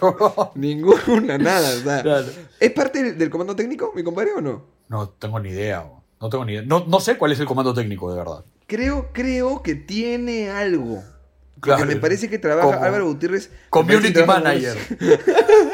Ninguna, 0.53 1.37
nada. 1.39 1.69
o 1.75 1.79
sea, 1.81 2.03
Claro. 2.03 2.27
¿Es 2.59 2.71
parte 2.71 3.01
del, 3.03 3.17
del 3.17 3.29
comando 3.31 3.55
técnico, 3.55 3.91
mi 3.95 4.03
compadre, 4.03 4.33
o 4.33 4.41
no? 4.41 4.63
No 4.89 5.09
tengo 5.09 5.39
ni 5.39 5.49
idea. 5.49 5.83
No 6.21 6.29
tengo 6.29 6.45
ni 6.45 6.53
idea. 6.53 6.61
No, 6.61 6.85
no 6.87 6.99
sé 6.99 7.17
cuál 7.17 7.31
es 7.31 7.39
el 7.39 7.47
comando 7.47 7.73
técnico, 7.73 8.11
de 8.11 8.17
verdad. 8.19 8.45
Creo, 8.67 9.09
creo 9.13 9.63
que 9.63 9.75
tiene 9.75 10.49
algo. 10.49 11.03
Porque 11.55 11.71
Claro. 11.75 11.85
me 11.87 11.95
parece 11.95 12.29
que 12.29 12.37
trabaja 12.37 12.67
Como 12.71 12.83
Álvaro 12.83 13.07
Gutiérrez. 13.07 13.49
Community 13.71 14.23
manager. 14.23 14.77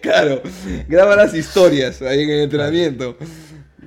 claro, 0.00 0.42
graba 0.88 1.16
las 1.16 1.34
historias 1.34 2.00
ahí 2.02 2.22
en 2.22 2.30
el 2.30 2.40
entrenamiento. 2.42 3.16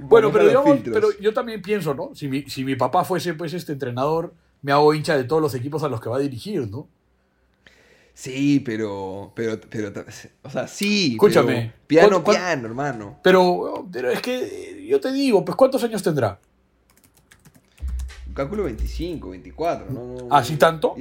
Bueno, 0.02 0.32
pero 0.32 0.48
digamos, 0.48 0.80
pero 0.84 1.10
yo 1.20 1.34
también 1.34 1.62
pienso, 1.62 1.94
¿no? 1.96 2.12
Si 2.14 2.28
mi, 2.28 2.44
si 2.44 2.64
mi 2.64 2.76
papá 2.76 3.04
fuese 3.04 3.34
pues 3.34 3.54
este 3.54 3.72
entrenador, 3.72 4.34
me 4.62 4.72
hago 4.72 4.94
hincha 4.94 5.18
de 5.18 5.24
todos 5.24 5.42
los 5.42 5.56
equipos 5.56 5.84
a 5.84 5.90
los 5.90 6.00
que 6.00 6.10
va 6.10 6.18
a 6.18 6.20
dirigir, 6.20 6.68
¿no? 6.70 6.88
Sí, 8.14 8.62
pero, 8.66 9.34
pero, 9.36 9.60
pero, 9.70 9.92
o 10.44 10.50
sea, 10.50 10.68
sí. 10.68 11.14
Escúchame, 11.14 11.74
pero 11.88 11.88
piano, 11.88 12.10
¿cuánto- 12.10 12.24
cuánto- 12.24 12.42
piano, 12.42 12.68
hermano. 12.68 13.20
Pero, 13.24 13.88
pero 13.92 14.12
es 14.12 14.22
que 14.22 14.86
yo 14.88 15.00
te 15.02 15.12
digo, 15.12 15.44
pues 15.44 15.56
¿cuántos 15.56 15.84
años 15.84 16.02
tendrá? 16.04 16.40
Cálculo 18.36 18.66
25, 18.66 19.30
24, 19.32 19.88
¿no? 19.90 20.16
no- 20.28 20.36
¿Así 20.36 20.58
tanto? 20.58 20.96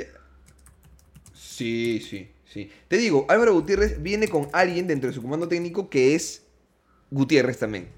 Sí, 1.32 2.00
sí, 2.08 2.30
sí. 2.44 2.70
Te 2.88 2.96
digo, 2.96 3.26
Álvaro 3.28 3.52
Gutiérrez 3.54 4.02
viene 4.02 4.28
con 4.28 4.48
alguien 4.52 4.86
dentro 4.86 5.08
de 5.08 5.14
su 5.14 5.20
comando 5.22 5.48
técnico 5.48 5.88
que 5.90 6.14
es 6.14 6.44
Gutiérrez 7.10 7.58
también. 7.58 7.88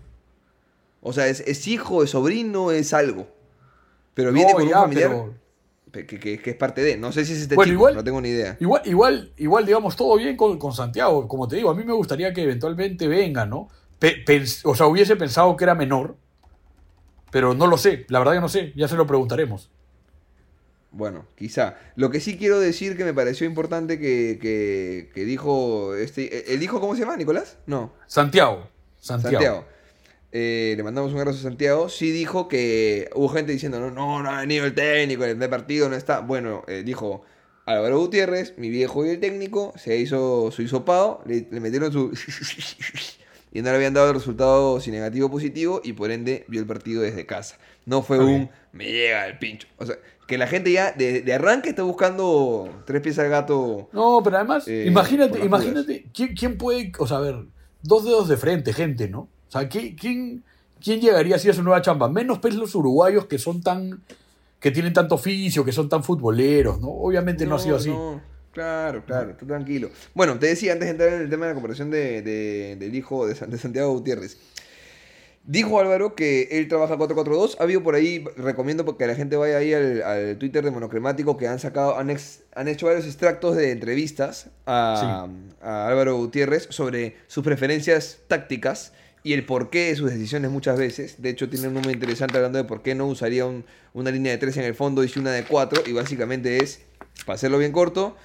O 1.03 1.13
sea, 1.13 1.29
es, 1.29 1.41
es 1.41 1.67
hijo, 1.69 2.03
es 2.03 2.11
sobrino, 2.11 2.71
es 2.73 2.93
algo. 2.93 3.29
Pero 4.15 4.33
viene 4.33 4.51
No, 4.53 4.59
con 4.59 4.69
ya, 4.69 4.77
un 4.79 4.83
familiar 4.83 5.11
pero- 5.11 6.07
que, 6.07 6.19
que- 6.19 6.39
que 6.41 6.51
es 6.51 6.57
parte 6.57 6.83
de. 6.83 6.97
No 6.97 7.13
sé 7.13 7.25
si 7.25 7.33
es 7.33 7.41
este 7.43 7.55
Bueno, 7.55 7.71
chico, 7.71 7.81
igual- 7.81 7.95
no 7.95 8.05
tengo 8.05 8.21
ni 8.21 8.31
idea. 8.31 8.57
Igual, 8.61 8.83
igual, 8.87 9.33
igual, 9.37 9.65
digamos, 9.67 9.97
todo 9.97 10.17
bien 10.17 10.37
con, 10.37 10.59
con 10.59 10.73
Santiago. 10.73 11.29
Como 11.29 11.47
te 11.49 11.57
digo, 11.57 11.71
a 11.71 11.75
mí 11.75 11.85
me 11.85 11.93
gustaría 11.93 12.33
que 12.35 12.43
eventualmente 12.43 13.07
venga, 13.09 13.47
¿no? 13.47 13.69
Pe- 13.99 14.25
pens- 14.25 14.61
o 14.65 14.75
sea, 14.75 14.87
hubiese 14.87 15.17
pensado 15.17 15.57
que 15.57 15.65
era 15.65 15.75
menor, 15.75 16.17
pero 17.31 17.55
no 17.55 17.67
lo 17.67 17.79
sé. 17.79 18.07
La 18.09 18.19
verdad 18.19 18.35
que 18.35 18.41
no 18.41 18.49
sé. 18.49 18.73
Ya 18.77 18.89
se 18.89 18.97
lo 18.97 19.07
preguntaremos. 19.07 19.71
Bueno, 20.91 21.27
quizá. 21.35 21.77
Lo 21.95 22.11
que 22.11 22.21
sí 22.21 22.39
quiero 22.39 22.59
decir 22.59 22.97
que 22.97 23.05
me 23.05 23.13
pareció 23.13 23.47
importante 23.47 23.99
que, 23.99 24.39
que- 24.41 25.11
que 25.15 25.25
dijo. 25.25 25.95
Este, 25.95 26.55
¿El 26.55 26.63
hijo 26.63 26.81
cómo 26.81 26.95
se 26.95 27.03
llama, 27.03 27.17
Nicolás? 27.17 27.59
No. 27.67 27.93
Santiago. 28.07 28.69
Santiago. 28.99 29.33
Santiago. 29.35 29.65
Eh, 30.33 30.75
le 30.77 30.83
mandamos 30.83 31.13
un 31.13 31.19
abrazo 31.19 31.39
a 31.39 31.43
Santiago. 31.43 31.89
Sí 31.89 32.11
dijo 32.11 32.49
que 32.49 33.11
hubo 33.15 33.29
gente 33.29 33.53
diciendo, 33.53 33.79
no, 33.81 33.91
no, 33.91 34.23
no 34.23 34.31
ha 34.31 34.41
venido 34.41 34.65
el 34.65 34.75
técnico, 34.75 35.25
el 35.25 35.39
de 35.39 35.49
partido 35.49 35.89
no 35.89 35.97
está. 35.97 36.21
Bueno, 36.21 36.63
eh, 36.67 36.83
dijo 36.85 37.23
Álvaro 37.67 37.99
Gutiérrez, 37.99 38.55
mi 38.59 38.69
viejo 38.71 39.05
y 39.07 39.11
el 39.11 39.21
técnico, 39.21 39.73
se 39.77 39.97
hizo 39.99 40.51
su 40.51 40.63
hisopado, 40.63 41.23
le, 41.27 41.47
le 41.51 41.61
metieron 41.61 41.93
su... 41.93 42.11
y 43.53 43.63
no 43.63 43.71
le 43.71 43.77
habían 43.77 43.95
dado 43.95 44.09
el 44.09 44.15
resultado 44.15 44.81
si 44.81 44.91
negativo 44.91 45.29
o 45.29 45.31
positivo 45.31 45.81
y 45.83 45.93
por 45.93 46.11
ende 46.11 46.45
vio 46.49 46.61
el 46.61 46.67
partido 46.67 47.03
desde 47.03 47.27
casa. 47.27 47.57
No 47.85 48.03
fue 48.03 48.19
un, 48.19 48.51
me 48.73 48.85
llega 48.87 49.27
el 49.27 49.39
pincho. 49.39 49.69
O 49.79 49.87
sea, 49.87 49.97
que 50.27 50.37
la 50.39 50.47
gente 50.47 50.73
ya 50.73 50.93
de, 50.93 51.23
de 51.23 51.33
arranque 51.33 51.69
está 51.69 51.83
buscando 51.85 52.69
tres 52.85 53.01
pies 53.01 53.19
al 53.19 53.29
gato. 53.29 53.89
No, 53.93 54.21
pero 54.25 54.37
además, 54.39 54.67
Eh, 54.67 54.85
imagínate, 54.87 55.39
imagínate, 55.45 56.07
¿quién, 56.13 56.35
quién 56.35 56.59
puede, 56.59 56.93
o 56.99 57.07
sea, 57.07 57.19
a 57.19 57.21
ver, 57.21 57.45
dos 57.83 58.05
dedos 58.05 58.29
de 58.29 58.37
frente, 58.37 58.73
gente, 58.73 59.09
¿no? 59.09 59.21
O 59.21 59.51
sea, 59.51 59.69
¿quién, 59.69 59.95
quién, 59.95 60.43
quién 60.83 61.01
llegaría 61.01 61.37
así 61.37 61.49
a 61.49 61.53
su 61.55 61.63
nueva 61.63 61.81
chamba? 61.81 62.09
Menos 62.09 62.41
pues 62.41 62.55
los 62.57 62.75
uruguayos 62.75 63.27
que 63.27 63.39
son 63.39 63.63
tan, 63.63 64.03
que 64.59 64.73
tienen 64.73 64.93
tanto 64.93 65.15
oficio, 65.15 65.65
que 65.65 65.73
son 65.73 65.89
tan 65.89 66.03
futboleros, 66.03 66.81
¿no? 66.81 66.89
Obviamente 66.89 67.47
no, 67.47 67.55
ha 67.55 67.59
sido 67.61 67.77
así. 67.77 67.91
no. 67.91 68.21
Claro, 68.57 69.05
claro, 69.05 69.35
tú 69.39 69.45
tranquilo. 69.45 69.91
Bueno, 70.15 70.39
te 70.39 70.47
decía 70.47 70.73
antes 70.73 70.87
de 70.87 70.93
entrar 70.93 71.13
en 71.13 71.21
el 71.21 71.29
tema 71.29 71.45
de 71.45 71.51
la 71.51 71.55
comparación 71.55 71.91
de, 71.91 72.23
de- 72.23 72.77
del 72.81 72.95
hijo 72.95 73.27
de, 73.27 73.35
San- 73.35 73.51
de 73.51 73.59
Santiago 73.59 73.93
Gutiérrez. 73.93 74.39
Dijo 75.45 75.79
Álvaro 75.79 76.15
que 76.15 76.49
él 76.53 76.67
trabaja 76.67 76.97
442. 76.97 77.59
Ha 77.61 77.65
habido 77.65 77.83
por 77.83 77.95
ahí, 77.97 78.25
recomiendo 78.39 78.97
que 78.97 79.07
la 79.07 79.15
gente 79.15 79.37
vaya 79.37 79.59
ahí 79.59 79.75
al, 79.75 80.03
al 80.03 80.39
Twitter 80.39 80.65
de 80.65 80.71
Monocremático, 80.71 81.37
que 81.37 81.47
han 81.49 81.59
sacado, 81.59 81.99
han, 81.99 82.09
ex- 82.09 82.45
han 82.55 82.67
hecho 82.67 82.87
varios 82.87 83.05
extractos 83.05 83.57
de 83.57 83.73
entrevistas 83.73 84.49
a, 84.65 85.29
a 85.61 85.89
Álvaro 85.89 86.17
Gutiérrez 86.17 86.67
sobre 86.71 87.17
sus 87.27 87.45
preferencias 87.45 88.21
tácticas 88.27 88.95
y 89.23 89.35
el 89.35 89.45
porqué 89.45 89.89
de 89.89 89.97
sus 89.97 90.11
decisiones 90.11 90.51
muchas 90.51 90.79
veces. 90.79 91.21
De 91.21 91.29
hecho, 91.29 91.51
tiene 91.51 91.69
un 91.69 91.75
número 91.75 91.93
interesante 91.93 92.39
hablando 92.39 92.57
de 92.57 92.65
por 92.65 92.81
qué 92.83 92.95
no 92.95 93.07
usaría 93.07 93.45
un- 93.45 93.67
una 93.93 94.11
línea 94.11 94.33
de 94.33 94.39
3 94.39 94.57
en 94.57 94.65
el 94.65 94.75
fondo 94.75 95.05
y 95.05 95.13
una 95.19 95.31
de 95.33 95.45
4. 95.45 95.83
Y 95.87 95.93
básicamente 95.93 96.57
es, 96.65 96.81
para 97.27 97.35
hacerlo 97.37 97.59
bien 97.59 97.73
corto, 97.73 98.17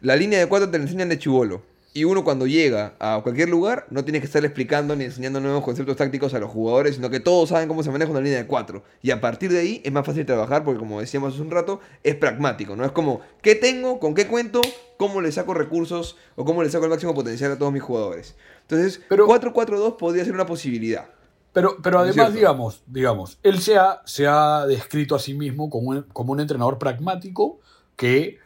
la 0.00 0.16
línea 0.16 0.38
de 0.38 0.46
4 0.46 0.70
te 0.70 0.78
la 0.78 0.84
enseñan 0.84 1.08
de 1.08 1.18
chivolo. 1.18 1.62
Y 1.94 2.04
uno 2.04 2.24
cuando 2.24 2.46
llega 2.46 2.92
a 2.98 3.20
cualquier 3.22 3.48
lugar 3.48 3.86
no 3.88 4.04
tiene 4.04 4.20
que 4.20 4.26
estar 4.26 4.44
explicando 4.44 4.94
ni 4.94 5.04
enseñando 5.04 5.40
nuevos 5.40 5.64
conceptos 5.64 5.96
tácticos 5.96 6.34
a 6.34 6.38
los 6.38 6.50
jugadores, 6.50 6.96
sino 6.96 7.08
que 7.08 7.20
todos 7.20 7.48
saben 7.48 7.68
cómo 7.68 7.82
se 7.82 7.90
maneja 7.90 8.10
una 8.10 8.20
línea 8.20 8.36
de 8.36 8.46
cuatro. 8.46 8.82
Y 9.00 9.12
a 9.12 9.20
partir 9.22 9.50
de 9.50 9.60
ahí 9.60 9.80
es 9.82 9.90
más 9.90 10.04
fácil 10.04 10.26
trabajar 10.26 10.62
porque 10.62 10.78
como 10.78 11.00
decíamos 11.00 11.32
hace 11.32 11.40
un 11.42 11.50
rato, 11.50 11.80
es 12.02 12.14
pragmático, 12.14 12.76
¿no? 12.76 12.84
Es 12.84 12.92
como, 12.92 13.22
¿qué 13.40 13.54
tengo? 13.54 13.98
¿Con 13.98 14.14
qué 14.14 14.26
cuento? 14.26 14.60
¿Cómo 14.98 15.22
le 15.22 15.32
saco 15.32 15.54
recursos? 15.54 16.18
¿O 16.34 16.44
cómo 16.44 16.62
le 16.62 16.68
saco 16.68 16.84
el 16.84 16.90
máximo 16.90 17.14
potencial 17.14 17.52
a 17.52 17.56
todos 17.58 17.72
mis 17.72 17.82
jugadores? 17.82 18.34
Entonces, 18.60 19.00
Pero- 19.08 19.26
4-4-2 19.26 19.96
podría 19.96 20.22
ser 20.24 20.34
una 20.34 20.44
posibilidad. 20.44 21.06
Pero, 21.54 21.78
pero 21.82 22.00
además, 22.00 22.34
digamos, 22.34 22.82
digamos, 22.86 23.38
él 23.42 23.58
se 23.60 23.78
ha, 23.78 24.02
se 24.04 24.26
ha 24.26 24.66
descrito 24.66 25.14
a 25.14 25.18
sí 25.18 25.32
mismo 25.32 25.70
como 25.70 25.88
un, 25.92 26.02
como 26.12 26.32
un 26.32 26.40
entrenador 26.40 26.78
pragmático 26.78 27.58
que 27.96 28.38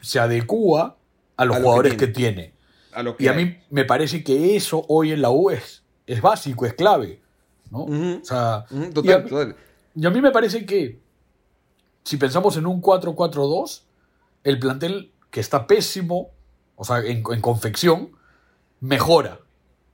se 0.00 0.18
adecúa 0.18 0.96
a 1.36 1.44
los 1.44 1.56
A 1.56 1.58
lo 1.58 1.62
que 1.62 1.66
jugadores 1.66 1.94
que 1.96 2.06
tiene. 2.06 2.54
A 2.92 3.02
lo 3.02 3.16
que 3.16 3.24
Y 3.24 3.28
a 3.28 3.32
hay. 3.32 3.44
mí 3.44 3.58
me 3.70 3.84
parece 3.84 4.24
que 4.24 4.56
eso 4.56 4.84
hoy 4.88 5.12
en 5.12 5.20
la 5.22 5.30
U 5.30 5.50
es, 5.50 5.82
es 6.06 6.20
básico, 6.20 6.64
es 6.66 6.74
clave. 6.74 7.20
¿no? 7.70 7.82
Ujú. 7.84 8.20
O 8.22 8.24
sea, 8.24 8.64
Ujú, 8.70 8.84
y, 8.84 8.90
Total, 8.92 9.12
a, 9.20 9.24
total. 9.24 9.56
y 9.94 10.06
a 10.06 10.10
mí 10.10 10.20
me 10.20 10.30
parece 10.30 10.64
que 10.64 11.00
si 12.04 12.16
pensamos 12.16 12.56
en 12.56 12.66
un 12.66 12.80
4-4-2, 12.80 13.82
el 14.44 14.58
plantel 14.60 15.12
que 15.30 15.40
está 15.40 15.66
pésimo, 15.66 16.30
o 16.76 16.84
sea, 16.84 16.98
en, 17.00 17.22
en 17.30 17.40
confección, 17.40 18.12
mejora 18.80 19.40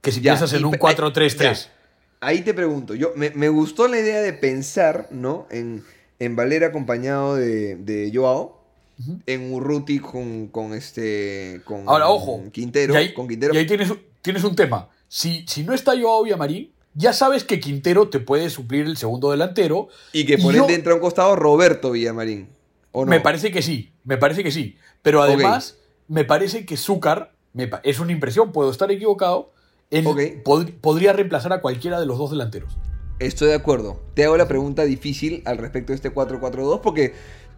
que 0.02 0.12
si 0.12 0.20
Ya, 0.20 0.32
piensas 0.32 0.52
en 0.52 0.60
y 0.60 0.64
un 0.64 0.72
pe- 0.72 0.78
4-3-3. 0.78 1.38
ya. 1.38 1.72
Ahí 2.20 2.42
te 2.42 2.54
pregunto, 2.54 2.94
yo 2.94 3.12
me, 3.16 3.30
me 3.30 3.48
gustó 3.48 3.88
la 3.88 3.98
idea 3.98 4.20
de 4.20 4.32
pensar, 4.32 5.08
¿no? 5.10 5.46
En, 5.50 5.82
en 6.20 6.36
Valera 6.36 6.68
acompañado 6.68 7.34
de, 7.34 7.74
de 7.76 8.12
Joao, 8.14 8.61
Ujú. 9.00 9.20
en 9.26 9.52
Urruti 9.52 9.98
con, 9.98 10.48
con 10.48 10.74
este 10.74 11.60
con 11.64 11.88
Ahora, 11.88 12.08
ojo. 12.08 12.42
Quintero, 12.52 12.94
y 12.94 12.96
ahí, 12.96 13.14
con 13.14 13.26
Quintero. 13.28 13.54
y 13.54 13.58
ahí 13.58 13.66
tienes, 13.66 13.90
un- 13.90 14.00
tienes 14.20 14.44
un 14.44 14.54
tema. 14.54 14.88
Si, 15.08 15.44
si 15.48 15.62
no 15.64 15.72
está 15.74 15.92
Joao 16.00 16.22
Villamarín, 16.24 16.72
ya 16.94 17.12
sabes 17.12 17.44
que 17.44 17.58
Quintero 17.60 18.08
te 18.08 18.20
puede 18.20 18.50
suplir 18.50 18.86
el 18.86 18.96
segundo 18.96 19.30
delantero. 19.30 19.88
y 20.12 20.24
que 20.26 20.38
por 20.38 20.54
ende 20.54 20.74
entra 20.74 20.92
a 20.92 20.96
un 20.96 21.00
costado 21.00 21.36
Roberto 21.36 21.90
Villamarín. 21.92 22.48
¿O 22.92 23.04
no? 23.04 23.10
Me 23.10 23.20
parece 23.20 23.50
que 23.50 23.62
sí, 23.62 23.92
me 24.04 24.18
parece 24.18 24.44
que 24.44 24.50
sí. 24.50 24.76
Pero 25.00 25.22
además, 25.22 25.78
me 26.08 26.24
parece 26.24 26.66
que 26.66 26.76
Zúcar, 26.76 27.32
me 27.54 27.70
es 27.84 27.98
una 27.98 28.12
impresión, 28.12 28.52
puedo 28.52 28.70
estar 28.70 28.90
equivocado, 28.92 29.52
en- 29.90 30.06
Ok. 30.06 30.18
pod- 30.44 30.72
podría 30.80 31.12
reemplazar 31.14 31.52
a 31.54 31.60
cualquiera 31.62 31.98
de 31.98 32.06
los 32.06 32.18
dos 32.18 32.30
delanteros. 32.30 32.76
Estoy 33.18 33.48
de 33.48 33.54
acuerdo. 33.54 34.02
Te 34.14 34.24
hago 34.24 34.36
la 34.36 34.48
pregunta 34.48 34.84
difícil 34.84 35.42
al 35.44 35.58
respecto 35.58 35.92
de 35.92 35.96
este 35.96 36.10
4-4-2 36.12 36.80
porque 36.82 37.14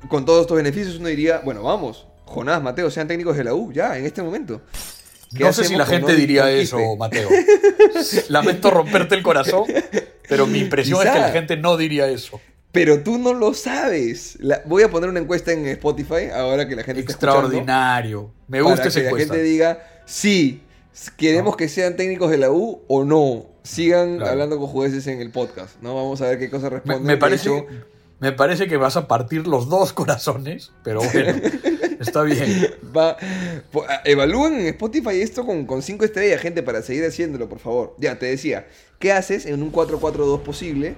con 0.08 0.24
todos 0.24 0.42
estos 0.42 0.56
beneficios 0.56 0.96
uno 0.96 1.08
diría, 1.08 1.40
bueno, 1.44 1.62
vamos, 1.62 2.06
Jonás, 2.24 2.62
Mateo, 2.62 2.90
sean 2.90 3.06
técnicos 3.08 3.36
de 3.36 3.44
la 3.44 3.54
U, 3.54 3.72
ya, 3.72 3.96
en 3.98 4.04
este 4.06 4.22
momento. 4.22 4.62
¿Qué 5.36 5.42
No 5.44 5.52
sé 5.52 5.64
si 5.64 5.74
la 5.74 5.84
gente 5.86 6.14
diría 6.14 6.50
eso? 6.50 6.78
Mateo. 6.98 7.28
Lamento 8.28 8.70
romperte 8.70 9.14
el 9.14 9.22
corazón, 9.22 9.64
pero 10.28 10.46
mi 10.46 10.60
impresión 10.60 11.04
es 11.06 11.12
que 11.12 11.18
la 11.18 11.30
gente 11.30 11.56
no 11.56 11.76
diría 11.76 12.08
eso. 12.08 12.40
Pero 12.72 13.02
tú 13.04 13.18
no 13.18 13.34
lo 13.34 13.54
sabes. 13.54 14.36
La- 14.40 14.62
voy 14.64 14.82
a 14.82 14.90
poner 14.90 15.08
una 15.08 15.20
encuesta 15.20 15.52
en 15.52 15.64
Spotify 15.66 16.30
ahora 16.34 16.66
que 16.68 16.74
la 16.74 16.82
gente 16.82 17.00
está 17.02 17.12
Extraordinario. 17.12 18.32
Me 18.48 18.58
para 18.58 18.70
gusta 18.70 18.88
esa 18.88 18.98
que 18.98 19.04
la 19.04 19.10
encuesta. 19.10 19.34
gente 19.34 19.46
diga 19.48 20.02
sí, 20.06 20.62
queremos 21.16 21.56
que 21.56 21.68
sean 21.68 21.96
técnicos 21.96 22.30
de 22.30 22.38
la 22.38 22.50
U 22.50 22.82
o 22.88 23.04
no. 23.04 23.46
Sigan 23.62 24.16
Claro. 24.16 24.32
hablando 24.32 24.58
con 24.58 24.66
jueces 24.68 25.06
en 25.06 25.20
el 25.20 25.30
podcast, 25.30 25.80
¿no? 25.82 25.94
Vamos 25.94 26.20
a 26.20 26.26
ver 26.28 26.38
qué 26.38 26.50
cosas 26.50 26.70
responden. 26.72 27.04
me 27.04 27.16
parece, 27.16 27.48
hecho, 27.48 27.66
me 28.24 28.32
parece 28.32 28.66
que 28.68 28.78
vas 28.78 28.96
a 28.96 29.06
partir 29.06 29.46
los 29.46 29.68
dos 29.68 29.92
corazones, 29.92 30.72
pero 30.82 31.00
bueno, 31.12 31.40
está 32.00 32.22
bien. 32.22 32.70
va- 32.96 33.18
po- 33.70 33.84
a- 33.84 34.00
evalúen 34.06 34.54
en 34.60 34.66
Spotify 34.68 35.20
esto 35.20 35.44
con, 35.44 35.66
con 35.66 35.82
cinco 35.82 36.06
estrellas, 36.06 36.40
gente, 36.40 36.62
para 36.62 36.80
seguir 36.80 37.04
haciéndolo, 37.04 37.50
por 37.50 37.58
favor. 37.58 37.94
Ya, 37.98 38.18
te 38.18 38.24
decía, 38.26 38.66
¿qué 38.98 39.12
haces 39.12 39.44
en 39.44 39.62
un 39.62 39.70
4-4-2 39.70 40.40
posible 40.40 40.94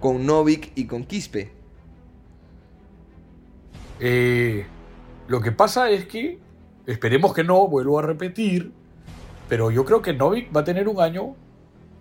con 0.00 0.24
Novik 0.24 0.72
y 0.74 0.86
con 0.86 1.04
Quispe? 1.04 1.52
Eh, 4.00 4.66
lo 5.28 5.40
que 5.42 5.52
pasa 5.52 5.90
es 5.90 6.06
que, 6.06 6.38
esperemos 6.86 7.34
que 7.34 7.44
no, 7.44 7.68
vuelvo 7.68 7.98
a 7.98 8.02
repetir, 8.02 8.72
pero 9.50 9.70
yo 9.70 9.84
creo 9.84 10.02
que 10.02 10.14
Novik 10.14 10.54
va 10.54 10.62
a 10.62 10.64
tener 10.64 10.88
un 10.88 11.00
año 11.00 11.36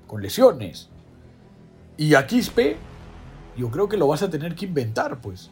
con 0.07 0.22
lesiones. 0.22 0.89
Y 1.97 2.16
a 2.16 2.26
Quispe, 2.26 2.78
yo 3.58 3.70
creo 3.70 3.88
que 3.89 3.97
lo 3.97 4.08
vas 4.08 4.24
a 4.24 4.30
tener 4.30 4.56
que 4.56 4.66
inventar, 4.66 5.20
pues. 5.22 5.49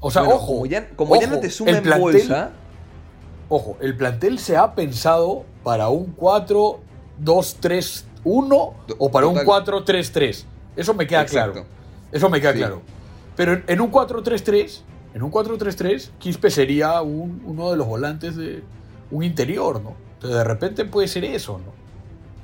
O 0.00 0.10
sea, 0.10 0.22
Bueno, 0.22 0.36
ojo. 0.36 0.46
como 0.46 0.66
ya, 0.66 0.88
como 0.90 1.16
ya 1.16 1.26
ojo, 1.26 1.34
no 1.36 1.40
te 1.40 1.50
suma 1.50 1.70
el 1.70 1.76
en 1.78 1.84
plantel- 1.84 2.00
bolsa, 2.00 2.50
Ojo, 3.50 3.76
el 3.82 3.94
plantel 3.96 4.38
se 4.38 4.56
ha 4.56 4.74
pensado 4.74 5.44
para 5.62 5.88
un 5.90 6.16
4-2-3-1 6.16 8.72
o 8.98 9.10
para 9.10 9.26
un 9.26 9.34
Total. 9.34 9.46
4-3-3. 9.46 10.46
Eso 10.76 10.94
me 10.94 11.06
queda 11.06 11.22
Exacto. 11.22 11.52
claro. 11.52 11.66
Eso 12.10 12.30
me 12.30 12.40
queda 12.40 12.52
Sí. 12.52 12.58
claro. 12.58 12.80
Pero 13.36 13.52
en, 13.52 13.64
en 13.66 13.80
un 13.82 13.90
4-3-3, 13.90 14.82
en 15.14 15.22
un 15.22 15.30
4-3-3, 15.30 16.10
Quispe 16.18 16.50
sería 16.50 17.02
un- 17.02 17.42
uno 17.44 17.70
de 17.70 17.76
los 17.76 17.86
volantes 17.86 18.34
de 18.36 18.62
un 19.10 19.22
interior, 19.24 19.80
¿no? 19.82 19.92
Entonces 20.14 20.38
de 20.38 20.44
repente 20.44 20.84
puede 20.86 21.06
ser 21.06 21.24
eso, 21.24 21.58
¿no? 21.58 21.72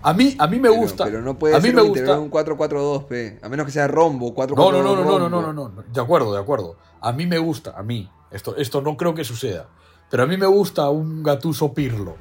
A 0.02 0.14
mí, 0.14 0.34
a 0.38 0.46
mí 0.46 0.56
me 0.58 0.68
pero- 0.70 0.80
gusta. 0.80 1.04
Pero 1.04 1.20
no 1.22 1.38
puede 1.38 1.54
a 1.54 1.58
mí 1.58 1.66
ser 1.66 1.74
me 1.74 1.82
gusta. 1.82 2.18
un 2.18 2.30
4-4-2, 2.30 3.04
pe. 3.06 3.38
A 3.42 3.48
menos 3.48 3.66
que 3.66 3.72
sea 3.72 3.86
rombo, 3.86 4.34
4-4-2 4.34 4.56
No, 4.56 4.72
no, 4.72 4.82
no, 4.82 4.96
no, 4.96 5.04
no, 5.04 5.04
no, 5.04 5.18
rombo. 5.42 5.52
no, 5.52 5.52
no, 5.52 5.68
no. 5.82 5.82
De 5.92 6.00
acuerdo, 6.00 6.32
de 6.32 6.40
acuerdo. 6.40 6.76
A 7.00 7.12
mí 7.12 7.26
me 7.26 7.38
gusta, 7.38 7.74
a 7.76 7.82
mí. 7.82 8.10
Esto, 8.30 8.56
esto 8.56 8.80
no 8.80 8.96
creo 8.96 9.14
que 9.14 9.24
suceda. 9.24 9.68
Pero 10.10 10.22
a 10.22 10.26
mí 10.26 10.36
me 10.36 10.46
gusta 10.46 10.88
un 10.90 11.22
Gatuso 11.22 11.72
Pirlo. 11.74 12.16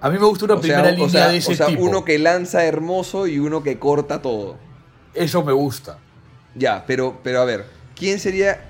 A 0.00 0.10
mí 0.10 0.18
me 0.18 0.24
gusta 0.26 0.44
una 0.46 0.54
O 0.54 0.62
sea, 0.62 0.62
primera 0.62 0.88
o 0.88 0.92
línea 0.92 1.08
sea- 1.10 1.28
de 1.28 1.36
ese 1.36 1.52
o 1.52 1.54
sea, 1.56 1.66
tipo. 1.66 1.82
uno 1.84 2.04
que 2.04 2.18
lanza 2.18 2.64
hermoso 2.64 3.26
y 3.26 3.38
uno 3.38 3.62
que 3.62 3.78
corta 3.78 4.20
todo. 4.20 4.56
Eso 5.14 5.44
me 5.44 5.52
gusta. 5.52 5.98
Ya, 6.54 6.84
pero, 6.86 7.18
pero 7.22 7.40
a 7.40 7.44
ver, 7.44 7.66
¿quién 7.94 8.18
sería 8.18 8.68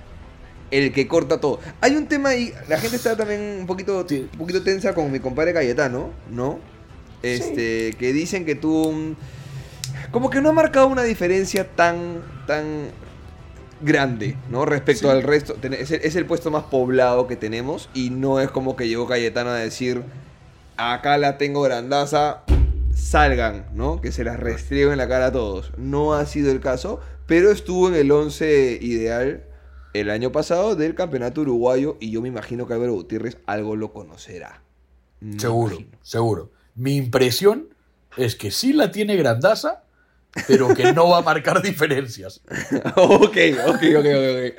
el 0.70 0.92
que 0.92 1.08
corta 1.08 1.40
todo? 1.40 1.58
Hay 1.80 1.96
un 1.96 2.06
tema 2.06 2.30
ahí, 2.30 2.52
la 2.68 2.78
gente 2.78 2.96
está 2.96 3.16
también 3.16 3.58
un 3.60 3.66
poquito, 3.66 4.00
un 4.10 4.38
poquito 4.38 4.62
tensa 4.62 4.94
con 4.94 5.10
mi 5.10 5.20
compadre 5.20 5.54
Cayetano, 5.54 6.10
¿no? 6.30 6.58
Este, 7.22 7.94
que 7.98 8.12
dicen 8.12 8.44
que 8.44 8.54
mm, 8.56 9.16
como 10.10 10.30
que 10.30 10.40
no 10.40 10.50
ha 10.50 10.52
marcado 10.52 10.86
una 10.88 11.02
diferencia 11.04 11.68
tan, 11.74 12.22
tan 12.46 12.88
grande, 13.80 14.36
¿no? 14.50 14.64
Respecto 14.64 15.08
Sí. 15.08 15.16
al 15.16 15.22
resto. 15.22 15.56
Es 15.62 15.90
el, 15.90 16.00
es 16.02 16.16
el 16.16 16.26
puesto 16.26 16.50
más 16.50 16.64
poblado 16.64 17.26
que 17.26 17.36
tenemos 17.36 17.88
y 17.94 18.10
no 18.10 18.40
es 18.40 18.50
como 18.50 18.76
que 18.76 18.88
llegó 18.88 19.06
Cayetano 19.06 19.50
a 19.50 19.56
decir, 19.56 20.02
acá 20.76 21.18
la 21.18 21.38
tengo 21.38 21.62
grandaza, 21.62 22.42
salgan, 22.94 23.66
¿no? 23.74 24.00
Que 24.00 24.12
se 24.12 24.24
las 24.24 24.38
restrieguen 24.38 24.92
en 24.92 24.98
la 24.98 25.08
cara 25.08 25.26
a 25.26 25.32
todos. 25.32 25.72
No 25.76 26.14
ha 26.14 26.26
sido 26.26 26.50
el 26.52 26.60
caso, 26.60 27.00
pero 27.26 27.50
estuvo 27.50 27.88
en 27.88 27.94
el 27.94 28.10
11 28.10 28.78
ideal 28.80 29.44
el 29.94 30.10
año 30.10 30.32
pasado 30.32 30.74
del 30.74 30.94
campeonato 30.94 31.42
uruguayo 31.42 31.96
y 32.00 32.10
yo 32.10 32.22
me 32.22 32.28
imagino 32.28 32.66
que 32.66 32.74
Álvaro 32.74 32.94
Gutiérrez 32.94 33.38
algo 33.46 33.76
lo 33.76 33.92
conocerá. 33.92 34.62
Me 35.20 35.38
Seguro, 35.38 35.74
imagino. 35.74 35.98
seguro. 36.02 36.50
Mi 36.74 36.96
impresión 36.96 37.68
es 38.16 38.34
que 38.36 38.50
sí 38.50 38.72
la 38.72 38.90
tiene 38.90 39.16
grandaza, 39.16 39.84
pero 40.46 40.74
que 40.74 40.92
no 40.92 41.08
va 41.10 41.18
a 41.18 41.22
marcar 41.22 41.62
diferencias. 41.62 42.40
ok, 42.96 43.36
ok, 43.66 43.82
ok, 43.98 44.06
ok. 44.06 44.58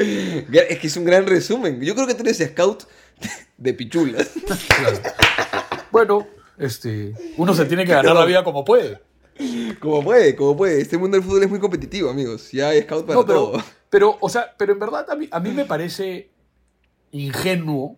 Es 0.69 0.79
que 0.79 0.87
es 0.87 0.97
un 0.97 1.05
gran 1.05 1.25
resumen. 1.25 1.81
Yo 1.81 1.95
creo 1.95 2.07
que 2.07 2.13
tú 2.15 2.21
eres 2.23 2.37
scout 2.37 2.83
de 3.57 3.73
pichulas. 3.73 4.31
Claro. 4.77 4.99
Bueno, 5.91 6.27
este, 6.57 7.13
uno 7.37 7.53
se 7.53 7.65
tiene 7.65 7.85
que 7.85 7.91
ganar 7.91 8.15
la 8.15 8.25
vida 8.25 8.43
como 8.43 8.63
puede. 8.65 8.99
Como 9.79 10.03
puede, 10.03 10.35
como 10.35 10.55
puede. 10.55 10.81
Este 10.81 10.97
mundo 10.97 11.17
del 11.17 11.23
fútbol 11.25 11.43
es 11.43 11.49
muy 11.49 11.59
competitivo, 11.59 12.09
amigos. 12.09 12.51
Ya 12.51 12.69
hay 12.69 12.81
scout 12.83 13.05
para 13.05 13.19
No, 13.19 13.25
pero, 13.25 13.39
todo. 13.39 13.63
pero, 13.89 14.17
o 14.19 14.29
sea, 14.29 14.53
pero 14.57 14.73
en 14.73 14.79
verdad 14.79 15.09
a 15.09 15.15
mí, 15.15 15.27
a 15.31 15.39
mí 15.39 15.49
me 15.51 15.65
parece 15.65 16.29
ingenuo 17.11 17.97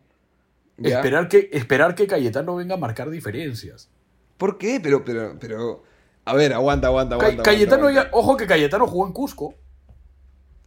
¿Ya? 0.78 0.97
esperar 0.97 1.28
que, 1.30 1.49
esperar 1.53 1.95
que 1.95 2.07
Cayetano 2.07 2.55
venga 2.55 2.76
a 2.76 2.78
marcar 2.78 3.09
diferencias. 3.09 3.89
¿Por 4.38 4.57
qué? 4.57 4.79
Pero, 4.81 5.03
pero, 5.05 5.36
pero. 5.39 5.83
A 6.25 6.33
ver, 6.33 6.53
aguanta, 6.53 6.88
aguanta, 6.88 7.15
aguanta. 7.15 7.43
Cayetano, 7.43 7.88
aguanta, 7.88 8.03
ya- 8.05 8.09
ojo 8.13 8.36
que 8.38 8.47
Cayetano 8.47 8.88
jugó 8.88 9.05
en 9.07 9.13
Cusco. 9.13 9.53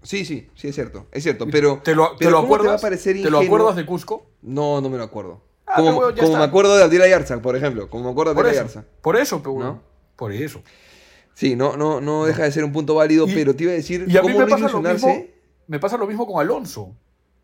Sí, 0.03 0.25
sí, 0.25 0.49
sí, 0.55 0.69
es 0.69 0.75
cierto. 0.75 1.07
Es 1.13 1.23
cierto, 1.25 1.47
pero. 1.51 1.81
¿Te 1.83 1.95
lo, 1.95 2.11
te 2.13 2.19
pero 2.21 2.31
lo 2.31 2.37
¿cómo 2.43 2.57
te 2.59 2.67
va 2.69 2.73
a 2.75 2.77
acuerdas? 2.77 3.03
¿Te 3.03 3.31
lo 3.31 3.41
acuerdas 3.41 3.77
de 3.77 3.85
Cusco? 3.87 4.27
No, 4.43 4.81
no 4.81 4.89
me 4.89 4.97
lo 4.97 5.05
acuerdo. 5.05 5.43
Ah, 5.67 5.75
como 5.77 6.01
como 6.01 6.09
está. 6.13 6.39
me 6.39 6.45
acuerdo 6.45 6.77
de 6.77 6.85
Abdil 6.85 7.03
Ayarza, 7.03 7.43
por 7.43 7.57
ejemplo. 7.57 7.91
Como 7.91 8.05
me 8.05 8.11
acuerdo 8.11 8.31
de 8.33 8.37
Por 8.37 8.47
Abdil 8.47 8.61
eso, 8.61 8.65
Ayarza. 8.79 8.85
por 9.03 9.17
eso, 9.17 9.43
pero 9.43 9.59
¿No? 9.59 9.83
por 10.17 10.33
eso. 10.33 10.63
Sí, 11.35 11.57
no, 11.57 11.77
no, 11.77 12.01
no 12.01 12.25
deja 12.25 12.45
de 12.45 12.53
ser 12.53 12.65
un 12.65 12.73
punto 12.73 12.95
válido, 12.95 13.29
Y- 13.29 13.35
pero 13.35 13.55
te 13.55 13.65
iba 13.65 13.73
a 13.73 13.77
decir. 13.77 14.07
Y 14.09 14.17
a 14.17 14.23
mí 14.23 14.29
¿cómo 14.29 14.39
me 14.39 14.45
no 14.47 14.51
pasa, 14.51 14.69
lo 14.71 14.81
mismo, 14.81 15.25
me 15.67 15.79
pasa 15.79 15.97
lo 15.99 16.07
mismo 16.07 16.27
con 16.27 16.41
Alonso. 16.41 16.95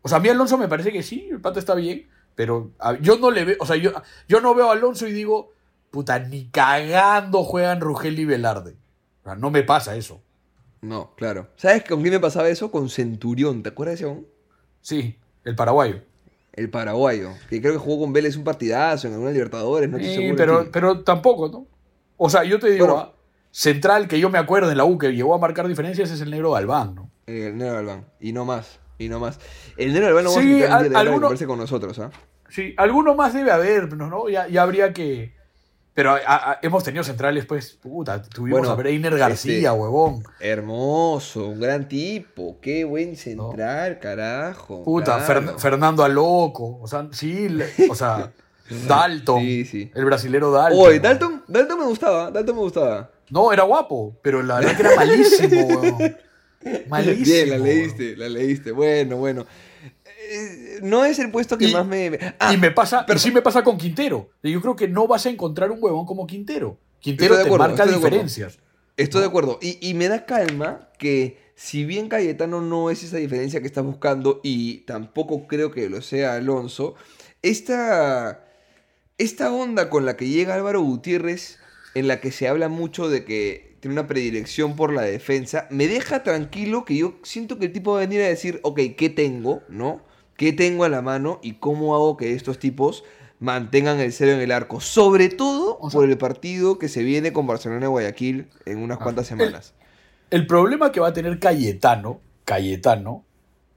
O 0.01 0.07
sea, 0.09 0.17
a 0.17 0.21
mí 0.21 0.29
Alonso 0.29 0.57
me 0.57 0.67
parece 0.67 0.91
que 0.91 1.03
sí, 1.03 1.27
el 1.29 1.39
pato 1.41 1.59
está 1.59 1.75
bien, 1.75 2.09
pero 2.35 2.71
yo 3.01 3.17
no 3.17 3.31
le 3.31 3.45
veo, 3.45 3.55
o 3.59 3.65
sea, 3.65 3.75
yo, 3.75 3.91
yo 4.27 4.41
no 4.41 4.55
veo 4.55 4.69
a 4.69 4.73
Alonso 4.73 5.07
y 5.07 5.11
digo, 5.13 5.51
puta, 5.95 6.19
ni 6.19 6.49
cagando 6.49 7.43
juegan 7.45 7.79
Rugel 7.79 8.19
y 8.19 8.25
Velarde. 8.25 8.75
O 9.21 9.23
sea, 9.23 9.35
no 9.35 9.49
me 9.49 9.63
pasa 9.63 9.95
eso. 9.95 10.21
No, 10.81 11.15
claro. 11.15 11.47
¿Sabes 11.55 11.83
con 11.85 12.01
quién 12.01 12.13
me 12.13 12.19
pasaba 12.19 12.49
eso? 12.49 12.69
Con 12.69 12.89
Centurión, 12.89 13.63
¿te 13.63 13.69
acuerdas 13.69 13.93
de 13.99 14.05
ese 14.05 14.13
aún? 14.13 14.27
Sí, 14.81 15.17
el 15.45 15.55
paraguayo. 15.55 16.01
el 16.53 16.69
paraguayo, 16.69 17.31
que 17.49 17.59
creo 17.61 17.73
que 17.73 17.79
jugó 17.79 18.03
con 18.05 18.13
Vélez 18.13 18.37
un 18.37 18.43
partidazo 18.45 19.07
en 19.07 19.13
alguna 19.13 19.31
Libertadores, 19.31 19.89
no 19.89 19.97
estoy 19.97 20.15
Sí, 20.29 20.33
pero, 20.37 20.63
sí. 20.63 20.69
pero 20.71 21.01
tampoco, 21.03 21.49
¿no? 21.49 21.67
O 22.17 22.29
sea, 22.29 22.43
yo 22.45 22.59
te 22.59 22.69
digo, 22.69 22.85
Bueno. 22.87 22.99
ah, 23.01 23.13
central 23.51 24.07
que 24.07 24.19
yo 24.21 24.29
me 24.29 24.37
acuerdo 24.37 24.71
en 24.71 24.77
la 24.77 24.85
U 24.85 24.97
que 24.97 25.13
llegó 25.13 25.33
a 25.35 25.37
marcar 25.37 25.67
diferencias 25.67 26.11
es 26.11 26.21
el 26.21 26.29
negro 26.31 26.51
Galván, 26.51 26.95
¿no? 26.95 27.09
El 27.25 27.57
Nero 27.57 27.73
Galván, 27.73 28.05
y 28.21 28.31
no 28.31 28.45
más, 28.45 28.79
y 28.97 29.09
no 29.09 29.19
más. 29.19 29.39
El 29.75 29.91
Nero 29.93 30.05
Galván 30.07 30.23
vamos 30.25 30.39
Sí, 30.39 30.47
a 30.47 30.51
invitar 30.53 30.69
un 30.69 30.85
al- 30.95 31.07
alguno- 31.07 31.47
con 31.47 31.59
nosotros, 31.59 31.99
¿ah? 31.99 32.11
Sí, 32.47 32.73
alguno 32.77 33.15
más 33.15 33.33
debe 33.33 33.51
haber, 33.51 33.91
¿no? 33.97 34.07
¿no? 34.09 34.29
Ya, 34.29 34.47
ya 34.47 34.61
habría 34.63 34.93
que. 34.93 35.34
Pero 35.95 36.11
a- 36.11 36.19
a- 36.51 36.59
hemos 36.61 36.83
tenido 36.83 37.03
centrales, 37.05 37.45
pues, 37.45 37.71
puta, 37.81 38.21
tuvimos 38.21 38.59
Bueno, 38.59 38.73
a 38.73 38.75
Breiner 38.75 39.17
García, 39.17 39.55
este- 39.55 39.71
huevón. 39.71 40.23
Hermoso, 40.41 41.47
un 41.47 41.59
gran 41.61 41.87
tipo, 41.87 42.59
qué 42.61 42.83
buen 42.83 43.15
central, 43.15 43.99
carajo. 43.99 44.83
Puta, 44.83 45.25
claro. 45.25 45.41
Fer- 45.53 45.57
Fernando 45.57 46.03
Aloco, 46.03 46.79
o 46.81 46.87
sea, 46.87 47.07
sí, 47.11 47.47
o 47.89 47.95
sea, 47.95 48.31
Dalton, 48.87 49.39
Sí, 49.41 49.63
sí. 49.65 49.91
el 49.95 50.03
brasilero 50.05 50.51
Dalton. 50.51 50.85
Oye, 50.85 50.99
Dalton, 50.99 51.43
Dalton 51.47 51.79
me 51.79 51.85
gustaba, 51.85 52.29
Dalton 52.29 52.55
me 52.55 52.61
gustaba. 52.61 53.11
No, 53.29 53.53
era 53.53 53.63
guapo, 53.63 54.17
pero 54.21 54.43
la 54.43 54.59
verdad 54.59 54.75
que 54.75 54.81
era 54.83 54.95
malísimo, 54.97 55.61
huevón. 55.65 56.17
Malísimo. 56.89 57.25
Bien, 57.25 57.49
la 57.51 57.57
leíste, 57.59 58.17
la 58.17 58.27
leíste. 58.27 58.71
Bueno, 58.71 59.17
bueno. 59.17 59.45
Eh, 60.29 60.79
no 60.81 61.05
es 61.05 61.19
el 61.19 61.31
puesto 61.31 61.57
que 61.57 61.69
Y- 61.69 61.73
más 61.73 61.85
me... 61.85 62.17
Ah, 62.39 62.53
y 62.53 62.57
me 62.57 62.71
pasa, 62.71 63.05
pero- 63.05 63.19
sí 63.19 63.31
me 63.31 63.41
pasa 63.41 63.63
con 63.63 63.77
Quintero. 63.77 64.29
Yo 64.43 64.61
creo 64.61 64.75
que 64.75 64.87
no 64.87 65.07
vas 65.07 65.25
a 65.25 65.29
encontrar 65.29 65.71
un 65.71 65.79
huevón 65.81 66.05
como 66.05 66.25
Quintero. 66.27 66.77
Quintero 66.99 67.35
te 67.41 67.49
marca 67.49 67.73
estoy 67.83 67.89
de 67.89 67.95
acuerdo. 67.95 68.05
diferencias. 68.07 68.59
Estoy 68.97 69.21
de 69.21 69.27
acuerdo. 69.27 69.59
Y, 69.61 69.77
y 69.87 69.93
me 69.93 70.07
da 70.07 70.25
calma 70.25 70.89
que 70.97 71.37
si 71.55 71.85
bien 71.85 72.09
Cayetano 72.09 72.61
no 72.61 72.89
es 72.89 73.03
esa 73.03 73.17
diferencia 73.17 73.61
que 73.61 73.67
estás 73.67 73.83
buscando 73.85 74.39
y 74.43 74.79
tampoco 74.85 75.47
creo 75.47 75.71
que 75.71 75.89
lo 75.89 76.01
sea 76.01 76.35
Alonso, 76.35 76.95
esta, 77.41 78.43
esta 79.17 79.51
onda 79.51 79.89
con 79.89 80.05
la 80.05 80.17
que 80.17 80.27
llega 80.27 80.55
Álvaro 80.55 80.81
Gutiérrez, 80.81 81.57
en 81.93 82.07
la 82.07 82.19
que 82.19 82.31
se 82.31 82.47
habla 82.47 82.67
mucho 82.69 83.07
de 83.09 83.23
que 83.23 83.77
tiene 83.79 83.93
una 83.93 84.07
predilección 84.07 84.75
por 84.75 84.91
la 84.93 85.03
defensa, 85.03 85.67
me 85.69 85.87
deja 85.87 86.23
tranquilo 86.23 86.85
que 86.85 86.97
yo 86.97 87.19
siento 87.23 87.57
que 87.59 87.65
el 87.65 87.71
tipo 87.73 87.91
va 87.91 87.97
a 87.99 88.01
venir 88.01 88.21
a 88.21 88.27
decir, 88.27 88.59
ok, 88.63 88.79
¿qué 88.97 89.09
tengo? 89.09 89.61
¿No? 89.69 90.01
¿Qué 90.37 90.53
tengo 90.53 90.83
a 90.83 90.89
la 90.89 91.01
mano 91.01 91.39
y 91.41 91.53
cómo 91.53 91.95
hago 91.95 92.17
que 92.17 92.33
estos 92.33 92.59
tipos 92.59 93.03
mantengan 93.39 93.99
el 93.99 94.11
cero 94.11 94.31
en 94.33 94.41
el 94.41 94.51
arco? 94.51 94.79
Sobre 94.81 95.29
todo 95.29 95.77
O 95.79 95.89
sea- 95.89 95.99
por 95.99 96.09
el 96.09 96.17
partido 96.17 96.77
que 96.79 96.89
se 96.89 97.03
viene 97.03 97.31
con 97.33 97.47
Barcelona 97.47 97.85
y 97.85 97.89
Guayaquil 97.89 98.47
en 98.65 98.79
unas 98.79 98.97
cuantas 98.97 99.27
semanas. 99.27 99.73
El 100.29 100.47
problema 100.47 100.91
que 100.91 100.99
va 100.99 101.09
a 101.09 101.13
tener 101.13 101.39
Cayetano, 101.39 102.19
Cayetano, 102.43 103.23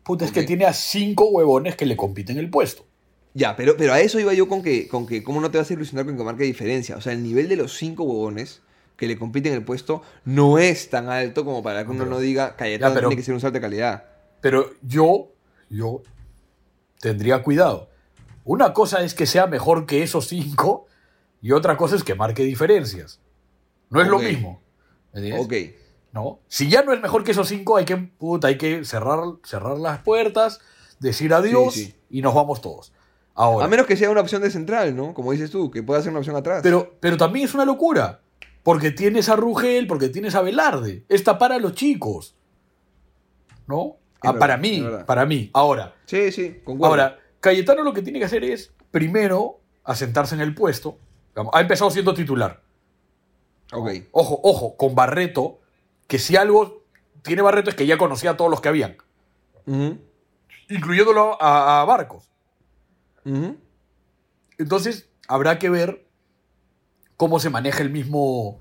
puta, 0.02 0.24
es 0.24 0.32
que 0.32 0.42
tiene 0.44 0.64
a 0.64 0.72
cinco 0.72 1.28
huevones 1.28 1.76
que 1.76 1.86
le 1.86 1.96
compiten 1.96 2.38
el 2.38 2.50
puesto. 2.50 2.84
Ya, 3.34 3.54
pero, 3.54 3.76
pero 3.76 3.92
a 3.92 4.00
eso 4.00 4.18
iba 4.18 4.32
yo 4.34 4.48
con 4.48 4.62
que, 4.62 4.88
con 4.88 5.06
que 5.06 5.22
cómo 5.22 5.40
no 5.40 5.50
te 5.50 5.58
vas 5.58 5.70
a 5.70 5.74
ilusionar 5.74 6.06
con 6.06 6.16
que 6.16 6.24
marque 6.24 6.44
diferencia. 6.44 6.96
O 6.96 7.00
sea, 7.00 7.12
el 7.12 7.22
nivel 7.22 7.48
de 7.48 7.56
los 7.56 7.74
cinco 7.76 8.02
huevones 8.04 8.62
que 8.96 9.06
le 9.06 9.16
compiten 9.18 9.52
el 9.52 9.62
puesto 9.62 10.02
no 10.24 10.58
es 10.58 10.90
tan 10.90 11.08
alto 11.08 11.44
como 11.44 11.62
para 11.62 11.84
que 11.84 11.90
uno 11.90 12.00
Pero- 12.00 12.10
no 12.10 12.18
diga 12.20 12.56
Cayetano 12.56 12.90
Ya, 12.90 12.94
pero- 12.94 13.08
tiene 13.10 13.20
que 13.20 13.24
ser 13.24 13.34
un 13.34 13.40
salto 13.40 13.54
de 13.54 13.60
calidad. 13.60 14.04
Pero 14.40 14.70
yo, 14.82 15.28
yo 15.68 16.02
tendría 17.00 17.42
cuidado. 17.42 17.88
Una 18.44 18.72
cosa 18.72 19.02
es 19.02 19.14
que 19.14 19.26
sea 19.26 19.46
mejor 19.46 19.86
que 19.86 20.02
esos 20.02 20.26
cinco 20.28 20.86
y 21.40 21.52
otra 21.52 21.76
cosa 21.76 21.96
es 21.96 22.04
que 22.04 22.14
marque 22.14 22.42
diferencias. 22.44 23.20
No 23.90 24.00
es 24.00 24.08
lo 24.08 24.18
mismo. 24.18 24.60
¿me 25.12 25.20
entiendes? 25.20 25.44
Ok. 25.44 25.74
¿no? 26.12 26.40
Si 26.48 26.68
ya 26.70 26.82
no 26.82 26.92
es 26.92 27.00
mejor 27.00 27.22
que 27.24 27.32
esos 27.32 27.48
cinco, 27.48 27.76
hay 27.76 27.84
que, 27.84 27.96
puta, 27.96 28.48
hay 28.48 28.56
que 28.58 28.84
cerrar, 28.84 29.20
cerrar 29.44 29.78
las 29.78 30.00
puertas, 30.00 30.60
decir 30.98 31.32
adiós 31.34 31.74
Sí, 31.74 31.84
sí. 31.86 31.94
y 32.10 32.22
nos 32.22 32.34
vamos 32.34 32.60
todos. 32.60 32.92
Ahora, 33.34 33.66
A 33.66 33.68
menos 33.68 33.86
que 33.86 33.96
sea 33.96 34.10
una 34.10 34.20
opción 34.22 34.42
de 34.42 34.50
central, 34.50 34.96
¿no? 34.96 35.14
Como 35.14 35.30
dices 35.32 35.50
tú, 35.50 35.70
que 35.70 35.82
pueda 35.82 36.00
ser 36.02 36.10
una 36.10 36.18
opción 36.20 36.34
atrás. 36.34 36.60
pero, 36.62 36.96
pero 36.98 37.16
también 37.16 37.44
es 37.44 37.54
una 37.54 37.64
locura. 37.64 38.20
Porque 38.64 38.90
tienes 38.90 39.28
a 39.28 39.36
Rugel, 39.36 39.86
porque 39.86 40.08
tienes 40.08 40.34
a 40.34 40.42
Velarde. 40.42 41.04
Está 41.08 41.38
para 41.38 41.58
los 41.58 41.72
chicos. 41.74 42.34
¿No? 43.66 43.96
Ah, 44.22 44.32
verdad, 44.32 44.38
para 44.38 44.56
mí, 44.56 44.84
para 45.06 45.26
mí. 45.26 45.50
Ahora, 45.54 45.94
Sí, 46.06 46.32
sí, 46.32 46.60
concuerdo. 46.64 46.92
ahora, 46.92 47.18
Cayetano 47.40 47.82
lo 47.84 47.92
que 47.92 48.02
tiene 48.02 48.18
que 48.18 48.24
hacer 48.24 48.42
es, 48.44 48.72
primero, 48.90 49.60
asentarse 49.84 50.34
en 50.34 50.40
el 50.40 50.54
puesto. 50.54 50.98
Ha 51.52 51.60
empezado 51.60 51.90
siendo 51.90 52.14
titular. 52.14 52.60
Ok. 53.72 53.90
Ojo, 54.12 54.40
ojo, 54.42 54.76
con 54.76 54.94
Barreto, 54.94 55.60
que 56.08 56.18
si 56.18 56.34
algo 56.36 56.82
tiene 57.22 57.42
Barreto 57.42 57.70
es 57.70 57.76
que 57.76 57.86
ya 57.86 57.96
conocía 57.98 58.30
a 58.32 58.36
todos 58.36 58.50
los 58.50 58.60
que 58.60 58.68
habían. 58.68 58.96
Incluyéndolo 60.68 61.40
a, 61.40 61.82
a 61.82 61.84
Barcos. 61.84 62.28
Entonces, 64.58 65.08
habrá 65.28 65.58
que 65.58 65.70
ver 65.70 66.06
cómo 67.16 67.38
se 67.38 67.50
maneja 67.50 67.82
el 67.82 67.90
mismo. 67.90 68.60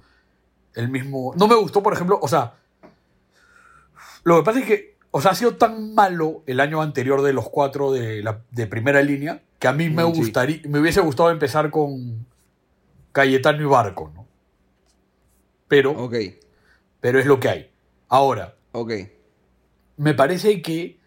El 0.73 0.89
mismo. 0.89 1.33
No 1.37 1.47
me 1.47 1.55
gustó, 1.55 1.81
por 1.81 1.93
ejemplo, 1.93 2.19
o 2.21 2.27
sea. 2.27 2.55
Lo 4.23 4.37
que 4.37 4.43
pasa 4.43 4.59
es 4.59 4.65
que. 4.65 4.96
O 5.17 5.21
sea, 5.21 5.31
ha 5.31 5.35
sido 5.35 5.55
tan 5.55 5.95
malo 5.95 6.43
el 6.45 6.59
año 6.59 6.79
anterior 6.81 7.23
de 7.23 7.33
los 7.33 7.49
cuatro 7.49 7.91
de, 7.91 8.21
la, 8.21 8.41
de 8.51 8.67
primera 8.67 9.01
línea 9.01 9.41
que 9.57 9.67
a 9.67 9.73
mí 9.73 9.89
me 9.89 10.03
Mm, 10.05 10.13
sí. 10.13 10.19
gustaría. 10.19 10.61
Me 10.65 10.79
hubiese 10.79 11.01
gustado 11.01 11.31
empezar 11.31 11.71
con 11.71 12.25
Cayetano 13.11 13.61
y 13.61 13.65
Barco, 13.65 14.11
¿no? 14.13 14.27
Pero, 15.67 15.91
Ok, 15.91 16.15
pero 16.99 17.19
es 17.19 17.25
lo 17.25 17.39
que 17.39 17.49
hay. 17.49 17.71
Ahora, 18.09 18.55
ok. 18.71 18.91
me 19.97 20.13
parece 20.13 20.61
que 20.61 20.99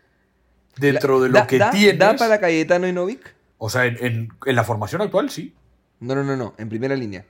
dentro 0.77 1.21
de 1.21 1.29
lo 1.29 1.35
Da- 1.39 1.47
que 1.47 1.59
da- 1.59 1.71
tienes. 1.71 1.99
¿Da 1.99 2.17
para 2.17 2.41
Cayetano 2.41 2.89
y 2.89 2.93
Novik? 2.93 3.35
O 3.59 3.71
sea, 3.71 3.87
en, 3.87 3.97
en- 4.05 4.29
en 4.45 4.57
la 4.57 4.65
formación 4.65 5.03
actual 5.03 5.31
sí. 5.31 5.55
No, 6.01 6.15
no, 6.15 6.25
no, 6.25 6.37
no. 6.37 6.55
En 6.59 6.69
primera 6.69 6.97
línea. 6.97 7.25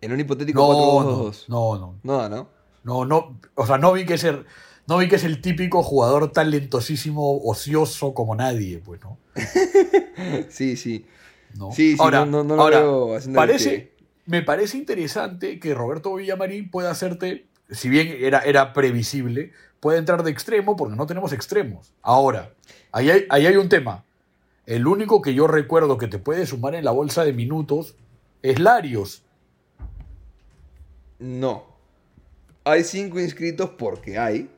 En 0.00 0.12
un 0.12 0.18
hipotético 0.18 0.60
No, 0.60 1.30
4-2-2-2. 1.30 1.44
no, 1.48 1.78
no, 1.78 1.98
No, 2.02 2.28
¿no? 2.28 2.48
no, 2.84 3.04
no, 3.04 3.38
o 3.54 3.66
sea, 3.66 3.78
no 3.78 3.92
vi 3.92 4.04
que 4.04 4.18
ser, 4.18 4.44
no 4.92 4.98
vi 4.98 5.08
que 5.08 5.16
es 5.16 5.24
el 5.24 5.40
típico 5.40 5.82
jugador 5.82 6.30
talentosísimo, 6.32 7.38
ocioso 7.44 8.14
como 8.14 8.34
nadie, 8.34 8.78
pues, 8.84 9.00
¿no? 9.02 9.18
Sí, 10.48 10.76
sí. 10.76 11.06
¿No? 11.56 11.72
Sí, 11.72 11.92
sí, 11.96 11.98
no- 11.98 12.26
no- 12.26 12.44
no 12.44 12.56
lo 12.56 12.62
ahora, 12.62 12.80
veo 12.80 13.16
el 13.16 13.32
parece, 13.32 13.70
que- 13.70 13.96
me 14.26 14.42
parece 14.42 14.76
interesante 14.78 15.58
que 15.58 15.74
Roberto 15.74 16.14
Villamarín 16.14 16.70
pueda 16.70 16.90
hacerte, 16.90 17.46
si 17.70 17.88
bien 17.88 18.14
era, 18.20 18.40
era 18.40 18.72
previsible, 18.72 19.52
puede 19.80 19.98
entrar 19.98 20.22
de 20.22 20.30
extremo 20.30 20.76
porque 20.76 20.94
no 20.96 21.06
tenemos 21.06 21.32
extremos. 21.32 21.92
Ahora, 22.02 22.52
ahí 22.92 23.10
hay, 23.10 23.24
ahí 23.30 23.46
hay 23.46 23.56
un 23.56 23.68
tema. 23.68 24.04
El 24.66 24.86
único 24.86 25.20
que 25.22 25.34
yo 25.34 25.46
recuerdo 25.48 25.98
que 25.98 26.06
te 26.06 26.18
puede 26.18 26.46
sumar 26.46 26.74
en 26.74 26.84
la 26.84 26.92
bolsa 26.92 27.24
de 27.24 27.32
minutos 27.32 27.96
es 28.42 28.58
Larios. 28.60 29.24
No. 31.18 31.64
Hay 32.64 32.84
cinco 32.84 33.18
inscritos 33.18 33.70
porque 33.70 34.18
hay. 34.18 34.48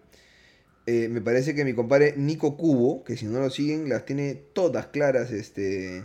Eh, 0.86 1.08
me 1.08 1.20
parece 1.22 1.54
que 1.54 1.64
mi 1.64 1.72
compadre 1.74 2.14
Nico 2.16 2.56
Cubo, 2.56 3.04
que 3.04 3.16
si 3.16 3.24
no 3.26 3.40
lo 3.40 3.48
siguen, 3.50 3.88
las 3.88 4.04
tiene 4.04 4.34
todas 4.34 4.86
claras 4.88 5.30
este, 5.30 6.04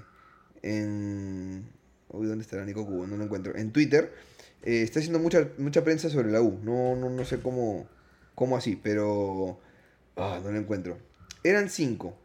en... 0.62 1.70
Uy, 2.10 2.28
¿dónde 2.28 2.44
estará 2.44 2.66
Nico 2.66 2.86
Cubo? 2.86 3.06
No 3.06 3.18
lo 3.18 3.24
encuentro. 3.24 3.56
En 3.56 3.72
Twitter. 3.72 4.14
eh, 4.64 4.82
está 4.82 5.00
haciendo 5.00 5.20
mucha, 5.20 5.48
mucha 5.58 5.84
prensa 5.84 6.10
sobre 6.10 6.32
la 6.32 6.42
U. 6.42 6.60
No, 6.64 6.96
no, 6.96 7.10
no 7.10 7.26
sé 7.26 7.40
cómo, 7.40 7.88
cómo 8.36 8.58
así, 8.58 8.76
pero... 8.82 9.60
Ah, 10.16 10.40
no 10.44 10.52
lo 10.52 10.58
encuentro. 10.58 10.98
Eran 11.44 11.70
cinco. 11.70 12.18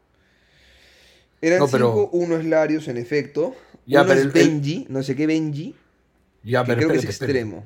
Eran 1.41 1.59
No, 1.61 1.69
pero- 1.69 1.87
cinco. 1.89 2.11
Uno 2.13 2.37
es 2.37 2.45
Larios, 2.45 2.89
en 2.89 2.97
efecto. 2.97 3.55
Ya, 3.87 4.01
Uno 4.03 4.09
pero 4.09 4.21
es 4.21 4.27
el- 4.27 4.33
Benji, 4.33 4.87
no 4.89 5.03
sé 5.03 5.15
qué 5.17 5.27
Benji. 5.27 5.75
Ya, 6.43 6.63
que 6.63 6.69
pero 6.69 6.79
creo 6.79 6.91
que 6.91 6.97
es 6.99 7.05
espérate. 7.05 7.39
extremo. 7.41 7.65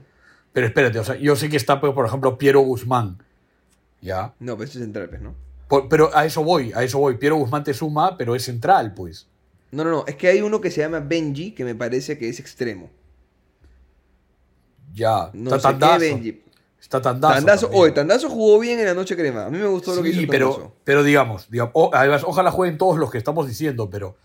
Pero 0.52 0.66
espérate, 0.66 0.98
o 0.98 1.04
sea, 1.04 1.16
yo 1.16 1.36
sé 1.36 1.48
que 1.48 1.56
está, 1.56 1.80
pues, 1.80 1.92
por 1.92 2.06
ejemplo, 2.06 2.36
Piero 2.38 2.60
Guzmán. 2.60 3.22
¿Ya? 4.00 4.34
No, 4.38 4.56
pero 4.56 4.68
ese 4.68 4.78
es 4.78 4.84
central, 4.84 5.08
pues, 5.08 5.20
¿no? 5.20 5.34
Por- 5.68 5.88
pero 5.88 6.10
a 6.16 6.24
eso 6.24 6.42
voy, 6.44 6.72
a 6.74 6.82
eso 6.84 6.98
voy. 6.98 7.16
Piero 7.16 7.36
Guzmán 7.36 7.64
te 7.64 7.74
suma, 7.74 8.16
pero 8.16 8.34
es 8.34 8.44
central, 8.44 8.94
pues. 8.94 9.26
No, 9.70 9.84
no, 9.84 9.90
no. 9.90 10.04
Es 10.06 10.16
que 10.16 10.28
hay 10.28 10.40
uno 10.40 10.60
que 10.60 10.70
se 10.70 10.80
llama 10.80 11.00
Benji, 11.00 11.52
que 11.52 11.64
me 11.64 11.74
parece 11.74 12.16
que 12.16 12.28
es 12.28 12.40
extremo. 12.40 12.88
Ya. 14.94 15.30
No 15.32 15.54
está 15.54 15.70
Tandazo. 15.70 15.98
Benji. 16.00 16.42
Está 16.80 17.02
Tandazo. 17.02 17.34
Tandazo. 17.34 17.70
Oye, 17.72 17.92
Tandazo 17.92 18.28
jugó 18.30 18.58
bien 18.60 18.78
en 18.78 18.86
la 18.86 18.94
noche 18.94 19.16
crema. 19.16 19.46
A 19.46 19.50
mí 19.50 19.58
me 19.58 19.66
gustó 19.66 19.94
lo 19.94 20.02
que 20.02 20.12
Sí, 20.12 20.20
hizo 20.22 20.30
pero, 20.30 20.50
Tandazo. 20.52 20.74
pero 20.84 21.02
digamos, 21.02 21.50
digamos 21.50 21.72
o- 21.74 21.90
además, 21.92 22.22
ojalá 22.24 22.50
jueguen 22.50 22.78
todos 22.78 22.98
los 22.98 23.10
que 23.10 23.18
estamos 23.18 23.46
diciendo, 23.46 23.90
pero 23.90 24.16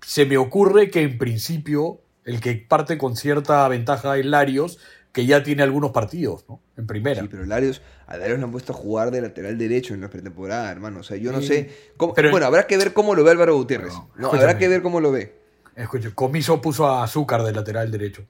se 0.00 0.24
me 0.24 0.38
ocurre 0.38 0.90
que 0.90 1.02
en 1.02 1.18
principio 1.18 2.00
el 2.24 2.40
que 2.40 2.54
parte 2.54 2.96
con 2.96 3.16
cierta 3.16 3.66
ventaja 3.68 4.16
es 4.16 4.24
Larios, 4.24 4.78
que 5.12 5.26
ya 5.26 5.42
tiene 5.42 5.62
algunos 5.64 5.90
partidos, 5.90 6.44
¿no? 6.48 6.60
En 6.76 6.86
primera. 6.86 7.20
Sí, 7.22 7.28
pero 7.28 7.44
Larios, 7.44 7.82
a 8.10 8.16
Larios 8.18 8.38
lo 8.38 8.44
han 8.46 8.52
puesto 8.52 8.72
a 8.72 8.76
jugar 8.76 9.10
de 9.10 9.20
lateral 9.22 9.56
derecho 9.56 9.94
en 9.94 10.00
la 10.02 10.10
pretemporada, 10.10 10.70
hermano. 10.70 11.00
O 11.00 11.02
sea, 11.02 11.16
yo 11.16 11.32
no 11.32 11.40
Sí. 11.40 11.46
sé. 11.46 11.70
cómo- 11.96 12.12
Pero- 12.12 12.30
bueno, 12.30 12.44
habrá 12.46 12.66
que 12.66 12.76
ver 12.76 12.92
cómo 12.92 13.14
lo 13.14 13.24
ve 13.24 13.30
Álvaro 13.30 13.54
Gutiérrez. 13.56 13.94
No, 14.16 14.28
habrá 14.32 14.58
que 14.58 14.68
ver 14.68 14.82
cómo 14.82 15.00
lo 15.00 15.10
ve. 15.12 15.38
Escucha, 15.76 16.10
Comiso 16.14 16.60
puso 16.60 16.86
a 16.86 17.04
Azúcar 17.04 17.42
de 17.44 17.52
lateral 17.52 17.90
derecho. 17.90 18.24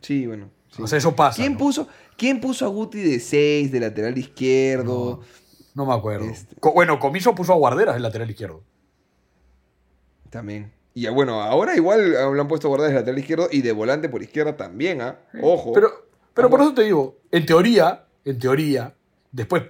Sí, 0.00 0.26
bueno. 0.26 0.50
sí. 0.68 0.82
O 0.82 0.86
sea, 0.86 0.98
eso 0.98 1.14
pasa. 1.16 1.36
¿Quién, 1.40 1.52
¿no? 1.52 1.58
puso, 1.58 1.88
¿Quién 2.16 2.40
puso 2.40 2.64
a 2.64 2.68
Guti 2.68 3.00
de 3.00 3.20
6, 3.20 3.70
de 3.72 3.80
lateral 3.80 4.16
izquierdo? 4.18 5.20
No 5.74 5.86
me 5.86 5.94
acuerdo. 5.94 6.26
Este- 6.26 6.56
Co- 6.56 6.72
bueno, 6.72 6.98
Comiso 6.98 7.34
puso 7.34 7.52
a 7.52 7.56
Guarderas 7.56 7.96
el 7.96 8.02
lateral 8.02 8.30
izquierdo. 8.30 8.62
También. 10.30 10.72
Y 10.94 11.06
ah, 11.06 11.10
bueno, 11.10 11.42
ahora 11.42 11.76
igual 11.76 12.16
ah, 12.16 12.30
lo 12.32 12.40
han 12.40 12.48
puesto 12.48 12.68
guardar 12.68 12.88
de 12.88 12.94
lateral 12.94 13.18
izquierdo 13.18 13.48
y 13.50 13.60
de 13.62 13.72
volante 13.72 14.08
por 14.08 14.22
izquierda 14.22 14.56
también, 14.56 15.02
¿ah? 15.02 15.18
Ojo. 15.42 15.72
Pero, 15.72 16.05
pero 16.36 16.50
por 16.50 16.60
eso 16.60 16.74
te 16.74 16.82
digo, 16.82 17.16
en 17.32 17.46
teoría, 17.46 18.04
en 18.26 18.38
teoría, 18.38 18.94
después 19.32 19.62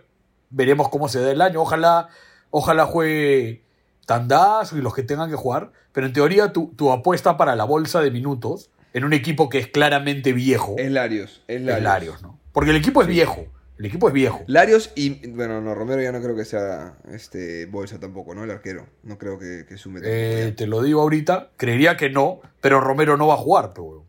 veremos 0.51 0.89
cómo 0.89 1.09
se 1.09 1.21
da 1.21 1.31
el 1.31 1.41
año. 1.41 1.63
Ojalá, 1.63 2.09
ojalá 2.51 2.87
juegue 2.87 3.63
Tandazo 4.05 4.77
y 4.77 4.83
los 4.83 4.93
que 4.93 5.05
tengan 5.05 5.31
que 5.31 5.37
jugar. 5.37 5.71
Pero 5.93 6.09
en 6.09 6.13
teoría, 6.13 6.53
tu, 6.53 6.75
tu 6.77 6.91
apuesta 6.91 7.37
para 7.37 7.55
la 7.55 7.65
bolsa 7.65 8.01
de 8.01 8.11
minutos 8.11 8.71
en 8.93 9.05
un 9.05 9.13
equipo 9.13 9.49
que 9.49 9.59
es 9.59 9.69
claramente 9.69 10.33
viejo 10.33 10.75
Es 10.77 10.91
Larios. 10.91 11.45
Es 11.47 11.63
es 11.63 11.83
Larios. 11.83 12.21
¿no? 12.23 12.41
Porque 12.53 12.71
el 12.71 12.77
equipo 12.77 13.01
es 13.01 13.09
viejo. 13.09 13.47
El 13.79 13.87
equipo 13.87 14.09
es 14.09 14.15
viejo. 14.15 14.43
Larios 14.47 14.91
y. 14.97 15.29
Bueno, 15.29 15.61
no, 15.61 15.75
Romero 15.75 16.03
ya 16.03 16.11
no 16.11 16.21
creo 16.21 16.35
que 16.35 16.47
sea 16.47 16.97
este 17.13 17.67
bolsa 17.67 18.01
tampoco, 18.01 18.35
¿no? 18.35 18.43
El 18.43 18.51
arquero. 18.51 18.87
No 19.03 19.19
creo 19.19 19.39
que, 19.39 19.67
que 19.69 19.77
sume 19.77 20.01
Eh, 20.03 20.55
te 20.57 20.67
lo 20.67 20.83
digo 20.83 21.03
ahorita, 21.03 21.51
creería 21.59 21.97
que 21.97 22.09
no, 22.09 22.41
pero 22.61 22.81
Romero 22.81 23.17
no 23.17 23.27
va 23.27 23.35
a 23.35 23.39
jugar, 23.39 23.73
pero. 23.75 24.07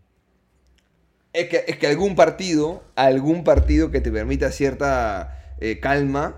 Es 1.37 1.49
que, 1.49 1.63
es 1.67 1.77
que 1.77 1.87
algún 1.87 2.15
partido, 2.15 2.83
algún 2.95 3.43
partido 3.43 3.91
que 3.91 4.01
te 4.01 4.11
permita 4.11 4.51
cierta 4.51 5.53
eh, 5.59 5.79
calma, 5.79 6.35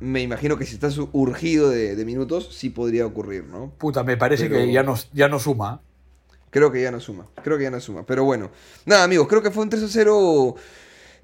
me 0.00 0.22
imagino 0.22 0.56
que 0.56 0.64
si 0.64 0.74
estás 0.74 0.96
urgido 1.12 1.68
de, 1.70 1.96
de 1.96 2.04
minutos, 2.04 2.48
sí 2.54 2.70
podría 2.70 3.04
ocurrir, 3.04 3.44
¿no? 3.44 3.72
Puta, 3.76 4.04
me 4.04 4.16
parece 4.16 4.44
Pero- 4.48 4.60
que 4.64 4.72
ya 4.72 4.82
no, 4.82 4.94
ya 5.12 5.28
no 5.28 5.38
suma. 5.38 5.82
Creo 6.50 6.72
que 6.72 6.80
ya 6.80 6.90
no 6.90 6.98
suma, 6.98 7.26
creo 7.42 7.58
que 7.58 7.64
ya 7.64 7.70
no 7.70 7.78
suma. 7.78 8.06
Pero 8.06 8.24
bueno, 8.24 8.50
nada 8.86 9.04
amigos, 9.04 9.28
creo 9.28 9.42
que 9.42 9.50
fue 9.50 9.64
un 9.64 9.68
3 9.68 9.82
a 9.82 9.88
0 9.88 10.54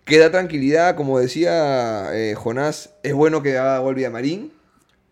que 0.05 0.19
da 0.19 0.31
tranquilidad, 0.31 0.95
como 0.97 1.19
decía 1.19 2.15
eh, 2.15 2.35
Jonás, 2.35 2.91
es 3.03 3.15
bueno 3.15 3.43
que 3.43 3.57
haga 3.57 3.79
gol 3.79 3.95
Villamarín, 3.95 4.53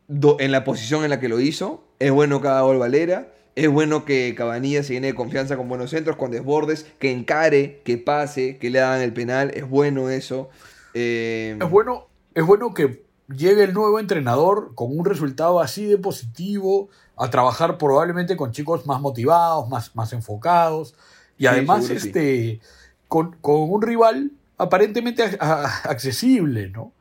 do- 0.08 0.36
en 0.38 0.52
la 0.52 0.64
posición 0.64 1.04
en 1.04 1.08
la 1.10 1.18
que 1.18 1.30
lo 1.30 1.40
hizo, 1.40 1.88
es 1.98 2.10
bueno 2.10 2.42
que 2.42 2.48
haga 2.48 2.60
gol 2.60 2.76
Valera, 2.78 3.32
es 3.55 3.68
bueno 3.68 4.05
que 4.05 4.34
Cabanilla 4.34 4.82
se 4.82 4.94
llene 4.94 5.09
de 5.09 5.14
confianza 5.14 5.57
con 5.57 5.68
buenos 5.68 5.90
centros, 5.90 6.16
con 6.16 6.30
desbordes, 6.30 6.86
que 6.98 7.11
encare, 7.12 7.82
que 7.84 7.98
pase, 7.98 8.57
que 8.59 8.70
le 8.70 8.80
hagan 8.80 9.03
el 9.03 9.12
penal, 9.12 9.50
es 9.55 9.68
bueno 9.68 10.09
eso. 10.11 10.48
Eh, 10.94 11.57
Es 11.61 11.70
bueno, 11.70 12.09
es 12.34 12.44
bueno 12.46 12.72
que 12.74 13.05
llegue 13.28 13.62
el 13.64 13.72
nuevo 13.74 13.98
entrenador 14.00 14.74
con 14.74 14.96
un 14.98 15.05
resultado 15.05 15.61
así 15.61 15.84
de 15.86 15.98
positivo, 15.98 16.88
a 17.16 17.30
trabajar 17.30 17.76
probablemente 17.78 18.36
con 18.36 18.53
chicos 18.53 18.86
más 18.86 19.00
motivados, 19.00 19.68
más, 19.68 19.94
más 19.94 20.12
enfocados, 20.12 20.94
y 21.36 21.42
Sí, 21.42 21.46
además 21.46 21.86
sí. 21.86 21.92
este, 21.94 22.61
con, 23.09 23.36
con 23.40 23.70
un 23.70 23.82
rival 23.82 24.32
aparentemente 24.59 25.22
a- 25.22 25.36
a- 25.40 25.66
accesible, 25.90 26.68
¿no? 26.70 26.92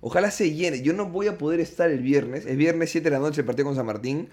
Ojalá 0.00 0.30
se 0.30 0.52
llene. 0.52 0.82
Yo 0.82 0.92
no 0.92 1.06
voy 1.06 1.26
a 1.26 1.36
poder 1.38 1.58
estar 1.60 1.90
el 1.90 2.00
viernes. 2.00 2.46
Es 2.46 2.56
viernes 2.56 2.90
7 2.90 3.10
de 3.10 3.16
la 3.16 3.18
noche 3.20 3.40
el 3.40 3.46
partido 3.46 3.66
con 3.66 3.74
San 3.76 3.86
Martín. 3.86 4.28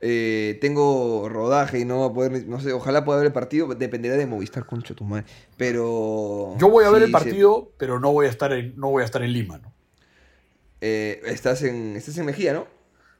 Eh, 0.00 0.58
tengo 0.60 1.28
rodaje 1.28 1.78
y 1.80 1.84
no 1.84 2.00
va 2.00 2.06
a 2.06 2.12
poder. 2.12 2.46
No 2.46 2.60
sé, 2.60 2.72
ojalá 2.72 3.04
pueda 3.04 3.18
ver 3.18 3.28
el 3.28 3.32
partido. 3.32 3.66
Dependerá 3.74 4.16
de 4.16 4.26
Movistar, 4.26 4.66
concho 4.66 4.94
tu 4.94 5.04
madre. 5.04 5.24
Pero. 5.56 6.54
Yo 6.58 6.68
voy 6.68 6.84
a 6.84 6.90
ver 6.90 7.02
el 7.02 7.08
se- 7.08 7.12
partido, 7.12 7.72
pero 7.78 7.98
no 7.98 8.12
voy 8.12 8.26
a 8.26 8.30
estar 8.30 8.52
en, 8.52 8.74
no 8.76 8.90
voy 8.90 9.02
a 9.02 9.06
estar 9.06 9.22
en 9.22 9.32
Lima, 9.32 9.58
¿no? 9.58 9.72
eh, 10.80 11.22
estás, 11.26 11.62
en, 11.62 11.96
estás 11.96 12.18
en 12.18 12.26
Mejía, 12.26 12.52
¿no? 12.52 12.66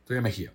Estoy 0.00 0.18
en 0.18 0.22
Mejía. 0.22 0.52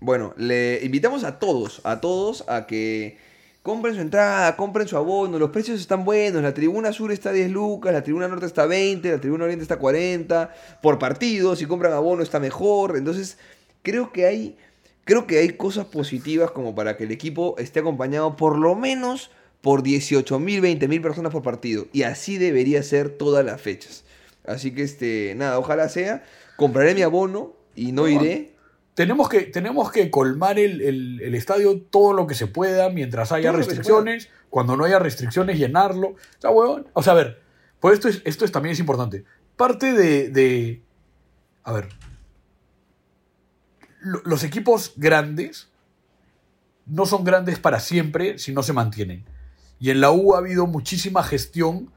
Bueno, 0.00 0.34
le 0.36 0.80
invitamos 0.84 1.24
a 1.24 1.38
todos, 1.38 1.80
a 1.84 2.00
todos 2.00 2.44
a 2.48 2.66
que 2.66 3.16
compren 3.62 3.94
su 3.94 4.00
entrada, 4.00 4.54
compren 4.56 4.86
su 4.86 4.96
abono, 4.96 5.38
los 5.38 5.50
precios 5.50 5.80
están 5.80 6.04
buenos, 6.04 6.42
la 6.42 6.52
tribuna 6.52 6.92
sur 6.92 7.10
está 7.12 7.30
a 7.30 7.32
10 7.32 7.50
lucas, 7.50 7.92
la 7.92 8.02
tribuna 8.02 8.28
norte 8.28 8.46
está 8.46 8.64
a 8.64 8.66
20, 8.66 9.10
la 9.10 9.20
tribuna 9.20 9.44
oriente 9.44 9.62
está 9.62 9.74
a 9.74 9.78
40, 9.78 10.52
por 10.82 10.98
partido, 10.98 11.56
si 11.56 11.64
compran 11.66 11.92
abono 11.92 12.22
está 12.22 12.38
mejor, 12.38 12.96
entonces 12.96 13.38
creo 13.82 14.12
que 14.12 14.26
hay, 14.26 14.58
creo 15.06 15.26
que 15.26 15.38
hay 15.38 15.50
cosas 15.56 15.86
positivas 15.86 16.50
como 16.50 16.74
para 16.74 16.98
que 16.98 17.04
el 17.04 17.10
equipo 17.12 17.54
esté 17.56 17.80
acompañado 17.80 18.36
por 18.36 18.58
lo 18.58 18.74
menos 18.74 19.30
por 19.62 19.82
18 19.82 20.38
mil, 20.38 20.60
20 20.60 20.86
mil 20.88 21.00
personas 21.00 21.32
por 21.32 21.42
partido, 21.42 21.86
y 21.94 22.02
así 22.02 22.36
debería 22.36 22.82
ser 22.82 23.08
todas 23.08 23.44
las 23.44 23.60
fechas. 23.60 24.04
Así 24.44 24.72
que 24.72 24.82
este, 24.82 25.32
nada, 25.36 25.58
ojalá 25.58 25.88
sea, 25.88 26.22
compraré 26.56 26.94
mi 26.94 27.00
abono 27.02 27.54
y 27.74 27.92
no 27.92 28.06
iré. 28.06 28.52
Tenemos 28.94 29.28
que, 29.28 29.40
tenemos 29.42 29.90
que 29.90 30.10
colmar 30.10 30.58
el, 30.58 30.80
el- 30.82 31.20
el 31.22 31.34
estadio 31.34 31.80
todo 31.80 32.12
lo 32.12 32.26
que 32.26 32.34
se 32.34 32.46
pueda 32.46 32.88
mientras 32.90 33.32
haya 33.32 33.50
Todo 33.50 33.58
restricciones. 33.58 34.28
Cuando 34.50 34.76
no 34.76 34.84
haya 34.84 34.98
restricciones, 34.98 35.58
llenarlo. 35.58 36.08
O 36.10 36.16
sea, 36.40 36.50
huevón, 36.50 36.86
O 36.94 37.02
sea, 37.02 37.12
a 37.12 37.16
ver, 37.16 37.40
pues 37.80 37.94
esto, 37.94 38.08
es, 38.08 38.22
esto 38.24 38.44
es, 38.44 38.52
también 38.52 38.72
es 38.74 38.78
importante. 38.80 39.24
Parte 39.56 39.92
de, 39.92 40.28
de- 40.30 40.80
A 41.64 41.72
ver. 41.72 41.88
Lo- 44.06 44.22
los 44.24 44.44
equipos 44.44 44.92
grandes 44.96 45.68
no 46.86 47.06
son 47.06 47.24
grandes 47.24 47.58
para 47.58 47.80
siempre 47.80 48.38
si 48.38 48.52
no 48.52 48.62
se 48.62 48.72
mantienen. 48.72 49.24
Y 49.80 49.90
en 49.90 50.00
la 50.00 50.10
U 50.12 50.34
ha 50.34 50.38
habido 50.38 50.66
muchísima 50.66 51.22
gestión 51.22 51.90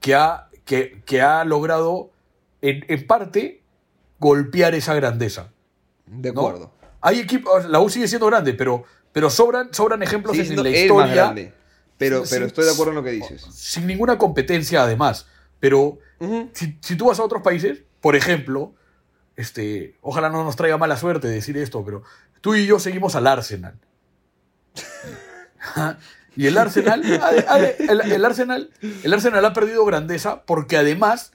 que 0.00 0.14
ha, 0.14 0.48
que, 0.64 1.02
que 1.04 1.20
ha 1.20 1.44
logrado, 1.44 2.10
en, 2.62 2.84
en 2.88 3.06
parte, 3.06 3.62
golpear 4.18 4.74
esa 4.74 4.94
grandeza. 4.94 5.50
De 6.06 6.32
¿no? 6.32 6.40
acuerdo. 6.40 6.72
Hay 7.00 7.18
equipos, 7.18 7.64
la 7.66 7.80
U 7.80 7.88
sigue 7.90 8.08
siendo 8.08 8.26
grande, 8.26 8.54
pero, 8.54 8.84
pero 9.12 9.28
sobran, 9.30 9.74
sobran 9.74 10.02
ejemplos 10.02 10.36
en 10.38 10.48
la 10.56 10.62
el 10.62 10.62
más 10.72 10.74
historia. 10.80 11.14
grande. 11.14 11.52
Pero, 11.98 12.22
pero 12.30 12.46
estoy 12.46 12.64
de 12.64 12.70
acuerdo 12.70 12.92
en 12.92 12.96
lo 12.96 13.02
que 13.02 13.10
dices. 13.10 13.42
Sin 13.52 13.86
ninguna 13.86 14.16
competencia, 14.18 14.82
además. 14.84 15.26
Pero 15.58 15.98
si, 16.52 16.78
si 16.80 16.96
tú 16.96 17.06
vas 17.06 17.18
a 17.18 17.24
otros 17.24 17.42
países, 17.42 17.82
por 18.00 18.14
ejemplo, 18.14 18.74
este, 19.38 19.96
ojalá 20.00 20.30
no 20.30 20.42
nos 20.42 20.56
traiga 20.56 20.76
mala 20.78 20.96
suerte 20.96 21.28
decir 21.28 21.56
esto, 21.56 21.84
pero 21.84 22.02
tú 22.40 22.56
y 22.56 22.66
yo 22.66 22.80
seguimos 22.80 23.14
al 23.14 23.28
Arsenal. 23.28 23.78
y 26.36 26.46
el 26.46 26.58
Arsenal, 26.58 27.04
el, 27.78 28.00
el 28.00 28.24
Arsenal, 28.24 28.70
el 29.04 29.14
Arsenal 29.14 29.44
ha 29.44 29.52
perdido 29.52 29.84
grandeza 29.84 30.42
porque 30.42 30.76
además, 30.76 31.34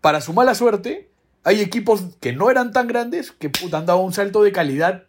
para 0.00 0.22
su 0.22 0.32
mala 0.32 0.54
suerte, 0.54 1.10
hay 1.44 1.60
equipos 1.60 2.04
que 2.20 2.32
no 2.32 2.50
eran 2.50 2.72
tan 2.72 2.88
grandes 2.88 3.32
que 3.32 3.50
puta, 3.50 3.76
han 3.76 3.84
dado 3.84 3.98
un 3.98 4.14
salto 4.14 4.42
de 4.42 4.52
calidad 4.52 5.04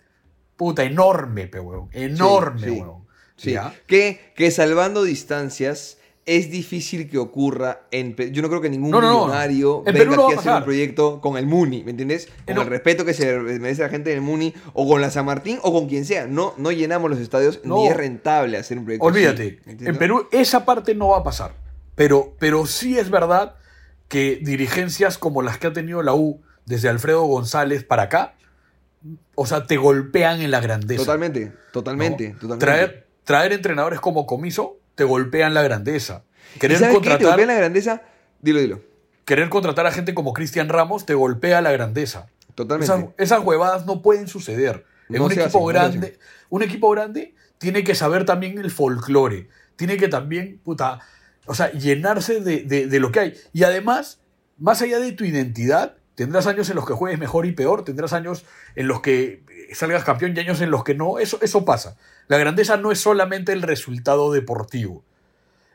puta 0.58 0.84
enorme, 0.84 1.48
pe, 1.48 1.62
huevón. 1.62 1.88
Enorme, 1.94 2.68
sí. 2.68 2.70
huevón. 2.72 3.08
Sí. 3.38 3.56
Que, 3.88 4.34
que 4.36 4.52
salvando 4.52 5.04
distancias 5.04 5.98
es 6.26 6.50
difícil 6.50 7.10
que 7.10 7.18
ocurra 7.18 7.82
en 7.92 8.16
yo 8.16 8.42
no 8.42 8.48
creo 8.50 8.62
que 8.62 8.70
ningún 8.70 8.92
No, 8.92 9.02
no, 9.02 9.26
millonario 9.26 9.84
En 9.86 9.94
venga 9.94 10.14
aquí 10.14 10.34
a 10.34 10.36
a 10.36 10.40
hacer 10.40 10.54
un 10.54 10.64
proyecto 10.64 11.20
con 11.20 11.38
el 11.38 11.46
Muni, 11.46 11.84
¿me 11.84 11.92
entiendes? 11.92 12.30
Con 12.46 12.56
No. 12.56 12.62
el 12.62 12.68
respeto 12.70 13.04
que 13.04 13.14
se 13.14 13.38
merece 13.40 13.82
la 13.82 13.90
gente 13.90 14.12
del 14.12 14.22
Muni 14.22 14.54
o 14.74 14.88
con 14.88 15.02
la 15.02 15.12
San 15.12 15.26
Martín 15.26 15.60
o 15.64 15.74
con 15.74 15.90
quien 15.90 16.06
sea. 16.06 16.26
No, 16.26 16.54
no 16.58 16.72
llenamos 16.72 17.10
los 17.10 17.20
estadios 17.20 17.60
ni 17.66 17.88
es 17.88 17.98
rentable 17.98 18.58
hacer 18.58 18.78
un 18.78 18.86
proyecto. 18.86 19.06
Olvídate, 19.06 19.60
¿me 19.66 19.74
en? 19.90 19.98
Perú 19.98 20.28
esa 20.32 20.64
parte 20.64 20.96
no 20.96 21.10
va 21.10 21.18
a 21.18 21.24
pasar. 21.24 21.56
Pero, 21.96 22.34
pero 22.40 22.66
sí 22.66 22.98
es 22.98 23.10
verdad 23.10 23.56
que 24.08 24.40
dirigencias 24.42 25.18
como 25.18 25.42
las 25.42 25.58
que 25.58 25.68
ha 25.68 25.74
tenido 25.74 26.04
la 26.04 26.14
U 26.14 26.42
desde 26.66 26.88
Alfredo 26.88 27.24
González 27.24 27.84
para 27.84 28.04
acá, 28.04 28.36
o 29.36 29.46
sea, 29.46 29.66
te 29.68 29.76
golpean 29.76 30.42
en 30.42 30.52
la 30.52 30.62
grandeza. 30.62 31.04
Totalmente, 31.04 31.52
totalmente. 31.74 32.36
Traer, 32.58 33.08
traer 33.26 33.52
entrenadores 33.54 34.00
como 34.00 34.26
Comiso 34.26 34.78
te 34.96 35.04
golpean 35.04 35.54
la 35.54 35.62
grandeza. 35.64 36.24
¿Y 36.56 36.60
Querer 36.60 36.78
sabes 36.78 36.94
qué? 36.96 37.00
Te 37.02 37.10
contratar, 37.10 37.28
golpea 37.38 37.46
la 37.48 37.54
grandeza. 37.56 38.02
Dilo, 38.42 38.60
dilo. 38.60 38.82
querer 39.26 39.50
contratar 39.50 39.86
a 39.88 39.92
gente 39.92 40.14
como 40.14 40.34
Cristian 40.34 40.70
Ramos 40.70 41.06
te 41.06 41.14
golpea 41.14 41.62
la 41.62 41.72
grandeza. 41.72 42.28
Totalmente. 42.56 42.94
Esas, 42.94 43.06
esas 43.18 43.44
huevadas 43.44 43.86
no 43.86 44.02
pueden 44.02 44.28
suceder. 44.28 44.86
En 45.10 45.18
No 45.18 45.26
un 45.26 45.32
equipo 45.32 45.70
hacen, 45.70 46.00
grande, 46.00 46.20
un 46.50 46.62
equipo 46.64 46.90
grande 46.92 47.34
tiene 47.58 47.84
que 47.84 47.96
saber 47.96 48.26
también 48.26 48.58
el 48.58 48.70
folclore. 48.72 49.50
Tiene 49.76 49.98
que 49.98 50.08
también, 50.08 50.60
puta, 50.64 51.00
o 51.46 51.56
sea, 51.56 51.72
llenarse 51.72 52.40
de, 52.42 52.64
de- 52.64 52.88
de 52.88 53.00
lo 53.00 53.12
que 53.12 53.20
hay. 53.20 53.34
Y 53.54 53.64
además, 53.64 54.20
más 54.58 54.82
allá 54.82 55.00
de 55.00 55.12
tu 55.14 55.24
identidad, 55.26 55.96
tendrás 56.16 56.48
años 56.48 56.70
en 56.70 56.76
los 56.76 56.86
que 56.86 56.94
juegues 56.94 57.20
mejor 57.20 57.46
y 57.46 57.52
peor, 57.52 57.84
tendrás 57.84 58.14
años 58.14 58.46
en 58.76 58.88
los 58.88 59.02
que 59.02 59.44
salgas 59.74 60.04
campeón 60.04 60.34
y 60.36 60.40
años 60.40 60.62
en 60.62 60.72
los 60.72 60.84
que 60.84 60.96
no. 60.96 61.20
Eso, 61.20 61.40
eso 61.42 61.66
pasa. 61.66 61.98
La 62.28 62.38
grandeza 62.38 62.78
no 62.78 62.92
es 62.92 63.00
solamente 63.00 63.52
el 63.54 63.62
resultado 63.62 64.32
deportivo. 64.32 65.04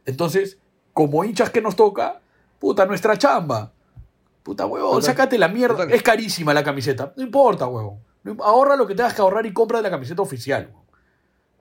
Entonces, 0.04 0.58
como 0.92 1.24
hinchas 1.24 1.50
que 1.50 1.60
nos 1.60 1.76
toca, 1.76 2.20
puta, 2.58 2.86
nuestra 2.86 3.16
chamba. 3.18 3.72
Puta, 4.42 4.66
huevón, 4.66 5.00
Total. 5.00 5.04
sácate 5.04 5.38
la 5.38 5.48
mierda. 5.48 5.76
Total. 5.76 5.92
Es 5.92 6.02
carísima 6.02 6.54
la 6.54 6.64
camiseta. 6.64 7.12
No 7.16 7.22
importa, 7.22 7.66
huevón. 7.66 8.00
Ahorra 8.40 8.76
lo 8.76 8.86
que 8.86 8.94
tengas 8.94 9.14
que 9.14 9.20
ahorrar 9.22 9.46
y 9.46 9.52
compra 9.52 9.80
la 9.80 9.90
camiseta 9.90 10.22
oficial. 10.22 10.66
huevón. 10.68 10.86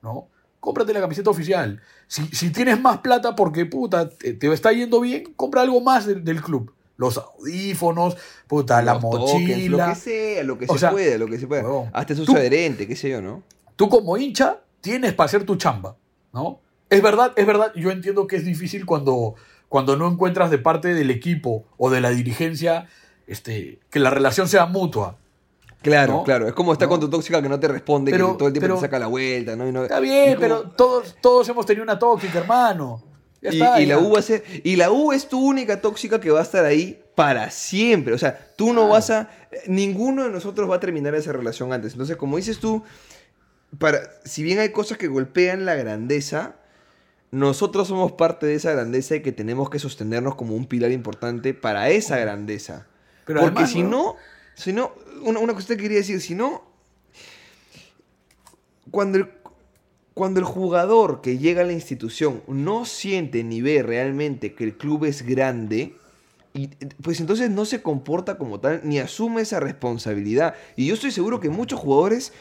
¿No? 0.01 0.29
Cómprate 0.59 0.93
la 0.93 1.01
camiseta 1.01 1.29
oficial. 1.29 1.81
Si, 2.07 2.27
si 2.27 2.51
tienes 2.51 2.79
más 2.79 2.99
plata 2.99 3.35
porque, 3.35 3.65
puta, 3.65 4.09
te, 4.09 4.33
te 4.33 4.51
está 4.51 4.71
yendo 4.71 5.01
bien, 5.01 5.33
compra 5.35 5.61
algo 5.61 5.81
más 5.81 6.05
del, 6.05 6.23
del 6.23 6.41
club. 6.41 6.73
Los 6.97 7.17
audífonos, 7.17 8.17
puta, 8.47 8.81
la 8.81 8.93
Los 8.95 9.03
mochila. 9.03 9.85
lo 9.87 9.93
que 9.93 9.95
sea, 9.99 10.43
lo 10.43 10.57
que 10.57 10.65
O 10.67 10.73
se 10.73 10.79
sea, 10.79 10.91
puede, 10.91 11.17
lo 11.17 11.27
que 11.27 11.37
se 11.39 11.47
puede. 11.47 11.61
huevón, 11.63 11.89
Hasta 11.93 12.15
su 12.15 12.31
adherente, 12.35 12.87
qué 12.87 12.95
sé 12.95 13.09
yo, 13.09 13.21
¿no? 13.21 13.43
tú 13.75 13.87
como 13.89 14.17
hincha 14.17 14.59
tienes 14.81 15.13
para 15.13 15.25
hacer 15.25 15.43
tu 15.45 15.55
chamba, 15.55 15.95
¿no? 16.33 16.59
Es 16.89 17.01
verdad, 17.03 17.33
es 17.35 17.45
verdad, 17.45 17.71
yo 17.75 17.91
entiendo 17.91 18.25
que 18.25 18.37
es 18.37 18.45
difícil 18.45 18.85
cuando, 18.85 19.35
cuando 19.69 19.95
no 19.95 20.07
encuentras 20.07 20.49
de 20.49 20.57
parte 20.57 20.93
del 20.95 21.11
equipo 21.11 21.65
o 21.77 21.89
de 21.91 22.01
la 22.01 22.09
dirigencia 22.09 22.87
este, 23.27 23.79
que 23.91 23.99
la 23.99 24.09
relación 24.09 24.47
sea 24.47 24.65
mutua. 24.65 25.17
Claro, 25.83 26.13
¿no? 26.13 26.23
claro. 26.23 26.47
Es 26.47 26.53
como 26.53 26.73
está 26.73 26.85
¿No? 26.85 26.89
con 26.91 26.99
tu 27.01 27.09
tóxica 27.09 27.41
que 27.41 27.49
no 27.49 27.59
te 27.59 27.67
responde, 27.67 28.09
Pero- 28.11 28.31
que 28.31 28.37
todo 28.39 28.47
el 28.47 28.53
tiempo 28.53 28.65
pero- 28.65 28.75
te 28.75 28.81
saca 28.81 28.97
la 28.97 29.07
vuelta, 29.07 29.55
¿no? 29.55 29.67
Y 29.67 29.83
Está 29.83 29.99
bien, 29.99 30.29
como- 30.35 30.39
pero 30.39 30.61
todos, 30.71 31.15
todos 31.21 31.47
hemos 31.49 31.65
tenido 31.67 31.83
una 31.83 31.99
tóxica, 31.99 32.39
hermano. 32.39 33.03
Ya 33.41 33.51
y, 33.51 33.61
está, 33.61 33.81
y 33.81 33.85
la. 33.85 33.99
U 33.99 34.13
va 34.13 34.19
a 34.19 34.21
ser, 34.21 34.43
y 34.63 34.75
la 34.75 34.91
U 34.91 35.11
es 35.11 35.27
tu 35.27 35.39
única 35.39 35.81
tóxica 35.81 36.19
que 36.19 36.31
va 36.31 36.39
a 36.39 36.43
estar 36.43 36.65
ahí 36.65 37.01
para 37.15 37.49
siempre. 37.51 38.13
O 38.13 38.17
sea, 38.17 38.53
tú 38.55 38.73
no 38.73 38.87
vas 38.87 39.09
a. 39.09 39.29
Ninguno 39.67 40.23
de 40.23 40.29
nosotros 40.29 40.69
va 40.69 40.75
a 40.75 40.79
terminar 40.79 41.15
esa 41.15 41.31
relación 41.33 41.73
antes. 41.73 41.93
Entonces, 41.93 42.17
como 42.17 42.37
dices 42.37 42.59
tú, 42.59 42.83
para, 43.77 43.99
si 44.25 44.43
bien 44.43 44.59
hay 44.59 44.69
cosas 44.69 44.97
que 44.97 45.07
golpean 45.07 45.65
la 45.65 45.75
grandeza, 45.75 46.55
nosotros 47.31 47.87
somos 47.87 48.13
parte 48.13 48.45
de 48.45 48.55
esa 48.55 48.71
grandeza 48.71 49.15
y 49.15 49.21
que 49.21 49.31
tenemos 49.31 49.69
que 49.69 49.79
sostenernos 49.79 50.35
como 50.35 50.55
un 50.55 50.65
pilar 50.65 50.91
importante 50.91 51.53
para 51.53 51.89
esa 51.89 52.17
grandeza. 52.17 52.87
Pero 53.25 53.41
Porque 53.41 53.59
además, 53.59 53.71
si 53.71 53.83
¿no? 53.83 53.89
no, 53.89 54.15
si 54.55 54.73
no, 54.73 54.93
una, 55.23 55.39
una 55.39 55.53
cosa 55.53 55.67
que 55.75 55.83
quería 55.83 55.97
decir, 55.97 56.21
si 56.21 56.33
no, 56.33 56.63
cuando 58.91 59.17
el, 59.17 59.29
cuando 60.17 60.39
el 60.39 60.47
jugador 60.47 61.21
que 61.21 61.37
llega 61.37 61.61
a 61.61 61.65
la 61.65 61.73
institución 61.73 62.41
no 62.47 62.85
siente 62.85 63.43
ni 63.43 63.61
ve 63.61 63.83
realmente 63.83 64.55
que 64.55 64.63
el 64.63 64.75
club 64.75 65.05
es 65.05 65.21
grande, 65.21 65.93
y, 66.55 66.69
pues 67.03 67.19
entonces 67.19 67.51
no 67.51 67.65
se 67.65 67.83
comporta 67.83 68.39
como 68.39 68.59
tal 68.59 68.81
ni 68.83 68.97
asume 68.97 69.43
esa 69.43 69.59
responsabilidad. 69.59 70.55
Y 70.75 70.87
yo 70.87 70.95
estoy 70.95 71.11
seguro 71.11 71.39
que 71.39 71.49
muchos 71.49 71.79
jugadores, 71.79 72.33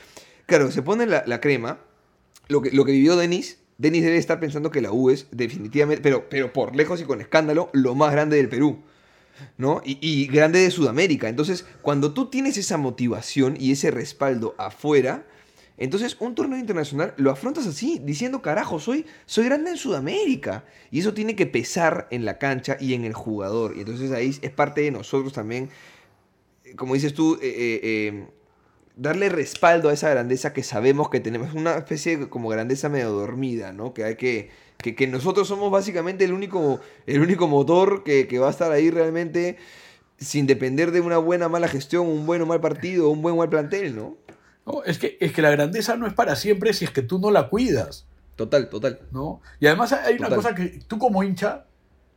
claro, 0.46 0.70
se 0.70 0.80
ponen 0.80 1.10
la, 1.10 1.40
crema, 1.42 1.78
lo 2.48 2.62
que, 2.62 2.70
lo 2.70 2.86
que 2.86 2.92
vivió 2.92 3.14
Denis. 3.14 3.58
Denis 3.76 4.04
debe 4.04 4.16
estar 4.16 4.40
pensando 4.40 4.70
que 4.70 4.80
la 4.80 4.90
U 4.90 5.10
es 5.10 5.26
definitivamente, 5.30 6.02
pero, 6.02 6.30
pero 6.30 6.54
por 6.54 6.74
lejos 6.74 7.02
y 7.02 7.04
con 7.04 7.20
escándalo, 7.20 7.68
lo 7.74 7.94
más 7.94 8.10
grande 8.10 8.38
del 8.38 8.48
Perú. 8.48 8.78
¿no? 9.58 9.82
Y 9.84 10.26
grande 10.28 10.60
de 10.60 10.70
Sudamérica. 10.70 11.28
Entonces, 11.28 11.66
cuando 11.82 12.14
tú 12.14 12.30
tienes 12.30 12.56
esa 12.56 12.78
motivación 12.78 13.54
y 13.60 13.72
ese 13.72 13.90
respaldo 13.90 14.54
afuera, 14.56 15.26
entonces 15.78 16.16
un 16.20 16.34
torneo 16.34 16.58
internacional 16.58 17.12
lo 17.16 17.30
afrontas 17.30 17.66
así, 17.66 18.00
diciendo, 18.02 18.40
carajo, 18.40 18.80
soy, 18.80 19.04
soy 19.26 19.44
grande 19.44 19.70
en 19.70 19.76
Sudamérica. 19.76 20.64
Y 20.90 21.00
eso 21.00 21.12
tiene 21.12 21.36
que 21.36 21.46
pesar 21.46 22.08
en 22.10 22.24
la 22.24 22.38
cancha 22.38 22.76
y 22.80 22.94
en 22.94 23.04
el 23.04 23.12
jugador. 23.12 23.76
Y 23.76 23.80
entonces 23.80 24.10
ahí 24.12 24.36
es 24.40 24.50
parte 24.50 24.80
de 24.80 24.90
nosotros 24.90 25.32
también, 25.32 25.68
como 26.76 26.94
dices 26.94 27.12
tú, 27.12 27.34
eh, 27.34 27.38
eh, 27.42 27.80
eh, 27.82 28.26
darle 28.96 29.28
respaldo 29.28 29.90
a 29.90 29.92
esa 29.92 30.08
grandeza 30.08 30.54
que 30.54 30.62
sabemos 30.62 31.10
que 31.10 31.20
tenemos. 31.20 31.52
Una 31.52 31.76
especie 31.76 32.16
de 32.16 32.28
como 32.28 32.48
grandeza 32.48 32.88
medio 32.88 33.10
dormida, 33.10 33.72
¿no? 33.72 33.92
Que 33.92 34.04
hay 34.04 34.16
que, 34.16 34.48
que, 34.78 34.94
que 34.94 35.06
nosotros 35.06 35.46
somos 35.46 35.70
básicamente 35.70 36.24
el 36.24 36.32
único, 36.32 36.80
el 37.06 37.20
único 37.20 37.48
motor 37.48 38.02
que, 38.02 38.26
que 38.26 38.38
va 38.38 38.48
a 38.48 38.50
estar 38.50 38.72
ahí 38.72 38.90
realmente 38.90 39.58
sin 40.18 40.46
depender 40.46 40.92
de 40.92 41.02
una 41.02 41.18
buena 41.18 41.46
o 41.46 41.50
mala 41.50 41.68
gestión, 41.68 42.06
un 42.06 42.24
buen 42.24 42.40
o 42.40 42.46
mal 42.46 42.62
partido, 42.62 43.10
un 43.10 43.20
buen 43.20 43.34
o 43.34 43.38
mal 43.38 43.50
plantel, 43.50 43.94
¿no? 43.94 44.16
No, 44.66 44.82
es, 44.84 44.98
que, 44.98 45.16
es 45.20 45.32
que 45.32 45.42
la 45.42 45.50
grandeza 45.50 45.96
no 45.96 46.06
es 46.06 46.12
para 46.12 46.34
siempre 46.34 46.72
si 46.74 46.84
es 46.84 46.90
que 46.90 47.02
tú 47.02 47.18
no 47.20 47.30
la 47.30 47.48
cuidas. 47.48 48.06
Total, 48.34 48.68
total. 48.68 49.00
¿no? 49.12 49.40
Y 49.60 49.66
además 49.66 49.92
hay 49.92 50.16
una 50.16 50.28
cosa 50.28 50.54
que 50.54 50.80
tú 50.86 50.98
como 50.98 51.22
hincha, 51.22 51.66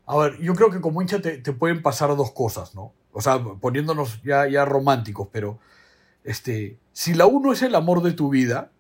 a 0.06 0.18
ver, 0.18 0.38
yo 0.40 0.54
creo 0.56 0.70
que 0.72 0.82
como 0.82 1.02
hincha 1.02 1.22
te, 1.22 1.38
te 1.38 1.54
pueden 1.54 1.82
pasar 1.82 2.16
dos 2.16 2.32
cosas, 2.32 2.76
¿no? 2.76 2.94
O 3.12 3.22
sea, 3.22 3.40
poniéndonos 3.40 4.22
ya, 4.24 4.48
ya 4.48 4.66
románticos, 4.66 5.30
pero 5.32 5.60
este, 6.24 6.78
si 6.92 7.14
la 7.14 7.26
uno 7.26 7.54
es 7.54 7.62
el 7.62 7.76
amor 7.76 8.02
de 8.02 8.12
tu 8.12 8.30
vida, 8.30 8.72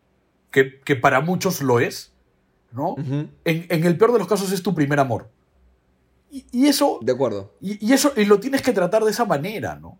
que, 0.52 0.80
que 0.82 0.96
para 0.96 1.22
muchos 1.22 1.62
lo 1.62 1.80
es, 1.80 2.12
¿no? 2.72 2.96
En, 2.98 3.32
en 3.46 3.84
el 3.86 3.98
peor 3.98 4.14
de 4.14 4.20
los 4.20 4.28
casos 4.28 4.52
es 4.52 4.64
tu 4.64 4.74
primer 4.76 5.00
amor. 5.00 5.30
Y, 6.32 6.46
y 6.52 6.68
eso, 6.68 7.00
De 7.02 7.12
acuerdo. 7.12 7.54
y, 7.62 7.84
y 7.86 7.94
eso, 7.94 8.12
y 8.16 8.26
lo 8.26 8.40
tienes 8.40 8.62
que 8.62 8.72
tratar 8.74 9.04
de 9.04 9.12
esa 9.12 9.26
manera, 9.26 9.76
¿no? 9.76 9.98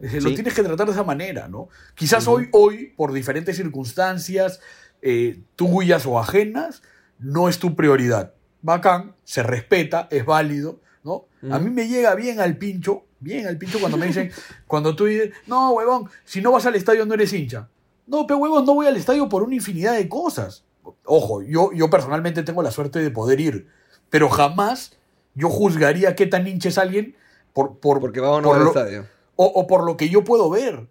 Lo 0.00 0.32
tienes 0.34 0.54
que 0.54 0.62
tratar 0.62 0.86
de 0.86 0.92
esa 0.92 1.04
manera, 1.04 1.46
¿no? 1.48 1.68
Quizás 1.94 2.26
hoy, 2.26 2.48
hoy, 2.52 2.92
por 2.96 3.12
diferentes 3.12 3.56
circunstancias, 3.56 4.60
eh, 5.02 5.40
tuyas 5.56 6.06
o 6.06 6.18
ajenas, 6.18 6.82
no 7.18 7.48
es 7.48 7.58
tu 7.58 7.74
prioridad. 7.76 8.32
Bacán, 8.62 9.14
se 9.24 9.42
respeta, 9.42 10.08
es 10.10 10.24
válido, 10.24 10.80
¿no? 11.04 11.26
A 11.50 11.58
mí 11.58 11.70
me 11.70 11.88
llega 11.88 12.14
bien 12.14 12.40
al 12.40 12.56
pincho, 12.56 13.04
bien 13.20 13.46
al 13.46 13.56
pincho 13.58 13.78
cuando 13.80 13.96
me 13.98 14.06
dicen, 14.06 14.30
cuando 14.66 14.94
tú 14.96 15.06
dices, 15.06 15.30
no, 15.46 15.72
huevón, 15.72 16.08
si 16.24 16.40
no 16.40 16.52
vas 16.52 16.66
al 16.66 16.74
estadio 16.76 17.04
no 17.06 17.14
eres 17.14 17.32
hincha. 17.32 17.68
No, 18.06 18.26
pero 18.26 18.38
huevón, 18.38 18.64
no 18.66 18.74
voy 18.74 18.86
al 18.86 18.96
estadio 18.96 19.28
por 19.28 19.42
una 19.42 19.54
infinidad 19.54 19.94
de 19.94 20.08
cosas. 20.08 20.64
Ojo, 21.04 21.42
yo, 21.42 21.70
yo 21.74 21.88
personalmente 21.90 22.42
tengo 22.42 22.62
la 22.62 22.70
suerte 22.70 22.98
de 22.98 23.10
poder 23.10 23.40
ir, 23.40 23.68
pero 24.08 24.28
jamás 24.28 24.96
yo 25.34 25.48
juzgaría 25.48 26.14
qué 26.16 26.26
tan 26.26 26.46
hincha 26.46 26.68
es 26.70 26.78
alguien 26.78 27.14
por, 27.52 27.78
por, 27.78 28.00
Porque 28.00 28.20
vamos 28.20 28.40
a 28.40 28.42
por 28.42 28.56
al 28.56 28.62
lo- 28.64 28.68
estadio. 28.70 29.06
O, 29.42 29.46
o 29.60 29.66
por 29.66 29.84
lo 29.84 29.96
que 29.96 30.08
yo 30.10 30.22
puedo 30.24 30.50
ver. 30.50 30.88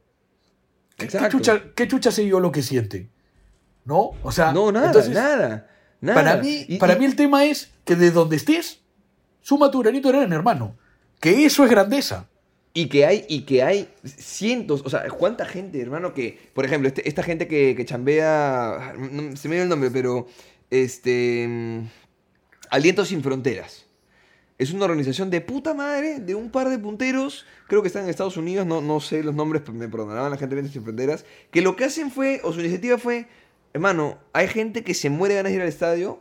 ¿Qué, 0.98 1.08
chucha, 1.30 1.62
qué 1.76 1.88
chucha 1.88 2.12
sé 2.12 2.26
yo 2.28 2.40
lo 2.40 2.52
que 2.52 2.62
siente? 2.64 3.10
¿No? 3.86 4.12
O 4.24 4.32
sea, 4.32 4.52
No, 4.52 4.72
nada, 4.72 4.88
entonces, 4.88 5.14
nada, 5.14 5.68
nada. 6.02 6.16
Para, 6.16 6.38
mí, 6.38 6.66
Y- 6.68 6.78
para 6.78 6.96
y- 6.96 7.00
mí 7.00 7.06
el 7.06 7.16
tema 7.16 7.46
es 7.46 7.72
que 7.86 7.96
de 7.96 8.12
donde 8.12 8.36
estés, 8.36 8.82
suma 9.42 9.70
tu 9.72 9.80
granito 9.80 10.12
de 10.12 10.18
arena, 10.18 10.36
hermano. 10.36 10.76
Que 11.20 11.46
eso 11.46 11.64
es 11.64 11.70
grandeza. 11.70 12.28
Y 12.74 12.88
que 12.88 13.06
hay, 13.06 13.26
y 13.30 13.42
que 13.44 13.64
hay 13.64 13.90
cientos, 14.04 14.82
o 14.86 14.90
sea, 14.90 15.08
cuánta 15.10 15.46
gente, 15.46 15.82
hermano, 15.82 16.14
que, 16.14 16.50
por 16.54 16.66
ejemplo, 16.66 16.88
este- 16.88 17.08
esta 17.08 17.24
gente 17.24 17.48
que, 17.48 17.76
que 17.76 17.86
chambea, 17.86 18.94
no- 18.98 19.36
se 19.36 19.48
me 19.50 19.56
dio 19.56 19.64
el 19.64 19.70
nombre, 19.70 19.90
pero, 19.92 20.28
este, 20.70 21.48
mm, 21.48 21.88
Alientos 22.72 23.08
sin 23.08 23.24
Fronteras. 23.24 23.86
Es 24.60 24.74
una 24.74 24.86
organización 24.86 25.30
de 25.30 25.40
puta 25.40 25.74
madre, 25.74 26.20
de 26.20 26.36
un 26.36 26.52
par 26.52 26.68
de 26.70 26.78
punteros, 26.78 27.46
creo 27.68 27.82
que 27.82 27.88
están 27.88 28.04
en 28.04 28.10
Estados 28.10 28.36
Unidos, 28.36 28.68
no, 28.68 28.82
no 28.82 29.00
sé 29.00 29.24
los 29.24 29.34
nombres, 29.34 29.64
me 29.70 29.88
perdonarán 29.88 30.30
la 30.30 30.38
gente 30.38 30.54
de 30.56 30.68
sin 30.68 30.84
Fronteras, 30.84 31.24
que 31.50 31.62
lo 31.62 31.78
que 31.78 31.86
hacen 31.86 32.12
fue, 32.12 32.42
o 32.44 32.52
su 32.52 32.60
iniciativa 32.60 32.98
fue, 32.98 33.28
hermano, 33.74 34.20
hay 34.34 34.50
gente 34.50 34.84
que 34.84 34.94
se 34.94 35.10
muere 35.10 35.36
de 35.36 35.40
ganas 35.40 35.52
de 35.52 35.56
ir 35.56 35.62
al 35.62 35.70
estadio 35.70 36.20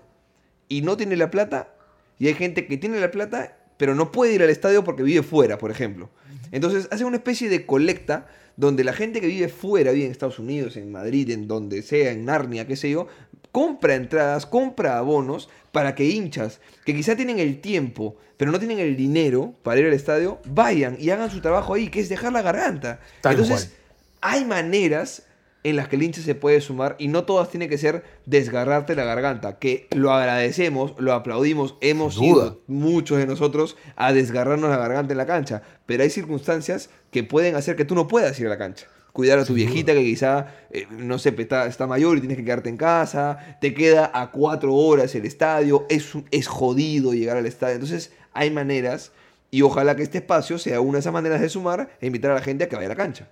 y 0.69 0.83
no 0.83 0.97
tiene 0.97 1.17
la 1.17 1.33
plata, 1.33 1.75
y 2.21 2.29
hay 2.29 2.35
gente 2.35 2.69
que 2.69 2.77
tiene 2.77 3.01
la 3.01 3.11
plata, 3.11 3.59
pero 3.77 3.97
no 3.97 4.13
puede 4.13 4.35
ir 4.35 4.43
al 4.45 4.51
estadio 4.51 4.85
porque 4.85 5.03
vive 5.03 5.25
fuera, 5.25 5.59
por 5.59 5.73
ejemplo. 5.73 6.09
Entonces 6.53 6.87
hacen 6.93 7.09
una 7.09 7.17
especie 7.17 7.49
de 7.49 7.67
colecta 7.67 8.29
donde 8.57 8.83
la 8.85 8.93
gente 8.93 9.21
que 9.21 9.27
vive 9.27 9.49
fuera, 9.49 9.93
vive 9.93 10.07
en 10.07 10.13
Estados 10.13 10.39
Unidos, 10.39 10.77
en 10.77 10.91
Madrid, 10.91 11.31
en 11.31 11.47
donde 11.47 11.83
sea, 11.83 12.11
en 12.13 12.25
Narnia, 12.25 12.67
qué 12.67 12.77
sé 12.77 12.91
yo, 12.91 13.09
compra 13.53 13.95
entradas, 13.95 14.47
compra 14.47 14.99
abonos 14.99 15.49
para 15.73 15.95
que 15.95 16.05
hinchas 16.05 16.61
que 16.85 16.95
quizá 16.95 17.17
tienen 17.17 17.39
el 17.39 17.61
tiempo, 17.61 18.17
pero 18.37 18.51
no 18.51 18.59
tienen 18.59 18.79
el 18.79 18.97
dinero 18.97 19.55
para 19.63 19.81
ir 19.81 19.87
al 19.87 19.93
estadio, 19.93 20.39
vayan 20.47 20.97
y 20.99 21.11
hagan 21.11 21.31
su 21.31 21.41
trabajo 21.41 21.75
ahí, 21.75 21.89
que 21.89 22.01
es 22.01 22.09
dejar 22.09 22.33
la 22.33 22.43
garganta. 22.43 23.01
Tal 23.21 23.35
Entonces, 23.35 23.67
cual. 23.67 24.33
hay 24.33 24.45
maneras 24.45 25.25
en 25.65 25.77
las 25.77 25.89
que 25.89 25.97
el 25.97 26.03
hincha 26.03 26.23
se 26.23 26.35
puede 26.35 26.61
sumar 26.61 26.97
y 26.99 27.09
no 27.09 27.25
todas 27.25 27.51
tienen 27.51 27.69
que 27.69 27.79
ser 27.79 28.05
desgarrarte 28.27 28.95
la 28.95 29.05
garganta, 29.05 29.59
que 29.59 29.89
lo 29.91 30.13
agradecemos, 30.13 30.95
lo 30.99 31.13
aplaudimos, 31.13 31.77
hemos 31.81 32.21
ido 32.21 32.63
muchos 32.67 33.19
de 33.19 33.27
nosotros 33.27 33.77
a 33.97 34.13
desgarrarnos 34.13 34.71
la 34.71 34.77
garganta 34.77 35.13
en 35.13 35.19
la 35.19 35.27
cancha, 35.27 35.63
pero 35.87 36.03
hay 36.03 36.11
circunstancias 36.11 36.91
que 37.11 37.25
pueden 37.25 37.57
hacer 37.57 37.77
que 37.77 37.85
tú 37.85 37.95
no 37.95 38.09
puedas 38.09 38.39
ir 38.39 38.47
a 38.47 38.51
la 38.51 38.59
cancha. 38.59 38.87
Cuidar 39.19 39.41
a 39.41 39.45
tu 39.45 39.53
viejita 39.55 39.95
que 39.95 40.05
quizá, 40.05 40.47
eh, 40.71 40.87
no 40.91 41.19
sé, 41.19 41.35
está, 41.37 41.67
está 41.67 41.89
mayor 41.89 42.17
y 42.17 42.21
tienes 42.21 42.37
que 42.37 42.45
quedarte 42.45 42.69
en 42.69 42.77
casa, 42.77 43.59
te 43.61 43.75
queda 43.75 44.13
a 44.15 44.31
cuatro 44.31 44.73
horas 44.77 45.13
el 45.17 45.27
estadio, 45.27 45.87
es, 45.89 46.13
es 46.31 46.47
jodido 46.47 47.13
llegar 47.13 47.37
al 47.37 47.45
estadio. 47.45 47.75
Entonces 47.75 48.13
hay 48.33 48.53
maneras 48.53 49.11
y 49.51 49.63
ojalá 49.63 49.97
que 49.97 50.05
este 50.05 50.19
espacio 50.19 50.57
sea 50.57 50.81
una 50.81 50.99
de 50.99 51.01
esas 51.01 51.13
maneras 51.13 51.41
de 51.41 51.49
sumar 51.49 51.91
e 52.01 52.07
invitar 52.07 52.31
a 52.31 52.35
la 52.35 52.43
gente 52.43 52.63
a 52.63 52.69
que 52.69 52.77
vaya 52.77 52.87
a 52.87 52.91
la 52.91 52.95
cancha. 52.95 53.27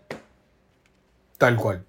Tal 1.39 1.55
cual. 1.55 1.85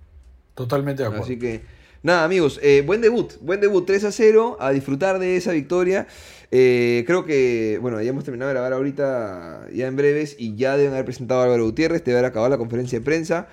Totalmente 0.53 1.01
de 1.01 1.07
acuerdo. 1.07 1.25
Así 1.25 1.39
que, 1.39 1.61
nada, 2.03 2.23
amigos, 2.23 2.59
eh, 2.61 2.83
buen 2.85 3.01
debut, 3.01 3.33
buen 3.41 3.61
debut 3.61 3.83
3 3.83 4.03
a 4.03 4.11
0, 4.11 4.57
a 4.59 4.69
disfrutar 4.69 5.17
de 5.17 5.37
esa 5.37 5.53
victoria. 5.53 6.05
Eh, 6.51 7.03
creo 7.05 7.25
que, 7.25 7.77
bueno, 7.81 8.01
ya 8.01 8.09
hemos 8.09 8.23
terminado 8.23 8.49
de 8.49 8.53
grabar 8.53 8.73
ahorita, 8.73 9.67
ya 9.73 9.87
en 9.87 9.95
breves, 9.95 10.35
y 10.37 10.55
ya 10.55 10.77
deben 10.77 10.93
haber 10.93 11.05
presentado 11.05 11.41
a 11.41 11.43
Álvaro 11.45 11.65
Gutiérrez, 11.65 12.03
debe 12.03 12.19
haber 12.19 12.29
acabado 12.29 12.49
la 12.49 12.57
conferencia 12.57 12.99
de 12.99 13.05
prensa. 13.05 13.47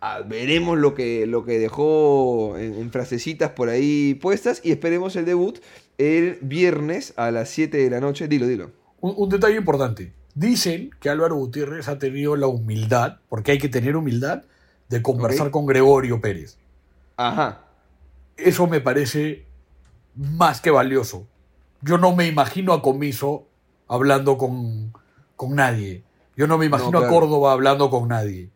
Ah, 0.00 0.20
veremos 0.24 0.78
lo 0.78 0.94
que, 0.94 1.26
lo 1.26 1.44
que 1.44 1.58
dejó 1.58 2.56
en, 2.56 2.74
en 2.74 2.90
frasecitas 2.92 3.50
por 3.50 3.68
ahí 3.68 4.14
puestas 4.14 4.60
y 4.62 4.70
esperemos 4.70 5.16
el 5.16 5.24
debut 5.24 5.58
el 5.98 6.38
viernes 6.40 7.12
a 7.16 7.30
las 7.32 7.48
7 7.50 7.76
de 7.76 7.90
la 7.90 8.00
noche. 8.00 8.28
Dilo, 8.28 8.46
dilo. 8.46 8.70
Un, 9.00 9.14
un 9.16 9.28
detalle 9.28 9.56
importante. 9.56 10.12
Dicen 10.34 10.90
que 11.00 11.10
Álvaro 11.10 11.34
Gutiérrez 11.34 11.88
ha 11.88 11.98
tenido 11.98 12.36
la 12.36 12.46
humildad, 12.46 13.18
porque 13.28 13.52
hay 13.52 13.58
que 13.58 13.68
tener 13.68 13.96
humildad, 13.96 14.44
de 14.88 15.02
conversar 15.02 15.50
con 15.50 15.66
Gregorio 15.66 16.20
Pérez. 16.20 16.58
Ajá. 17.16 17.64
Eso 18.36 18.66
me 18.68 18.80
parece 18.80 19.44
más 20.14 20.60
que 20.60 20.70
valioso. 20.70 21.26
Yo 21.82 21.98
no 21.98 22.14
me 22.14 22.26
imagino 22.26 22.72
a 22.72 22.82
Comiso 22.82 23.48
hablando 23.88 24.38
con, 24.38 24.92
con 25.36 25.56
nadie. 25.56 26.04
Yo 26.36 26.46
no 26.46 26.56
me 26.56 26.66
imagino 26.66 27.00
claro. 27.00 27.06
a 27.06 27.08
Córdoba 27.08 27.52
hablando 27.52 27.90
con 27.90 28.08
nadie. 28.08 28.50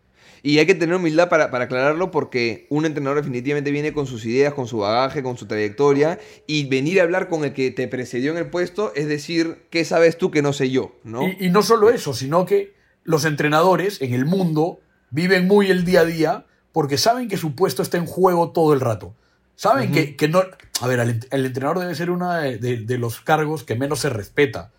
Y 0.45 0.59
hay 0.59 0.67
que 0.67 0.75
tener 0.75 0.97
humildad 0.97 1.29
para, 1.29 1.51
para 1.53 1.65
aclararlo 1.65 2.11
porque 2.11 2.67
un 2.69 2.85
entrenador 2.85 3.19
definitivamente 3.19 3.71
viene 3.71 3.93
con 3.93 4.07
sus 4.07 4.25
ideas, 4.27 4.55
con 4.55 4.67
su 4.67 4.79
bagaje, 4.79 5.23
con 5.23 5.37
su 5.39 5.47
trayectoria 5.47 6.19
y 6.49 6.67
venir 6.69 6.99
a 7.01 7.05
hablar 7.05 7.29
con 7.29 7.45
el 7.45 7.53
que 7.53 7.71
te 7.71 7.87
precedió 7.87 8.33
en 8.33 8.39
el 8.39 8.51
puesto 8.51 8.93
es 8.97 9.07
decir, 9.07 9.67
¿qué 9.71 9.85
sabes 9.85 10.19
tú 10.19 10.33
que 10.33 10.43
no 10.43 10.53
sé 10.53 10.71
yo? 10.71 10.97
¿no? 11.05 11.29
Y, 11.29 11.37
y 11.47 11.51
no 11.51 11.63
solo 11.63 11.91
eso, 11.91 12.13
sino 12.13 12.45
que 12.45 12.75
los 13.05 13.25
entrenadores 13.25 14.03
en 14.03 14.15
el 14.15 14.25
mundo 14.25 14.81
viven 15.11 15.47
muy 15.47 15.71
el 15.71 15.85
día 15.85 16.01
a 16.01 16.05
día 16.05 16.47
porque 16.73 16.99
saben 16.99 17.29
que 17.29 17.37
su 17.37 17.55
puesto 17.55 17.83
está 17.83 17.99
en 17.99 18.07
juego 18.07 18.51
todo 18.51 18.73
el 18.75 18.81
rato. 18.81 19.15
Saben 19.55 19.93
que, 19.93 20.17
que 20.17 20.27
no... 20.27 20.43
A 20.81 20.87
ver, 20.89 20.99
el, 20.99 21.21
el 21.31 21.47
entrenador 21.47 21.79
debe 21.79 21.95
ser 21.95 22.11
uno 22.11 22.33
de, 22.33 22.59
de- 22.59 22.79
de 22.79 22.99
los 22.99 23.21
cargos 23.21 23.63
que 23.63 23.77
menos 23.77 24.01
se 24.01 24.09
respeta. 24.09 24.73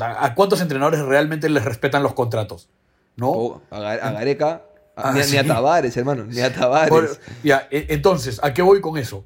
¿A 0.00 0.34
cuántos 0.34 0.60
entrenadores 0.60 1.00
realmente 1.02 1.48
les 1.48 1.64
respetan 1.64 2.02
los 2.02 2.14
contratos? 2.14 2.68
¿No? 3.16 3.30
O 3.30 3.62
a, 3.70 3.76
a 3.92 4.12
Gareca, 4.12 4.62
a- 4.94 5.10
Ah, 5.10 5.12
ni, 5.12 5.20
a- 5.20 5.26
ni 5.26 5.36
a. 5.38 5.44
Tavares, 5.46 5.96
hermano, 5.96 6.24
ni 6.24 6.40
a 6.40 6.52
Tavares. 6.54 7.18
Ya, 7.42 7.66
e- 7.70 7.86
entonces, 7.90 8.40
¿a 8.42 8.52
qué 8.54 8.62
voy 8.62 8.80
con 8.80 8.96
eso? 8.98 9.24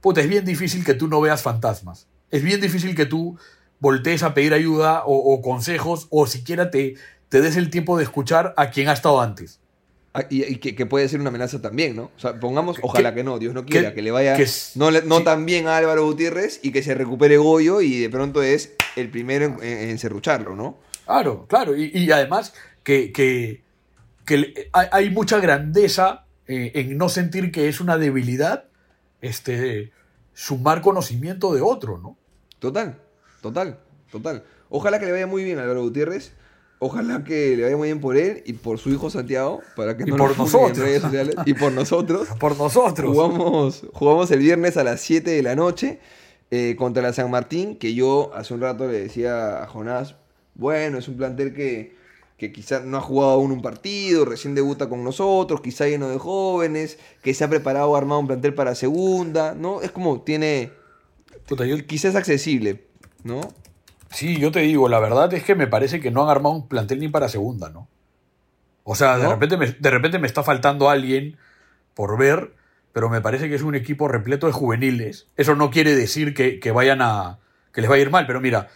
Puta, 0.00 0.20
es 0.20 0.28
bien 0.28 0.44
difícil 0.44 0.84
que 0.84 0.94
tú 0.94 1.08
no 1.08 1.20
veas 1.20 1.42
fantasmas. 1.42 2.06
Es 2.30 2.42
bien 2.42 2.60
difícil 2.60 2.94
que 2.94 3.06
tú 3.06 3.36
voltees 3.80 4.22
a 4.22 4.34
pedir 4.34 4.54
ayuda 4.54 5.02
o, 5.04 5.16
o 5.34 5.40
consejos 5.42 6.06
o 6.10 6.26
siquiera 6.26 6.70
te, 6.70 6.94
te 7.28 7.40
des 7.40 7.56
el 7.56 7.70
tiempo 7.70 7.96
de 7.96 8.04
escuchar 8.04 8.54
a 8.56 8.70
quien 8.70 8.88
ha 8.88 8.92
estado 8.92 9.20
antes. 9.20 9.60
Ah, 10.14 10.22
Y, 10.30 10.44
y 10.44 10.56
que, 10.56 10.74
que 10.74 10.86
puede 10.86 11.08
ser 11.08 11.20
una 11.20 11.28
amenaza 11.30 11.60
también, 11.60 11.96
¿no? 11.96 12.10
O 12.16 12.18
sea, 12.20 12.38
pongamos, 12.40 12.78
ojalá 12.82 13.12
que, 13.14 13.24
no, 13.24 13.38
Dios 13.38 13.54
no 13.54 13.64
quiera, 13.66 13.90
que- 13.90 13.96
que, 13.96 14.02
le 14.02 14.10
vaya 14.10 14.36
que 14.36 14.46
no, 14.76 14.90
no 14.90 15.18
sí. 15.18 15.24
tan 15.24 15.44
bien 15.46 15.66
a 15.68 15.76
Álvaro 15.76 16.04
Gutiérrez 16.06 16.60
y 16.62 16.70
que 16.72 16.82
se 16.82 16.94
recupere 16.94 17.36
Goyo 17.38 17.80
y 17.80 17.98
de 18.00 18.08
pronto 18.08 18.42
es 18.42 18.72
el 18.96 19.10
primero 19.10 19.44
en, 19.44 19.62
en- 19.62 19.90
en 19.90 19.98
serrucharlo, 19.98 20.54
¿no? 20.56 20.78
Claro, 21.06 21.46
claro. 21.48 21.76
Y, 21.76 21.90
y 21.92 22.10
además 22.12 22.52
que, 22.88 23.12
que, 23.12 23.60
que 24.24 24.70
hay, 24.72 25.10
mucha 25.10 25.40
grandeza 25.40 26.24
eh, 26.46 26.72
en 26.74 26.96
no 26.96 27.10
sentir 27.10 27.52
que 27.52 27.68
es 27.68 27.82
una 27.82 27.98
debilidad 27.98 28.64
este, 29.20 29.92
sumar 30.32 30.80
conocimiento 30.80 31.52
de 31.52 31.60
otro, 31.60 31.98
¿no? 31.98 32.16
Total, 32.58 32.98
total, 33.42 33.78
total. 34.10 34.42
Ojalá 34.70 34.98
que 34.98 35.04
le 35.04 35.12
vaya 35.12 35.26
muy 35.26 35.44
bien 35.44 35.58
a 35.58 35.64
Álvaro 35.64 35.82
Gutiérrez. 35.82 36.32
Ojalá 36.78 37.24
que 37.24 37.58
le 37.58 37.64
vaya 37.64 37.76
muy 37.76 37.88
bien 37.88 38.00
por 38.00 38.16
él 38.16 38.42
y 38.46 38.54
por 38.54 38.78
su 38.78 38.88
hijo 38.88 39.10
Santiago, 39.10 39.60
para 39.76 39.94
que 39.94 40.04
Y 40.04 40.06
no 40.06 40.16
por 40.16 40.38
nosotros. 40.38 40.78
en 40.78 40.84
redes 40.84 41.02
sociales. 41.02 41.34
Y 41.44 41.52
por 41.52 41.72
nosotros. 41.72 42.26
Por 42.40 42.56
nosotros. 42.56 43.10
Jugamos, 43.10 43.86
jugamos 43.92 44.30
el 44.30 44.38
viernes 44.38 44.78
a 44.78 44.84
las 44.84 45.02
7 45.02 45.30
de 45.30 45.42
la 45.42 45.54
noche 45.54 46.00
eh, 46.50 46.74
contra 46.78 47.02
la 47.02 47.12
San 47.12 47.30
Martín, 47.30 47.76
que 47.76 47.92
yo 47.92 48.32
hace 48.34 48.54
un 48.54 48.62
rato 48.62 48.86
le 48.86 48.98
decía 48.98 49.62
a 49.62 49.66
Jonás, 49.66 50.14
bueno, 50.54 50.96
es 50.96 51.06
un 51.06 51.18
plantel 51.18 51.52
que, 51.52 51.97
que 52.38 52.52
quizás 52.52 52.84
no 52.84 52.96
ha 52.96 53.00
jugado 53.00 53.32
aún 53.32 53.50
un 53.50 53.60
partido, 53.60 54.24
recién 54.24 54.54
debuta 54.54 54.88
con 54.88 55.02
nosotros, 55.04 55.60
quizá 55.60 55.88
lleno 55.88 56.08
de 56.08 56.18
jóvenes, 56.18 56.98
que 57.22 57.34
se 57.34 57.42
ha 57.44 57.48
preparado, 57.50 57.94
ha 57.94 57.98
armado 57.98 58.20
un 58.20 58.28
plantel 58.28 58.54
para 58.54 58.76
segunda, 58.76 59.54
¿no? 59.54 59.82
Es 59.82 59.90
como 59.90 60.22
tiene, 60.22 60.72
Puta, 61.48 61.66
yo- 61.66 61.84
quizás 61.84 62.14
accesible, 62.14 62.86
¿no? 63.24 63.40
Sí, 64.10 64.38
yo 64.38 64.52
te 64.52 64.60
digo, 64.60 64.88
la 64.88 65.00
verdad 65.00 65.32
es 65.34 65.42
que 65.42 65.54
me 65.54 65.66
parece 65.66 66.00
que 66.00 66.10
no 66.10 66.22
han 66.22 66.30
armado 66.30 66.54
un 66.54 66.68
plantel 66.68 67.00
ni 67.00 67.08
para 67.08 67.28
segunda, 67.28 67.70
¿no? 67.70 67.88
O 68.84 68.94
sea, 68.94 69.18
de, 69.18 69.28
repente 69.28 69.56
me, 69.58 69.66
de 69.72 69.90
repente 69.90 70.18
me 70.18 70.26
está 70.26 70.42
faltando 70.42 70.88
alguien 70.88 71.36
por 71.92 72.16
ver, 72.16 72.54
pero 72.92 73.10
me 73.10 73.20
parece 73.20 73.48
que 73.48 73.54
es 73.54 73.62
un 73.62 73.74
equipo 73.74 74.08
repleto 74.08 74.46
de 74.46 74.52
juveniles. 74.52 75.26
Eso 75.36 75.54
no 75.56 75.70
quiere 75.70 75.94
decir 75.94 76.32
que, 76.32 76.58
que 76.58 76.70
vayan 76.70 77.02
a. 77.02 77.38
que 77.72 77.82
les 77.82 77.90
vaya 77.90 78.00
a 78.00 78.06
ir 78.06 78.10
mal, 78.10 78.26
pero 78.26 78.40
mira, 78.40 78.68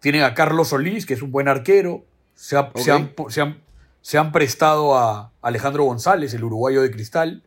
tienen 0.00 0.22
a 0.24 0.34
Carlos 0.34 0.68
Solís, 0.68 1.06
que 1.06 1.14
es 1.14 1.22
un 1.22 1.30
buen 1.30 1.46
arquero. 1.46 2.04
Se, 2.34 2.56
ha- 2.56 2.70
se 2.76 2.92
Ok. 2.92 2.98
han, 3.00 3.30
se 3.30 3.40
han- 3.40 3.62
se 4.00 4.18
han 4.18 4.32
prestado 4.32 4.96
a 4.98 5.32
Alejandro 5.42 5.84
González, 5.84 6.34
el 6.34 6.44
uruguayo 6.44 6.82
de 6.82 6.90
cristal. 6.90 7.42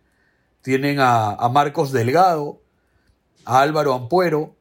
Tienen 0.62 1.00
a, 1.00 1.32
a 1.32 1.50
Marcos 1.50 1.92
Delgado, 1.92 2.62
a 3.46 3.60
Álvaro 3.62 3.94
Ampuero. 3.94 4.56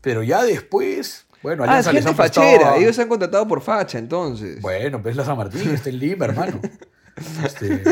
Pero 0.00 0.22
ya 0.22 0.42
después. 0.44 1.26
Bueno, 1.42 1.62
Ah, 1.64 1.78
es 1.78 1.86
Alianza 1.86 1.92
les 1.92 2.04
gente 2.04 2.20
ha 2.22 2.24
prestado 2.24 2.46
fachera, 2.50 2.72
a- 2.72 2.76
ellos 2.76 2.94
se 2.96 3.02
han 3.02 3.08
contratado 3.08 3.46
por 3.48 3.60
facha, 3.62 3.98
entonces. 3.98 4.60
bueno, 4.62 5.02
pues 5.02 5.14
la 5.16 5.24
San 5.24 5.36
Martín, 5.36 5.70
está 5.70 5.88
en 5.90 5.98
Lima, 5.98 6.24
hermano. 6.26 6.60
Este, 7.44 7.82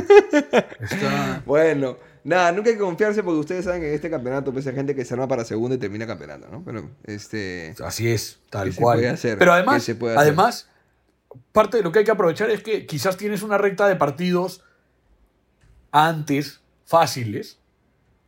está- 0.81 1.43
Bueno, 1.47 1.97
nada, 2.25 2.51
nunca 2.53 2.69
hay 2.71 2.77
que 2.77 2.81
confiarse 2.83 3.23
porque 3.23 3.41
ustedes 3.41 3.65
saben 3.65 3.81
que 3.83 3.89
en 3.89 3.95
este 3.95 4.11
campeonato 4.11 4.53
pues 4.53 4.67
hay 4.67 4.75
gente 4.75 4.95
que 4.95 5.05
se 5.05 5.15
arma 5.15 5.29
para 5.29 5.45
segunda 5.45 5.77
y 5.77 5.79
termina 5.79 6.07
campeonato, 6.07 6.49
¿no? 6.51 6.63
Pero, 6.65 6.91
este... 7.05 7.75
Así 7.85 8.11
es, 8.11 8.39
tal 8.51 8.69
¿Qué 8.69 8.73
se 8.75 8.81
cual. 8.81 9.05
hacer? 9.07 9.39
Pero 9.39 9.51
¿Qué 9.53 9.57
además, 9.57 9.83
se 9.83 9.95
puede 9.95 10.15
hacer? 10.17 10.27
además, 10.29 10.69
parte 11.53 11.78
de 11.78 11.83
lo 11.83 11.93
que 11.93 12.01
hay 12.01 12.05
que 12.05 12.11
aprovechar 12.11 12.51
es 12.51 12.62
que 12.62 12.87
quizás 12.87 13.16
tienes 13.16 13.43
una 13.43 13.59
recta 13.59 13.87
de 13.87 13.97
partidos 13.97 14.62
antes 15.91 16.61
fáciles 16.85 17.59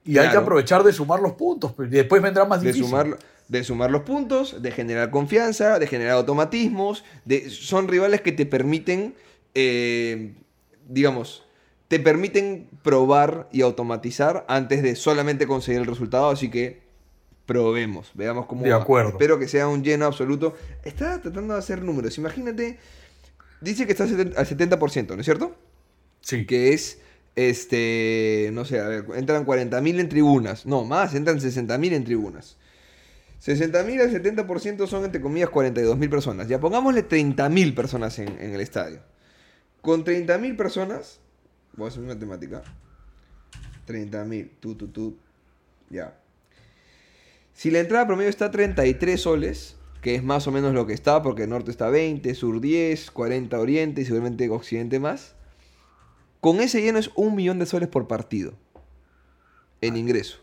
y 0.04 0.18
hay 0.18 0.30
que 0.30 0.36
aprovechar 0.36 0.82
de 0.82 0.92
sumar 0.92 1.20
los 1.20 1.32
puntos, 1.32 1.72
pues, 1.72 1.88
y 1.90 1.96
después 1.96 2.20
vendrá 2.20 2.44
más 2.44 2.60
de 2.60 2.68
difícil. 2.68 2.88
sumar, 2.88 3.18
de 3.48 3.64
sumar 3.64 3.90
los 3.90 4.02
puntos, 4.02 4.60
de 4.60 4.70
generar 4.70 5.10
confianza, 5.10 5.78
de 5.78 5.86
generar 5.86 6.16
automatismos. 6.16 7.04
De, 7.24 7.48
son 7.48 7.88
rivales 7.88 8.20
que 8.20 8.32
te 8.32 8.44
permiten, 8.44 9.14
eh, 9.54 10.34
digamos, 10.86 11.44
te 11.88 12.00
permiten 12.00 12.68
probar 12.82 13.48
y 13.50 13.62
automatizar 13.62 14.44
antes 14.48 14.82
de 14.82 14.94
solamente 14.94 15.46
conseguir 15.46 15.80
el 15.80 15.86
resultado. 15.86 16.28
Así 16.28 16.50
que 16.50 16.83
probemos, 17.46 18.10
veamos 18.14 18.46
cómo 18.46 18.62
De 18.62 18.70
va. 18.70 18.76
acuerdo. 18.76 19.10
Espero 19.10 19.38
que 19.38 19.48
sea 19.48 19.68
un 19.68 19.82
lleno 19.82 20.06
absoluto. 20.06 20.54
Estaba 20.84 21.20
tratando 21.20 21.54
de 21.54 21.58
hacer 21.60 21.82
números. 21.82 22.16
Imagínate, 22.18 22.78
dice 23.60 23.86
que 23.86 23.92
está 23.92 24.04
al 24.04 24.10
70%, 24.10 24.36
al 24.36 24.46
70%, 24.46 25.08
¿no 25.14 25.20
es 25.20 25.24
cierto? 25.24 25.56
Sí. 26.20 26.46
que 26.46 26.72
es, 26.72 27.00
este, 27.36 28.50
no 28.52 28.64
sé, 28.64 28.80
a 28.80 28.88
ver, 28.88 29.04
entran 29.16 29.44
40.000 29.44 30.00
en 30.00 30.08
tribunas, 30.08 30.64
no, 30.66 30.84
más, 30.84 31.14
entran 31.14 31.38
60.000 31.38 31.92
en 31.92 32.04
tribunas. 32.04 32.56
60.000 33.44 34.00
al 34.00 34.46
70% 34.46 34.86
son, 34.86 35.04
entre 35.04 35.20
comillas, 35.20 35.50
42.000 35.50 36.08
personas. 36.08 36.48
Ya 36.48 36.58
pongámosle 36.60 37.06
30.000 37.06 37.74
personas 37.74 38.18
en, 38.18 38.28
en 38.40 38.54
el 38.54 38.60
estadio. 38.62 39.00
Con 39.82 40.02
30.000 40.02 40.56
personas, 40.56 41.20
voy 41.76 41.86
a 41.86 41.88
hacer 41.88 42.02
una 42.02 42.14
matemática. 42.14 42.62
30.000, 43.86 44.50
tú, 44.60 44.74
tú, 44.76 44.88
tú, 44.88 45.18
ya. 45.90 46.18
Si 47.54 47.70
la 47.70 47.78
entrada 47.78 48.06
promedio 48.06 48.28
está 48.28 48.46
a 48.46 48.50
33 48.50 49.20
soles, 49.20 49.76
que 50.02 50.16
es 50.16 50.22
más 50.22 50.46
o 50.46 50.52
menos 50.52 50.74
lo 50.74 50.86
que 50.86 50.92
está, 50.92 51.22
porque 51.22 51.46
norte 51.46 51.70
está 51.70 51.88
20, 51.88 52.34
sur 52.34 52.60
10, 52.60 53.10
40 53.12 53.58
oriente 53.58 54.02
y 54.02 54.04
seguramente 54.04 54.50
occidente 54.50 54.98
más. 54.98 55.36
Con 56.40 56.60
ese 56.60 56.82
lleno 56.82 56.98
es 56.98 57.10
un 57.14 57.34
millón 57.34 57.58
de 57.60 57.66
soles 57.66 57.88
por 57.88 58.06
partido 58.06 58.52
en 59.80 59.96
ingreso. 59.96 60.38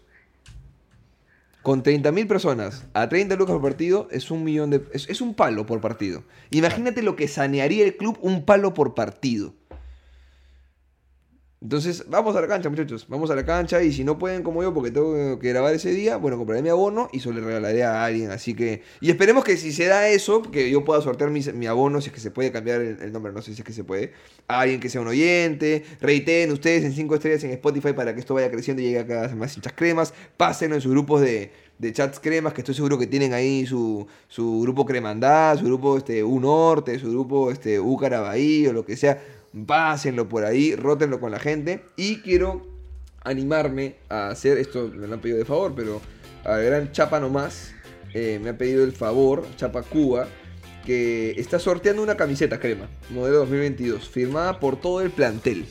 Con 1.61 1.83
30.000 1.83 2.27
personas 2.27 2.87
a 2.93 3.07
30 3.07 3.35
lucas 3.35 3.53
por 3.53 3.61
partido 3.61 4.07
es 4.09 4.31
un 4.31 4.43
millón 4.43 4.71
de... 4.71 4.83
Es, 4.93 5.07
es 5.09 5.21
un 5.21 5.35
palo 5.35 5.67
por 5.67 5.79
partido. 5.79 6.23
Imagínate 6.49 7.03
lo 7.03 7.15
que 7.15 7.27
sanearía 7.27 7.83
el 7.83 7.97
club 7.97 8.17
un 8.21 8.45
palo 8.45 8.73
por 8.73 8.95
partido. 8.95 9.53
Entonces, 11.63 12.05
vamos 12.09 12.35
a 12.35 12.41
la 12.41 12.47
cancha, 12.47 12.69
muchachos. 12.69 13.05
Vamos 13.07 13.29
a 13.29 13.35
la 13.35 13.45
cancha 13.45 13.83
y 13.83 13.93
si 13.93 14.03
no 14.03 14.17
pueden 14.17 14.41
como 14.41 14.63
yo 14.63 14.73
porque 14.73 14.89
tengo 14.89 15.37
que 15.37 15.49
grabar 15.49 15.75
ese 15.75 15.91
día, 15.91 16.17
bueno, 16.17 16.35
compraré 16.35 16.63
mi 16.63 16.69
abono 16.69 17.07
y 17.13 17.19
se 17.19 17.31
lo 17.31 17.39
regalaré 17.39 17.83
a 17.83 18.03
alguien. 18.03 18.31
Así 18.31 18.55
que... 18.55 18.81
Y 18.99 19.11
esperemos 19.11 19.43
que 19.43 19.55
si 19.57 19.71
se 19.71 19.85
da 19.85 20.09
eso, 20.09 20.41
que 20.41 20.71
yo 20.71 20.83
pueda 20.83 21.01
sortear 21.01 21.29
mi, 21.29 21.41
mi 21.53 21.67
abono, 21.67 22.01
si 22.01 22.07
es 22.07 22.15
que 22.15 22.19
se 22.19 22.31
puede 22.31 22.51
cambiar 22.51 22.81
el, 22.81 22.99
el 22.99 23.11
nombre, 23.13 23.31
no 23.31 23.43
sé 23.43 23.53
si 23.53 23.61
es 23.61 23.65
que 23.65 23.73
se 23.73 23.83
puede, 23.83 24.11
a 24.47 24.61
alguien 24.61 24.79
que 24.79 24.89
sea 24.89 25.01
un 25.01 25.07
oyente. 25.07 25.85
Reiten 26.01 26.51
ustedes 26.51 26.83
en 26.83 26.93
5 26.93 27.13
estrellas 27.13 27.43
en 27.43 27.51
Spotify 27.51 27.93
para 27.93 28.15
que 28.15 28.21
esto 28.21 28.33
vaya 28.33 28.49
creciendo 28.49 28.81
y 28.81 28.85
llegue 28.85 28.99
a 28.99 29.05
cada 29.05 29.21
vez 29.27 29.35
más 29.35 29.55
hinchas 29.55 29.73
cremas. 29.75 30.15
Pásenlo 30.37 30.73
en 30.73 30.81
sus 30.81 30.91
grupos 30.91 31.21
de, 31.21 31.51
de 31.77 31.93
chats 31.93 32.19
cremas, 32.19 32.53
que 32.53 32.61
estoy 32.61 32.73
seguro 32.73 32.97
que 32.97 33.05
tienen 33.05 33.33
ahí 33.33 33.67
su, 33.67 34.07
su 34.27 34.61
grupo 34.61 34.83
Cremandad, 34.83 35.59
su 35.59 35.65
grupo 35.65 35.95
este, 35.95 36.23
U 36.23 36.39
Norte, 36.39 36.97
su 36.97 37.11
grupo 37.11 37.51
este, 37.51 37.79
U 37.79 37.97
Carabaí 37.97 38.65
o 38.65 38.73
lo 38.73 38.83
que 38.83 38.97
sea. 38.97 39.21
Pásenlo 39.65 40.29
por 40.29 40.45
ahí, 40.45 40.75
rótenlo 40.75 41.19
con 41.19 41.31
la 41.31 41.39
gente. 41.39 41.83
Y 41.95 42.17
quiero 42.17 42.65
animarme 43.23 43.95
a 44.09 44.29
hacer, 44.29 44.57
esto 44.57 44.91
me 44.93 45.07
lo 45.07 45.13
han 45.13 45.21
pedido 45.21 45.37
de 45.37 45.45
favor, 45.45 45.73
pero 45.75 46.01
al 46.43 46.63
gran 46.63 46.91
Chapa 46.91 47.19
nomás 47.19 47.73
eh, 48.13 48.39
me 48.41 48.49
ha 48.49 48.57
pedido 48.57 48.83
el 48.83 48.93
favor, 48.93 49.45
Chapa 49.57 49.83
Cuba, 49.83 50.27
que 50.85 51.31
está 51.37 51.59
sorteando 51.59 52.01
una 52.01 52.17
camiseta 52.17 52.59
crema, 52.59 52.89
modelo 53.09 53.39
2022, 53.39 54.09
firmada 54.09 54.59
por 54.59 54.79
todo 54.79 55.01
el 55.01 55.11
plantel. 55.11 55.65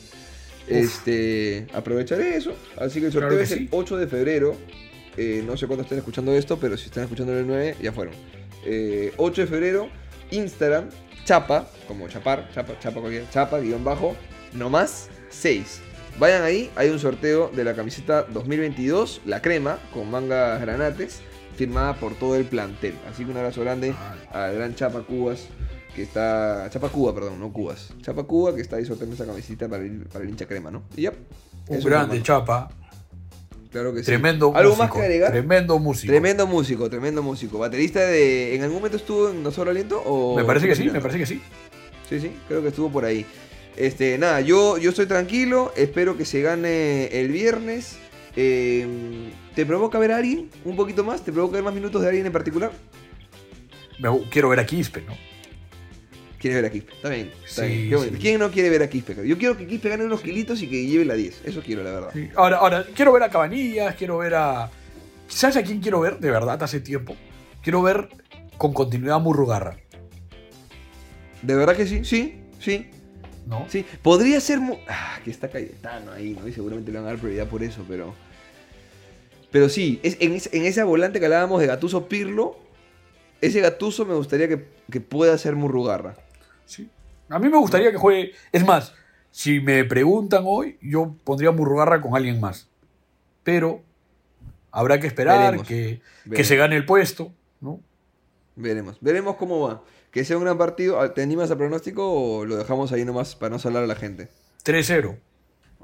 Este, 0.68 1.66
aprovecharé 1.74 2.36
eso, 2.36 2.54
así 2.78 3.00
que 3.00 3.06
el 3.06 3.12
sorteo 3.12 3.30
Claro 3.30 3.42
es 3.42 3.50
el 3.50 3.58
sí. 3.60 3.68
8 3.72 3.96
de 3.96 4.06
febrero. 4.06 4.54
Eh, 5.16 5.42
no 5.44 5.56
sé 5.56 5.66
cuándo 5.66 5.82
estén 5.82 5.98
escuchando 5.98 6.32
esto, 6.32 6.58
pero 6.60 6.76
si 6.76 6.86
están 6.86 7.02
escuchando 7.04 7.36
el 7.36 7.46
9, 7.46 7.76
ya 7.82 7.92
fueron. 7.92 8.14
Eh, 8.64 9.12
8 9.16 9.42
de 9.42 9.46
febrero, 9.48 9.88
Instagram, 10.30 10.88
Chapa, 11.24 11.66
como 11.86 12.08
chapar, 12.08 12.48
chapa, 12.52 12.78
chapa 12.78 13.00
cualquier, 13.00 13.28
chapa, 13.30 13.58
guion 13.58 13.84
bajo, 13.84 14.16
nomás 14.52 15.08
6. 15.30 15.82
Vayan 16.18 16.42
ahí, 16.42 16.70
hay 16.76 16.90
un 16.90 16.98
sorteo 16.98 17.50
de 17.54 17.64
la 17.64 17.74
camiseta 17.74 18.22
2022, 18.24 19.22
la 19.26 19.40
crema, 19.40 19.78
con 19.92 20.10
mangas 20.10 20.60
granates, 20.60 21.20
firmada 21.56 21.94
por 21.94 22.14
todo 22.14 22.36
el 22.36 22.44
plantel. 22.44 22.94
Así 23.08 23.24
que 23.24 23.30
un 23.30 23.36
abrazo 23.36 23.60
grande 23.60 23.94
al 24.32 24.54
gran 24.54 24.74
Chapa 24.74 25.02
Cubas, 25.02 25.46
que 25.94 26.02
está. 26.02 26.68
Chapa 26.70 26.88
Cuba, 26.88 27.14
perdón, 27.14 27.38
no 27.38 27.52
Cubas. 27.52 27.92
Chapa 28.02 28.24
Cuba, 28.24 28.54
que 28.54 28.60
está 28.60 28.76
ahí 28.76 28.84
sorteando 28.84 29.14
esa 29.14 29.26
camiseta 29.26 29.68
para 29.68 29.82
el, 29.82 30.06
para 30.06 30.24
el 30.24 30.30
hincha 30.30 30.46
crema, 30.46 30.70
¿no? 30.70 30.82
Y 30.96 31.02
ya. 31.02 31.12
Un 31.68 31.80
grande. 31.80 32.22
Chapa. 32.22 32.70
Claro 33.70 33.92
que 33.94 34.00
sí. 34.00 34.06
Tremendo 34.06 34.52
¿Algo 34.54 34.70
músico. 34.70 34.84
más 34.84 34.92
que 34.92 35.00
agregar? 35.02 35.30
Tremendo 35.30 35.78
músico. 35.78 36.10
Tremendo 36.12 36.46
músico, 36.46 36.90
tremendo 36.90 37.22
músico. 37.22 37.58
Baterista 37.58 38.00
de. 38.00 38.54
¿En 38.56 38.62
algún 38.62 38.78
momento 38.78 38.96
estuvo 38.96 39.30
en 39.30 39.42
No 39.42 39.50
Solo 39.52 39.70
Aliento? 39.70 40.02
O 40.04 40.36
Me 40.36 40.44
parece 40.44 40.66
que 40.66 40.74
sí, 40.74 40.90
me 40.90 41.00
parece 41.00 41.18
que 41.20 41.26
sí. 41.26 41.40
Sí, 42.08 42.18
sí, 42.20 42.32
creo 42.48 42.62
que 42.62 42.68
estuvo 42.68 42.90
por 42.90 43.04
ahí. 43.04 43.24
Este, 43.76 44.18
nada, 44.18 44.40
yo, 44.40 44.76
yo 44.78 44.90
estoy 44.90 45.06
tranquilo. 45.06 45.72
Espero 45.76 46.16
que 46.16 46.24
se 46.24 46.42
gane 46.42 47.06
el 47.20 47.28
viernes. 47.28 47.96
Eh, 48.36 49.30
¿Te 49.54 49.64
provoca 49.66 49.98
ver 49.98 50.12
a 50.12 50.16
alguien 50.16 50.50
un 50.64 50.74
poquito 50.76 51.04
más? 51.04 51.24
¿Te 51.24 51.30
provoca 51.32 51.54
ver 51.54 51.62
más 51.64 51.74
minutos 51.74 52.02
de 52.02 52.08
alguien 52.08 52.26
en 52.26 52.32
particular? 52.32 52.72
Me- 54.00 54.20
quiero 54.30 54.48
ver 54.48 54.58
a 54.60 54.66
Quispe, 54.66 55.02
¿no? 55.02 55.14
¿Quieres 56.40 56.62
ver 56.62 56.70
a 56.70 56.72
Quispe? 56.72 56.92
Está 56.94 57.08
bien. 57.10 57.30
Está 57.46 57.62
Sí, 57.66 57.68
bien. 57.68 57.88
Qué 57.90 57.96
bonito. 57.96 58.14
sí. 58.16 58.20
¿Quién 58.22 58.38
no 58.40 58.50
quiere 58.50 58.70
ver 58.70 58.82
a 58.82 58.88
Quispe? 58.88 59.14
Yo 59.28 59.36
quiero 59.38 59.56
que 59.56 59.66
Quispe 59.66 59.88
gane 59.90 60.04
unos 60.06 60.22
kilitos 60.22 60.60
y 60.62 60.68
que 60.68 60.86
lleve 60.86 61.04
la 61.04 61.14
10. 61.14 61.42
Eso 61.44 61.62
quiero, 61.64 61.82
la 61.84 61.92
verdad. 61.92 62.10
Sí. 62.14 62.28
Ahora, 62.34 62.56
ahora, 62.56 62.86
quiero 62.94 63.12
ver 63.12 63.22
a 63.24 63.28
Cabanillas, 63.28 63.94
quiero 63.96 64.18
ver 64.18 64.34
a. 64.34 64.70
¿Sabes 65.28 65.56
a 65.58 65.62
quién 65.62 65.80
quiero 65.80 66.00
ver? 66.00 66.18
De 66.18 66.30
verdad, 66.30 66.60
hace 66.62 66.80
tiempo. 66.80 67.14
Quiero 67.62 67.82
ver 67.82 68.08
con 68.56 68.72
continuidad 68.72 69.16
a 69.16 69.18
Murrugarra, 69.18 69.76
¿De 71.42 71.54
verdad 71.54 71.76
que 71.76 71.86
sí? 71.86 72.04
Sí, 72.04 72.36
sí. 72.58 72.88
¿no? 73.46 73.66
Sí, 73.68 73.84
podría 74.02 74.40
ser. 74.40 74.60
Ah, 74.88 75.18
que 75.24 75.30
está 75.30 75.48
Cayetano 75.48 76.12
ahí, 76.12 76.36
¿no? 76.40 76.46
Y 76.48 76.52
seguramente 76.52 76.90
le 76.90 76.98
van 76.98 77.06
a 77.06 77.10
dar 77.10 77.18
prioridad 77.18 77.48
por 77.48 77.62
eso, 77.62 77.84
pero. 77.88 78.14
Pero 79.50 79.68
sí, 79.68 79.98
es, 80.02 80.16
en, 80.20 80.32
en 80.52 80.64
esa 80.66 80.84
volante 80.84 81.18
que 81.18 81.26
hablábamos 81.26 81.60
de 81.60 81.66
Gatuso 81.66 82.08
Pirlo, 82.08 82.56
ese 83.40 83.60
Gatuso 83.60 84.06
me 84.06 84.14
gustaría 84.14 84.48
que, 84.48 84.64
que 84.90 85.00
pueda 85.00 85.36
ser 85.38 85.56
Murrugarra. 85.56 86.16
Sí. 86.70 86.88
A 87.28 87.38
mí 87.38 87.48
me 87.48 87.58
gustaría 87.58 87.90
que 87.90 87.96
juegue. 87.98 88.32
Es 88.52 88.64
más, 88.64 88.94
si 89.30 89.60
me 89.60 89.84
preguntan 89.84 90.44
hoy, 90.46 90.78
yo 90.80 91.14
pondría 91.24 91.50
Murrugarra 91.50 92.00
con 92.00 92.14
alguien 92.16 92.40
más. 92.40 92.68
Pero 93.42 93.82
habrá 94.70 95.00
que 95.00 95.06
esperar 95.06 95.38
Veremos. 95.38 95.66
que, 95.66 95.74
que 95.74 96.02
Veremos. 96.30 96.48
se 96.48 96.56
gane 96.56 96.76
el 96.76 96.84
puesto, 96.86 97.32
¿no? 97.60 97.80
Veremos, 98.56 98.98
veremos 99.00 99.36
cómo 99.36 99.60
va. 99.68 99.82
Que 100.10 100.24
sea 100.24 100.36
un 100.36 100.44
gran 100.44 100.58
partido. 100.58 101.08
¿Te 101.12 101.22
animas 101.22 101.50
al 101.50 101.56
pronóstico 101.56 102.08
o 102.12 102.44
lo 102.44 102.56
dejamos 102.56 102.92
ahí 102.92 103.04
nomás 103.04 103.34
para 103.36 103.56
no 103.56 103.62
hablar 103.64 103.84
a 103.84 103.86
la 103.86 103.94
gente? 103.94 104.28
3-0. 104.64 105.16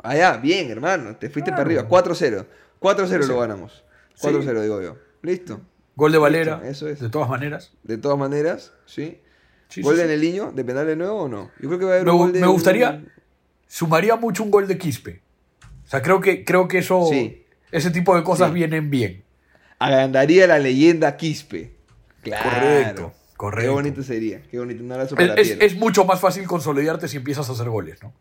Ah, 0.02 0.16
ya, 0.16 0.36
bien, 0.36 0.70
hermano. 0.70 1.16
Te 1.16 1.30
fuiste 1.30 1.50
Claro. 1.52 1.64
para 1.64 1.80
arriba. 1.80 1.88
4-0. 1.88 2.46
4-0 2.80 3.26
lo 3.26 3.36
4-0. 3.36 3.40
ganamos. 3.40 3.84
Sí. 4.14 4.26
4-0 4.28 4.62
digo 4.62 4.82
yo. 4.82 4.96
Listo. 5.22 5.60
Gol 5.94 6.12
de 6.12 6.18
Valera, 6.18 6.56
Listo, 6.56 6.68
eso 6.68 6.88
es. 6.88 7.00
de 7.00 7.08
todas 7.08 7.28
maneras. 7.30 7.72
De 7.82 7.96
todas 7.96 8.18
maneras, 8.18 8.72
¿sí? 8.84 9.20
Sí, 9.68 9.82
¿Gol 9.82 9.96
sí, 9.96 10.02
de. 10.02 10.08
Neliño? 10.08 10.52
¿De 10.52 10.64
penal 10.64 10.86
de 10.86 10.96
nuevo 10.96 11.22
o 11.22 11.28
no? 11.28 11.50
Yo 11.60 11.68
creo 11.68 11.78
que 11.78 11.84
va 11.84 11.90
a 11.92 11.94
haber 11.94 12.06
Me, 12.06 12.12
un 12.12 12.18
gol 12.18 12.32
de 12.32 12.40
me 12.40 12.46
gustaría, 12.46 12.90
un- 12.90 13.08
sumaría 13.66 14.16
mucho 14.16 14.42
un 14.42 14.50
gol 14.50 14.66
de 14.68 14.78
Quispe. 14.78 15.20
O 15.84 15.88
sea, 15.88 16.02
creo 16.02 16.20
que, 16.20 16.44
creo 16.44 16.66
que 16.68 16.78
eso, 16.78 17.08
ese 17.70 17.90
tipo 17.90 18.16
de 18.16 18.22
cosas 18.24 18.52
vienen 18.52 18.90
bien. 18.90 19.22
agrandaría 19.78 20.46
la 20.46 20.58
leyenda 20.58 21.16
Quispe. 21.16 21.72
Claro. 22.22 23.12
Correcto, 23.36 23.60
Qué 23.60 23.68
bonito 23.68 24.02
sería. 24.02 24.42
Qué 24.50 24.58
bonito. 24.58 24.82
Un 24.82 24.90
abrazo 24.92 25.14
Es, 25.18 25.28
para 25.28 25.40
es- 25.40 25.56
es 25.60 25.74
mucho 25.76 26.04
más 26.06 26.18
fácil 26.20 26.46
consolidarte 26.46 27.06
si 27.06 27.18
empiezas 27.18 27.48
a 27.48 27.52
hacer 27.52 27.68
goles, 27.68 28.02
¿no? 28.02 28.12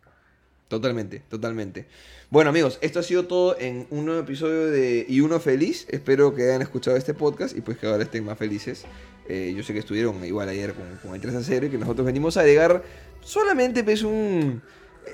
Totalmente, 0.67 1.21
totalmente. 1.29 1.85
Bueno, 2.31 2.49
amigos, 2.49 2.79
esto 2.81 2.99
ha 2.99 3.03
sido 3.03 3.25
todo 3.27 3.55
en 3.59 3.85
un 3.91 4.05
nuevo 4.05 4.21
episodio 4.21 4.65
de 4.65 5.05
Y 5.07 5.21
Uno 5.21 5.39
Feliz. 5.39 5.85
Espero 5.89 6.33
que 6.33 6.43
hayan 6.43 6.61
escuchado 6.63 6.97
este 6.97 7.13
podcast 7.13 7.55
y 7.55 7.61
pues 7.61 7.77
que 7.77 7.85
ahora 7.87 8.03
estén 8.03 8.25
más 8.25 8.37
felices. 8.37 8.83
Eh, 9.29 9.53
yo 9.55 9.63
sé 9.63 9.73
que 9.73 9.79
estuvieron 9.79 10.23
igual 10.25 10.49
ayer 10.49 10.73
con, 10.73 10.85
con 11.03 11.15
el 11.15 11.21
3 11.21 11.35
a 11.35 11.43
0 11.43 11.67
y 11.67 11.69
que 11.69 11.77
nosotros 11.77 12.05
venimos 12.05 12.37
a 12.37 12.41
agregar 12.41 12.83
solamente 13.21 13.83
pues 13.83 14.01
un... 14.03 14.61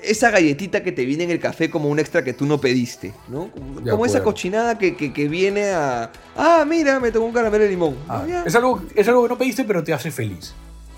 Esa 0.02 0.30
galletita 0.30 0.82
que 0.82 0.90
te 0.90 1.04
viene 1.04 1.24
en 1.24 1.30
el 1.30 1.38
café 1.38 1.68
como 1.68 1.90
un 1.90 1.98
extra 1.98 2.24
que 2.24 2.32
tú 2.32 2.46
no 2.46 2.58
pediste, 2.58 3.12
¿no? 3.28 3.50
Como, 3.50 4.06
esa 4.06 4.22
cochinada 4.24 4.78
que, 4.78 4.96
que- 4.96 5.12
que 5.12 5.28
viene 5.28 5.68
a... 5.70 6.10
Ah, 6.34 6.64
mira, 6.66 6.98
me 6.98 7.12
tomó 7.12 7.26
un 7.26 7.32
caramelo 7.34 7.62
de 7.64 7.70
limón. 7.70 7.96
Ah, 8.08 8.42
es, 8.46 8.54
algo, 8.54 8.82
es 8.94 9.06
algo 9.06 9.22
que 9.24 9.28
no 9.28 9.36
pediste, 9.38 9.64
pero 9.64 9.84
te 9.84 9.92
hace 9.92 10.10
feliz. 10.10 10.54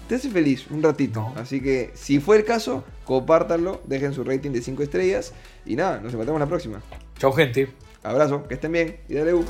Te 0.09 0.17
hace 0.17 0.29
feliz 0.31 0.67
un 0.71 0.83
ratito. 0.83 1.21
No. 1.21 1.41
Así 1.41 1.61
que 1.61 1.91
si 1.95 2.21
fue 2.21 2.37
el 2.37 2.45
caso, 2.45 2.85
compártanlo, 3.05 3.81
dejen 3.87 4.13
su 4.13 4.23
rating 4.25 4.51
de 4.51 4.61
5 4.61 4.83
estrellas 4.83 5.33
y 5.65 5.77
nada, 5.77 6.01
nos 6.01 6.13
encontramos 6.13 6.41
la 6.41 6.47
próxima. 6.47 6.83
Chao, 7.19 7.33
gente. 7.33 7.69
Abrazo, 8.03 8.47
que 8.47 8.55
estén 8.55 8.73
bien 8.73 8.97
y 9.09 9.15
dale 9.15 9.33
U. 9.33 9.45